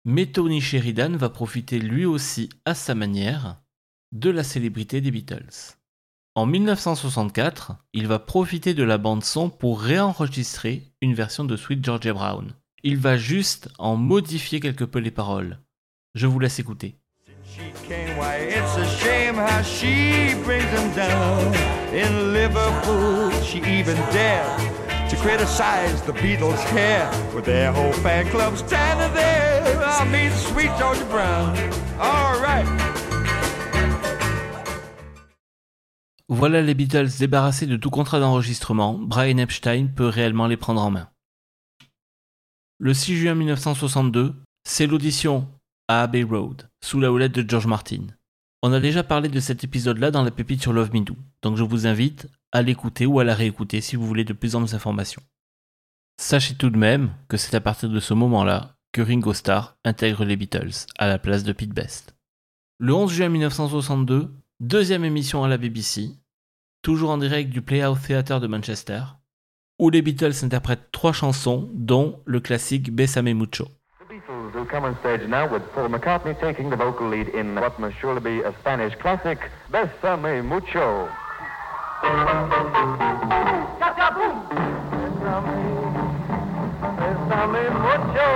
Mais 0.05 0.27
Tony 0.27 0.61
Sheridan 0.61 1.17
va 1.17 1.31
profiter 1.31 1.79
lui 1.79 2.05
aussi 2.05 2.51
à 2.67 2.75
sa 2.75 2.95
manière 2.95 3.63
de 4.13 4.29
la 4.29 4.45
célébrité 4.45 5.01
des 5.01 5.11
Beatles. 5.11 5.79
En 6.35 6.45
1964, 6.45 7.73
il 7.95 8.07
va 8.07 8.19
profiter 8.19 8.75
de 8.75 8.85
la 8.85 8.99
bande 8.99 9.25
son 9.25 9.49
pour 9.49 9.81
réenregistrer 9.81 10.93
une 11.01 11.15
version 11.15 11.47
de 11.47 11.57
Sweet 11.57 11.83
Georgia 11.83 12.13
Brown. 12.13 12.53
Il 12.83 12.99
va 12.99 13.17
juste 13.17 13.71
en 13.79 13.97
modifier 13.97 14.61
quelque 14.61 14.85
peu 14.85 14.99
les 14.99 15.11
paroles. 15.11 15.59
Je 16.15 16.27
vous 16.27 16.39
laisse 16.39 16.59
écouter. 16.59 17.02
Voilà 36.29 36.63
les 36.63 36.73
Beatles 36.73 37.11
débarrassés 37.19 37.67
de 37.67 37.77
tout 37.77 37.91
contrat 37.91 38.19
d'enregistrement, 38.19 38.99
Brian 38.99 39.37
Epstein 39.37 39.89
peut 39.95 40.09
réellement 40.09 40.47
les 40.47 40.57
prendre 40.57 40.81
en 40.83 40.91
main. 40.91 41.11
Le 42.79 42.95
6 42.95 43.17
juin 43.17 43.35
1962, 43.35 44.35
c'est 44.65 44.87
l'audition 44.87 45.47
à 45.89 46.03
Abbey 46.05 46.23
Road, 46.23 46.72
sous 46.85 47.01
la 47.01 47.13
houlette 47.13 47.35
de 47.35 47.49
George 47.49 47.67
Martin. 47.67 48.07
On 48.63 48.73
a 48.73 48.81
déjà 48.81 49.03
parlé 49.03 49.29
de 49.29 49.41
cet 49.41 49.65
épisode-là 49.65 50.11
dans 50.11 50.23
la 50.23 50.31
pépite 50.31 50.63
sur 50.63 50.73
Love 50.73 50.93
Me 50.93 51.01
Do, 51.01 51.17
donc 51.43 51.57
je 51.57 51.63
vous 51.63 51.87
invite 51.87 52.29
à 52.53 52.63
l'écouter 52.63 53.07
ou 53.07 53.19
à 53.19 53.25
la 53.25 53.35
réécouter 53.35 53.81
si 53.81 53.97
vous 53.97 54.07
voulez 54.07 54.25
de 54.25 54.33
plus 54.33 54.55
amples 54.55 54.75
informations. 54.75 55.23
Sachez 56.21 56.55
tout 56.55 56.71
de 56.71 56.77
même 56.79 57.13
que 57.29 57.37
c'est 57.37 57.57
à 57.57 57.61
partir 57.61 57.89
de 57.89 57.99
ce 57.99 58.15
moment-là 58.15 58.77
que 58.93 59.03
Ringo 59.03 59.33
Starr 59.33 59.77
intègre 59.85 60.25
les 60.25 60.37
Beatles 60.37 60.87
à 60.99 61.09
la 61.09 61.19
place 61.19 61.45
de 61.45 61.53
Pete 61.53 61.73
Best. 61.73 62.15
Le 62.79 62.95
11 62.95 63.11
juin 63.11 63.29
1962, 63.29 64.31
deuxième 64.61 65.05
émission 65.05 65.43
à 65.45 65.49
la 65.49 65.57
BBC, 65.57 66.11
toujours 66.83 67.11
en 67.11 67.19
direct 67.19 67.51
du 67.51 67.63
Playhouse 67.63 68.01
Theatre 68.07 68.41
de 68.41 68.47
Manchester, 68.47 69.03
où 69.79 69.89
les 69.89 70.03
Beatles 70.03 70.45
interprètent 70.45 70.93
trois 70.93 71.13
chansons, 71.13 71.71
dont 71.75 72.21
le 72.27 72.41
classique 72.41 72.95
Besame 72.95 73.33
Mucho. 73.33 73.69
The 74.63 74.69
come 74.69 74.85
on 74.85 74.97
stage 75.01 75.29
now 75.29 75.53
with 75.53 75.69
Paul 75.73 75.89
McCartney 75.89 76.39
taking 76.39 76.71
the 76.71 76.77
vocal 76.77 77.09
lead 77.09 77.27
in 77.31 77.57
what 77.57 77.81
must 77.81 77.97
surely 77.99 78.21
be 78.21 78.43
a 78.43 78.55
Spanish 78.61 78.95
classic, 78.95 79.41
Besame 79.73 80.45
Mucho. 80.45 81.11
Besame 86.95 87.65
mucho. 87.83 88.29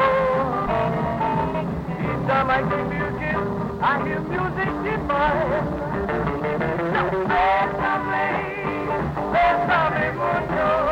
Each 1.94 2.26
time 2.26 2.50
I 2.50 2.58
hear 2.66 2.84
music, 2.90 3.36
I 3.80 4.02
hear 4.04 4.20
music 4.26 4.70
divine. 4.82 5.62
Besame, 7.30 8.26
besame 9.30 10.06
mucho. 10.16 10.85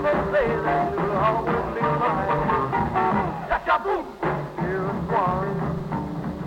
I'll 0.00 0.06
let 0.06 0.16
me 0.16 0.22
forever 0.22 0.32
say 0.32 0.46
that 0.64 0.92
you'll 0.96 1.12
always 1.12 1.74
be 1.74 1.82
mine. 1.82 3.28
Cha-cha-boom! 3.50 4.04
Here's 4.64 5.00
one. 5.12 5.50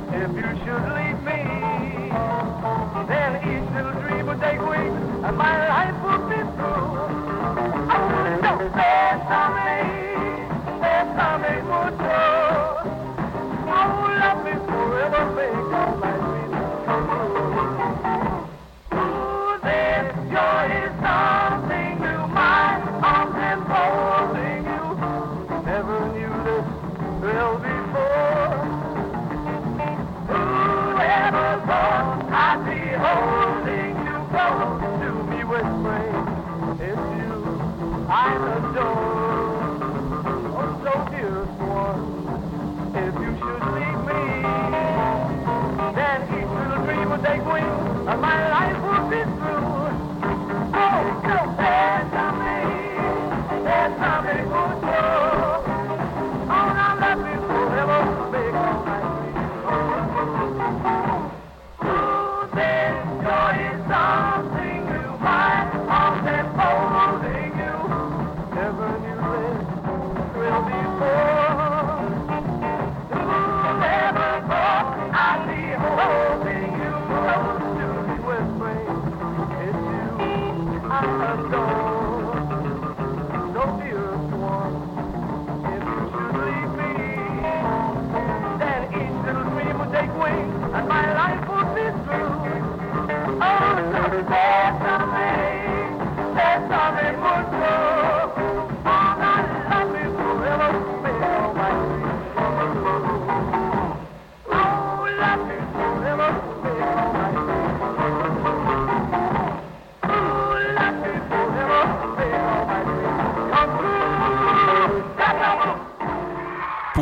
If 0.10 0.32
you 0.34 0.50
should 0.66 0.86
leave 0.96 1.13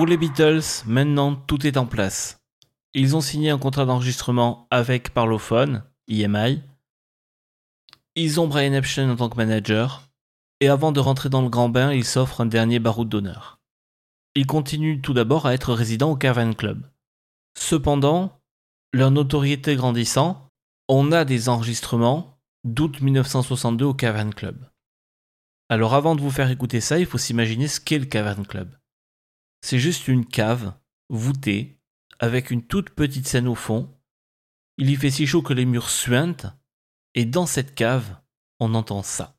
Pour 0.02 0.08
les 0.08 0.18
Beatles, 0.18 0.64
maintenant 0.88 1.36
tout 1.36 1.68
est 1.68 1.78
en 1.78 1.86
place. 1.86 2.42
Ils 2.96 3.16
ont 3.16 3.22
signé 3.22 3.52
un 3.52 3.60
contrat 3.60 3.86
d'enregistrement 3.86 4.66
avec 4.72 5.14
Parlophone, 5.14 5.84
EMI. 6.08 6.60
Ils 8.16 8.40
ont 8.40 8.48
Brian 8.48 8.74
Epstein 8.74 9.12
en 9.12 9.16
tant 9.16 9.30
que 9.30 9.38
manager. 9.38 10.10
Et 10.60 10.70
avant 10.70 10.92
de 10.92 11.00
rentrer 11.00 11.30
dans 11.30 11.44
le 11.44 11.50
grand 11.50 11.70
bain, 11.70 11.94
ils 11.94 12.04
s'offrent 12.04 12.42
un 12.42 12.48
dernier 12.48 12.80
baroud 12.80 13.10
d'honneur. 13.10 13.60
Ils 14.34 14.48
continuent 14.48 15.02
tout 15.02 15.14
d'abord 15.14 15.46
à 15.46 15.54
être 15.54 15.72
résidents 15.72 16.10
au 16.10 16.16
Caravan 16.16 16.54
Club. 16.56 16.82
Cependant, 17.56 18.42
leur 18.94 19.12
notoriété 19.12 19.76
grandissant, 19.76 20.48
on 20.90 21.12
a 21.12 21.26
des 21.26 21.48
enregistrements 21.48 22.40
d'août 22.64 23.02
1962 23.02 23.86
au 23.86 23.94
Caravan 23.94 24.32
Club. 24.32 24.68
Alors 25.70 25.94
avant 25.94 26.16
de 26.16 26.22
vous 26.22 26.32
faire 26.32 26.50
écouter 26.50 26.82
ça, 26.82 26.98
il 26.98 27.06
faut 27.06 27.20
s'imaginer 27.20 27.68
ce 27.68 27.80
qu'est 27.80 28.00
le 28.00 28.06
Cavern 28.06 28.48
Club. 28.48 28.81
C'est 29.62 29.80
juste 29.80 30.08
une 30.08 30.26
cave, 30.26 30.74
voûtée, 31.10 31.80
avec 32.20 32.52
une 32.52 32.64
toute 32.64 32.90
petite 32.90 33.28
scène 33.28 33.48
au 33.48 33.56
fond. 33.56 33.90
Il 34.78 34.90
y 34.90 34.96
fait 34.96 35.12
si 35.12 35.28
chaud 35.28 35.42
que 35.42 35.54
les 35.54 35.66
murs 35.66 35.90
suintent, 35.90 36.48
et 37.14 37.26
dans 37.26 37.46
cette 37.46 37.76
cave, 37.76 38.18
on 38.60 38.74
entend 38.74 39.04
ça. 39.04 39.36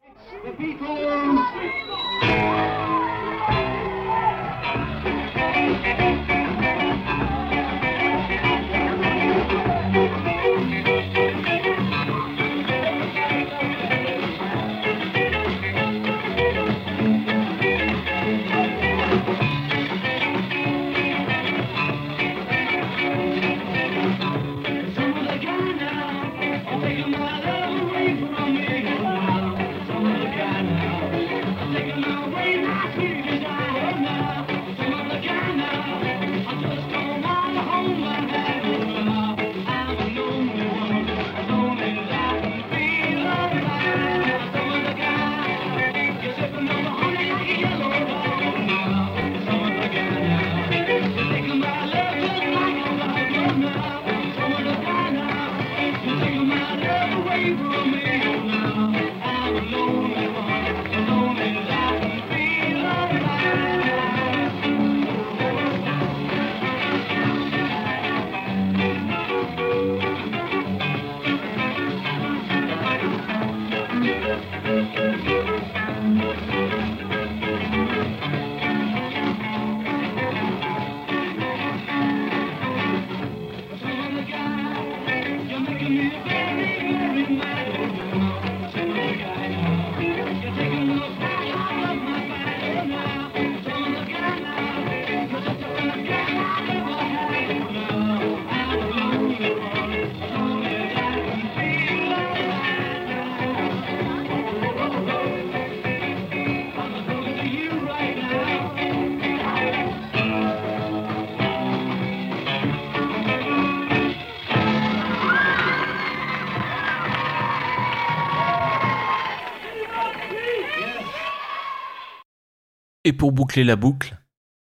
Pour 123.22 123.30
boucler 123.30 123.62
la 123.62 123.76
boucle, 123.76 124.20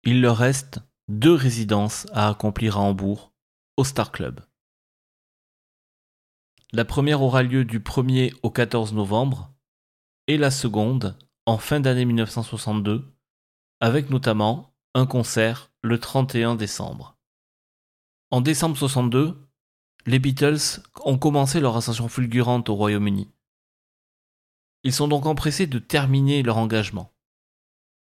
il 0.04 0.20
leur 0.20 0.36
reste 0.36 0.78
deux 1.08 1.34
résidences 1.34 2.06
à 2.12 2.28
accomplir 2.28 2.76
à 2.76 2.82
Hambourg, 2.82 3.32
au 3.76 3.82
Star 3.82 4.12
Club. 4.12 4.40
La 6.70 6.84
première 6.84 7.20
aura 7.20 7.42
lieu 7.42 7.64
du 7.64 7.80
1er 7.80 8.32
au 8.44 8.52
14 8.52 8.92
novembre 8.92 9.52
et 10.28 10.36
la 10.38 10.52
seconde 10.52 11.18
en 11.46 11.58
fin 11.58 11.80
d'année 11.80 12.04
1962, 12.04 13.12
avec 13.80 14.08
notamment 14.08 14.72
un 14.94 15.06
concert 15.06 15.72
le 15.82 15.98
31 15.98 16.54
décembre. 16.54 17.18
En 18.30 18.40
décembre 18.40 18.76
62, 18.76 19.48
les 20.06 20.20
Beatles 20.20 20.80
ont 21.04 21.18
commencé 21.18 21.58
leur 21.58 21.76
ascension 21.76 22.06
fulgurante 22.06 22.68
au 22.68 22.76
Royaume-Uni. 22.76 23.32
Ils 24.84 24.92
sont 24.92 25.08
donc 25.08 25.26
empressés 25.26 25.66
de 25.66 25.80
terminer 25.80 26.44
leur 26.44 26.58
engagement 26.58 27.13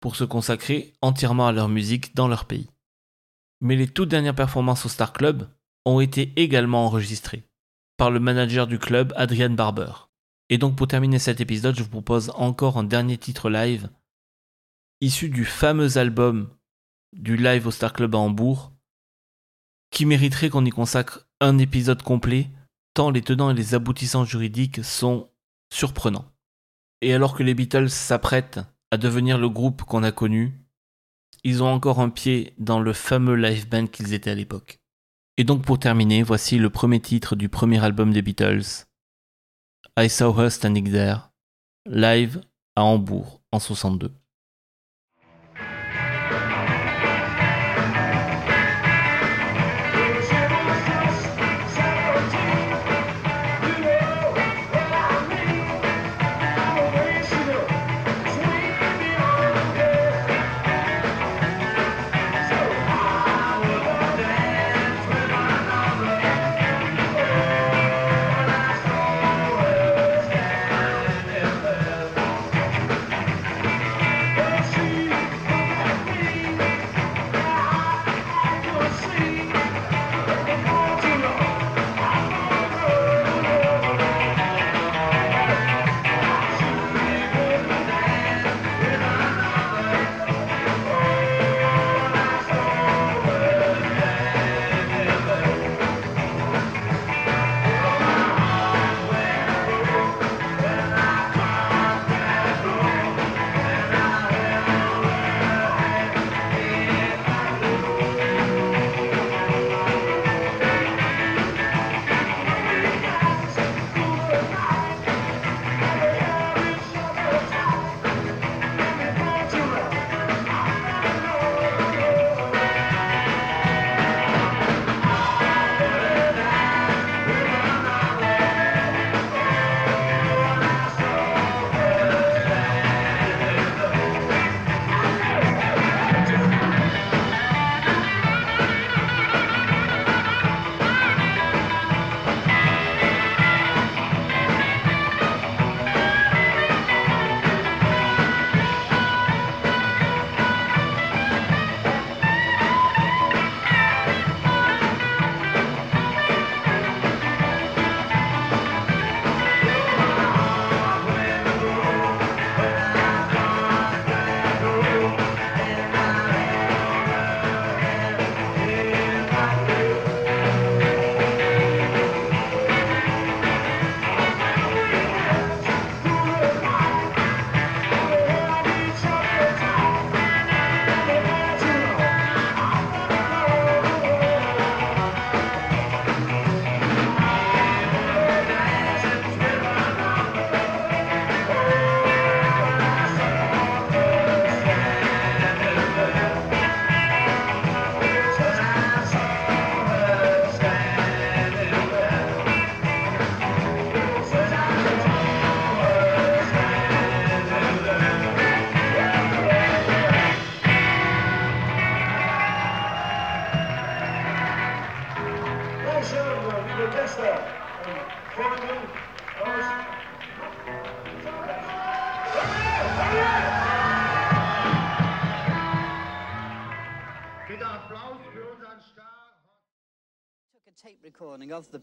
pour 0.03 0.17
se 0.17 0.25
consacrer 0.25 0.93
entièrement 1.01 1.47
à 1.47 1.53
leur 1.53 1.69
musique 1.69 2.15
dans 2.15 2.29
leur 2.29 2.45
pays. 2.45 2.69
Mais 3.63 3.77
les 3.77 3.87
toutes 3.87 4.11
dernières 4.11 4.35
performances 4.35 4.85
au 4.85 4.91
Star 4.91 5.13
Club 5.13 5.49
ont 5.87 6.01
été 6.01 6.33
également 6.37 6.85
enregistrées 6.85 7.45
par 7.97 8.11
le 8.11 8.19
manager 8.19 8.67
du 8.67 8.79
club, 8.81 9.13
Adrian 9.17 9.51
Barber. 9.51 9.93
Et 10.51 10.59
donc 10.59 10.77
pour 10.77 10.89
terminer 10.89 11.21
cet 11.21 11.41
épisode, 11.41 11.77
je 11.77 11.85
vous 11.85 11.89
propose 11.89 12.33
encore 12.35 12.77
un 12.77 12.85
dernier 12.85 13.17
titre 13.17 13.49
live, 13.49 13.89
issu 15.01 15.29
du 15.29 15.45
fameux 15.45 15.97
album 15.99 16.51
du 17.13 17.37
live 17.37 17.69
au 17.69 17.71
Star 17.71 17.93
Club 17.93 18.17
à 18.17 18.19
Hambourg, 18.19 18.73
qui 19.93 20.05
mériterait 20.05 20.51
qu'on 20.51 20.65
y 20.65 20.71
consacre 20.71 21.29
un 21.41 21.59
épisode 21.59 22.03
complet, 22.03 22.51
tant 22.93 23.11
les 23.11 23.23
tenants 23.23 23.51
et 23.51 23.55
les 23.55 23.75
aboutissants 23.75 24.25
juridiques 24.25 24.85
sont 24.85 25.31
surprenants. 25.73 26.29
Et 27.03 27.15
alors 27.15 27.37
que 27.37 27.45
les 27.45 27.55
Beatles 27.55 27.91
s'apprêtent 27.91 28.61
à 28.93 28.99
devenir 28.99 29.39
le 29.39 29.49
groupe 29.49 29.85
qu'on 29.85 30.03
a 30.03 30.13
connu, 30.13 30.53
ils 31.45 31.63
ont 31.63 31.73
encore 31.73 31.99
un 31.99 32.11
pied 32.11 32.53
dans 32.59 32.79
le 32.79 32.93
fameux 32.93 33.37
live 33.37 33.67
band 33.67 33.87
qu'ils 33.87 34.13
étaient 34.13 34.31
à 34.31 34.35
l'époque. 34.35 34.81
Et 35.39 35.45
donc 35.45 35.65
pour 35.65 35.79
terminer, 35.79 36.23
voici 36.23 36.59
le 36.59 36.69
premier 36.69 37.01
titre 37.01 37.35
du 37.35 37.49
premier 37.49 37.83
album 37.83 38.13
des 38.13 38.21
Beatles, 38.21 38.85
I 39.99 40.11
Saw 40.11 40.39
Her 40.39 40.51
Standing 40.51 40.93
There, 40.93 41.31
live 41.87 42.43
à 42.77 42.83
Hambourg 42.83 43.43
en 43.51 43.59
62. 43.59 44.13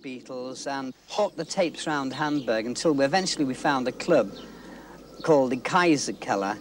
Beatles 0.03 0.65
and 0.65 0.93
hawked 1.07 1.35
the 1.35 1.43
tapes 1.43 1.85
round 1.85 2.13
Hamburg 2.13 2.65
until 2.65 2.93
we 2.93 3.03
eventually 3.03 3.43
we 3.43 3.53
found 3.53 3.85
a 3.87 3.91
club 3.91 4.31
called 5.23 5.51
the 5.51 5.57
Kaiserkeller, 5.57 6.57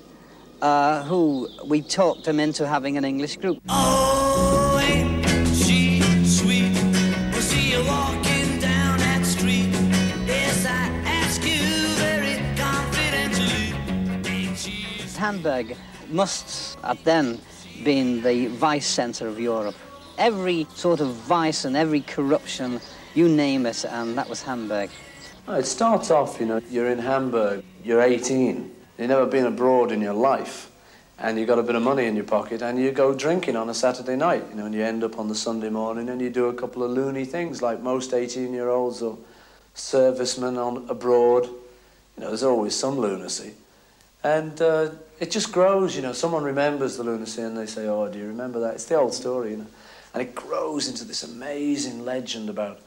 uh, 0.60 1.04
who 1.04 1.48
we 1.66 1.80
talked 1.80 2.24
them 2.24 2.40
into 2.40 2.66
having 2.66 2.96
an 2.96 3.04
English 3.04 3.36
group. 3.36 3.62
Oh, 3.68 4.80
ain't 4.82 5.24
she 5.54 6.00
sweet? 6.24 6.72
We'll 7.30 7.40
see 7.40 7.70
you 7.70 7.84
walking 7.84 8.58
down 8.58 8.98
that 8.98 9.24
street. 9.24 9.70
Yes, 10.26 10.66
I 10.66 10.88
ask 11.06 11.40
you 11.44 11.60
very 11.94 12.42
confidentially. 12.56 13.72
Hamburg 15.16 15.76
must 16.08 16.76
have 16.80 17.04
then 17.04 17.40
been 17.84 18.20
the 18.22 18.48
vice 18.48 18.86
centre 18.86 19.28
of 19.28 19.38
Europe. 19.38 19.76
Every 20.16 20.66
sort 20.74 20.98
of 20.98 21.14
vice 21.14 21.64
and 21.64 21.76
every 21.76 22.00
corruption, 22.00 22.80
you 23.18 23.28
name 23.28 23.66
it, 23.66 23.84
and 23.84 24.16
that 24.16 24.28
was 24.28 24.42
Hamburg. 24.42 24.90
It 25.48 25.66
starts 25.66 26.10
off, 26.10 26.38
you 26.38 26.46
know, 26.46 26.60
you're 26.70 26.88
in 26.88 27.00
Hamburg, 27.00 27.64
you're 27.82 28.00
18, 28.00 28.70
you've 28.96 29.08
never 29.08 29.26
been 29.26 29.46
abroad 29.46 29.90
in 29.90 30.00
your 30.00 30.14
life, 30.14 30.70
and 31.18 31.36
you've 31.36 31.48
got 31.48 31.58
a 31.58 31.64
bit 31.64 31.74
of 31.74 31.82
money 31.82 32.04
in 32.06 32.14
your 32.14 32.24
pocket, 32.24 32.62
and 32.62 32.78
you 32.78 32.92
go 32.92 33.12
drinking 33.12 33.56
on 33.56 33.68
a 33.68 33.74
Saturday 33.74 34.14
night, 34.14 34.44
you 34.50 34.54
know, 34.54 34.66
and 34.66 34.74
you 34.74 34.84
end 34.84 35.02
up 35.02 35.18
on 35.18 35.26
the 35.26 35.34
Sunday 35.34 35.68
morning, 35.68 36.08
and 36.08 36.20
you 36.20 36.30
do 36.30 36.46
a 36.46 36.54
couple 36.54 36.84
of 36.84 36.92
loony 36.92 37.24
things 37.24 37.60
like 37.60 37.80
most 37.80 38.12
18-year-olds 38.12 39.02
or 39.02 39.18
servicemen 39.74 40.56
on 40.56 40.88
abroad. 40.88 41.46
You 41.46 42.22
know, 42.22 42.28
there's 42.28 42.44
always 42.44 42.76
some 42.76 42.98
lunacy, 42.98 43.54
and 44.22 44.60
uh, 44.62 44.90
it 45.18 45.32
just 45.32 45.50
grows. 45.50 45.96
You 45.96 46.02
know, 46.02 46.12
someone 46.12 46.44
remembers 46.44 46.96
the 46.96 47.02
lunacy, 47.04 47.42
and 47.42 47.56
they 47.56 47.66
say, 47.66 47.86
"Oh, 47.86 48.08
do 48.08 48.18
you 48.18 48.26
remember 48.26 48.60
that?" 48.60 48.74
It's 48.74 48.84
the 48.84 48.96
old 48.96 49.14
story, 49.14 49.52
you 49.52 49.56
know, 49.58 49.66
and 50.14 50.22
it 50.22 50.34
grows 50.34 50.88
into 50.88 51.04
this 51.04 51.22
amazing 51.24 52.04
legend 52.04 52.48
about. 52.50 52.80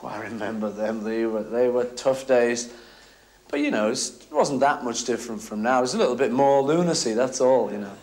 "Whew, 0.00 0.08
I 0.08 0.20
remember 0.22 0.70
them. 0.70 1.04
They 1.04 1.26
were 1.26 1.42
they 1.42 1.68
were 1.68 1.84
tough 1.84 2.26
days. 2.26 2.72
But 3.50 3.60
you 3.60 3.70
know, 3.70 3.90
it 3.90 4.26
wasn't 4.30 4.60
that 4.60 4.84
much 4.84 5.04
different 5.04 5.42
from 5.42 5.62
now. 5.62 5.82
It's 5.82 5.94
a 5.94 5.98
little 5.98 6.14
bit 6.14 6.30
more 6.30 6.62
lunacy, 6.62 7.14
that's 7.14 7.40
all, 7.40 7.72
you 7.72 7.78
know. 7.78 7.96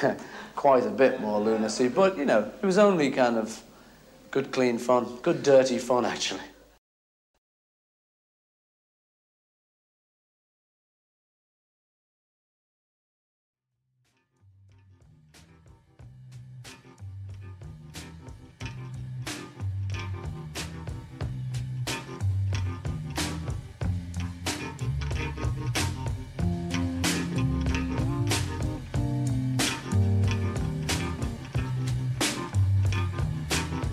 Quite 0.54 0.86
a 0.86 0.90
bit 0.90 1.20
more 1.20 1.40
lunacy, 1.40 1.88
but 1.88 2.16
you 2.16 2.24
know, 2.24 2.50
it 2.62 2.64
was 2.64 2.78
only 2.78 3.10
kind 3.10 3.36
of 3.36 3.60
good, 4.30 4.52
clean 4.52 4.78
fun. 4.78 5.18
Good, 5.22 5.42
dirty 5.42 5.78
fun, 5.78 6.04
actually. 6.04 6.40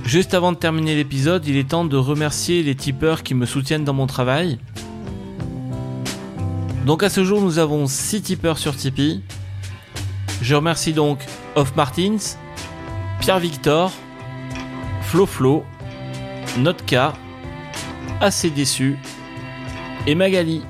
Juste 0.10 0.34
avant 0.34 0.52
de 0.52 0.58
terminer 0.58 0.96
l'épisode, 0.96 1.46
il 1.46 1.56
est 1.56 1.70
temps 1.70 1.86
de 1.86 1.96
remercier 1.96 2.64
les 2.64 2.74
tipeurs 2.74 3.22
qui 3.22 3.36
me 3.36 3.46
soutiennent 3.46 3.84
dans 3.84 3.94
mon 3.94 4.08
travail. 4.08 4.58
Donc 6.88 7.04
à 7.04 7.12
ce 7.12 7.24
jour, 7.24 7.44
nous 7.44 7.60
avons 7.60 7.86
6 7.86 8.24
tipeurs 8.24 8.58
sur 8.58 8.76
Tipeee. 8.76 9.22
Je 10.42 10.56
remercie 10.56 10.94
donc 10.94 11.20
Off 11.54 11.76
Martins, 11.76 12.18
Pierre 13.20 13.38
Victor, 13.38 13.92
Flo 15.04 15.28
Flo, 15.28 15.64
Notka, 16.58 17.14
Assez 18.20 18.50
Déçu 18.50 18.98
et 20.08 20.16
Magali. 20.16 20.64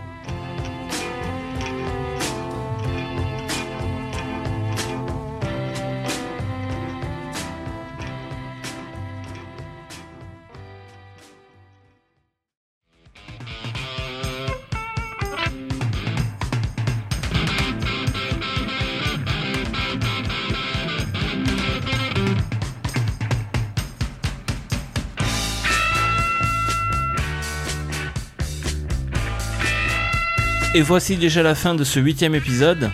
Et 30.79 30.81
voici 30.81 31.17
déjà 31.17 31.43
la 31.43 31.55
fin 31.55 31.75
de 31.75 31.83
ce 31.83 31.99
huitième 31.99 32.35
épisode. 32.35 32.89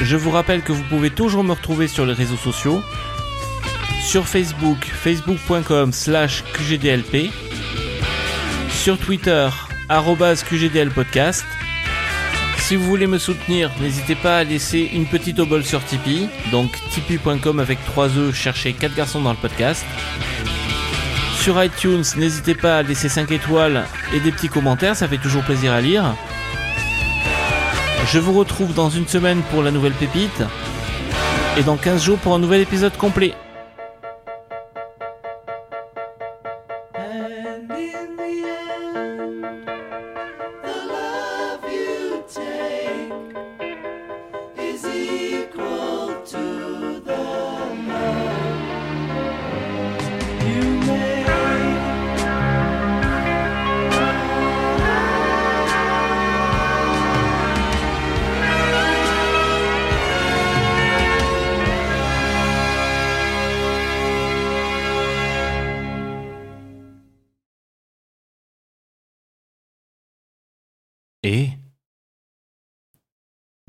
Je 0.00 0.16
vous 0.16 0.30
rappelle 0.30 0.62
que 0.62 0.70
vous 0.70 0.84
pouvez 0.84 1.10
toujours 1.10 1.42
me 1.42 1.50
retrouver 1.50 1.88
sur 1.88 2.06
les 2.06 2.12
réseaux 2.12 2.36
sociaux. 2.36 2.80
Sur 4.00 4.28
Facebook, 4.28 4.78
facebook.com 4.84 5.92
slash 5.92 6.44
QGDLP. 6.52 7.32
Sur 8.70 8.96
Twitter, 8.96 9.48
arrobase 9.88 10.44
QGDLpodcast. 10.44 11.44
Si 12.58 12.76
vous 12.76 12.84
voulez 12.84 13.08
me 13.08 13.18
soutenir, 13.18 13.72
n'hésitez 13.80 14.14
pas 14.14 14.38
à 14.38 14.44
laisser 14.44 14.88
une 14.92 15.06
petite 15.06 15.40
obole 15.40 15.64
sur 15.64 15.84
Tipeee. 15.84 16.28
Donc 16.52 16.78
tipeee.com 16.92 17.58
avec 17.58 17.84
3 17.86 18.10
E, 18.10 18.30
cherchez 18.30 18.72
4 18.72 18.94
garçons 18.94 19.20
dans 19.20 19.32
le 19.32 19.36
podcast. 19.36 19.84
Sur 21.48 21.64
iTunes, 21.64 22.04
n'hésitez 22.18 22.54
pas 22.54 22.76
à 22.76 22.82
laisser 22.82 23.08
5 23.08 23.30
étoiles 23.30 23.86
et 24.12 24.20
des 24.20 24.32
petits 24.32 24.50
commentaires, 24.50 24.94
ça 24.94 25.08
fait 25.08 25.16
toujours 25.16 25.42
plaisir 25.42 25.72
à 25.72 25.80
lire. 25.80 26.14
Je 28.04 28.18
vous 28.18 28.34
retrouve 28.34 28.74
dans 28.74 28.90
une 28.90 29.08
semaine 29.08 29.40
pour 29.50 29.62
la 29.62 29.70
nouvelle 29.70 29.94
pépite 29.94 30.42
et 31.56 31.62
dans 31.62 31.78
15 31.78 32.04
jours 32.04 32.18
pour 32.18 32.34
un 32.34 32.38
nouvel 32.38 32.60
épisode 32.60 32.94
complet. 32.98 33.32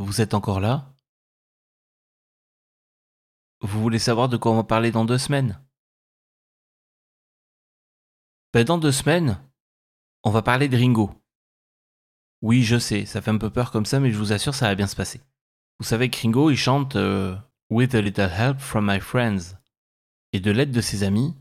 Vous 0.09 0.21
êtes 0.21 0.33
encore 0.33 0.59
là? 0.59 0.91
Vous 3.61 3.79
voulez 3.79 3.99
savoir 3.99 4.27
de 4.27 4.37
quoi 4.37 4.53
on 4.53 4.55
va 4.55 4.63
parler 4.63 4.89
dans 4.89 5.05
deux 5.05 5.19
semaines? 5.19 5.63
Ben 8.51 8.63
dans 8.63 8.79
deux 8.79 8.91
semaines, 8.91 9.39
on 10.23 10.31
va 10.31 10.41
parler 10.41 10.67
de 10.67 10.75
Ringo. 10.75 11.11
Oui, 12.41 12.63
je 12.63 12.79
sais, 12.79 13.05
ça 13.05 13.21
fait 13.21 13.29
un 13.29 13.37
peu 13.37 13.51
peur 13.51 13.69
comme 13.69 13.85
ça, 13.85 13.99
mais 13.99 14.09
je 14.09 14.17
vous 14.17 14.33
assure, 14.33 14.55
ça 14.55 14.65
va 14.65 14.73
bien 14.73 14.87
se 14.87 14.95
passer. 14.95 15.21
Vous 15.77 15.85
savez 15.85 16.09
que 16.09 16.19
Ringo, 16.19 16.49
il 16.49 16.57
chante 16.57 16.95
euh, 16.95 17.37
With 17.69 17.93
a 17.93 18.01
little 18.01 18.31
help 18.35 18.57
from 18.57 18.91
my 18.91 18.99
friends. 18.99 19.59
Et 20.33 20.39
de 20.39 20.49
l'aide 20.49 20.71
de 20.71 20.81
ses 20.81 21.03
amis, 21.03 21.35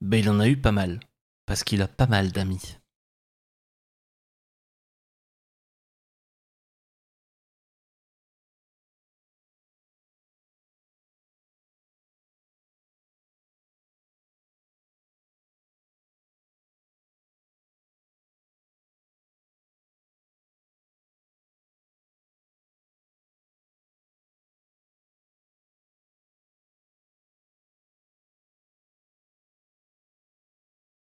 ben 0.00 0.18
il 0.18 0.30
en 0.30 0.38
a 0.38 0.46
eu 0.46 0.56
pas 0.56 0.70
mal. 0.70 1.00
Parce 1.46 1.64
qu'il 1.64 1.82
a 1.82 1.88
pas 1.88 2.06
mal 2.06 2.30
d'amis. 2.30 2.78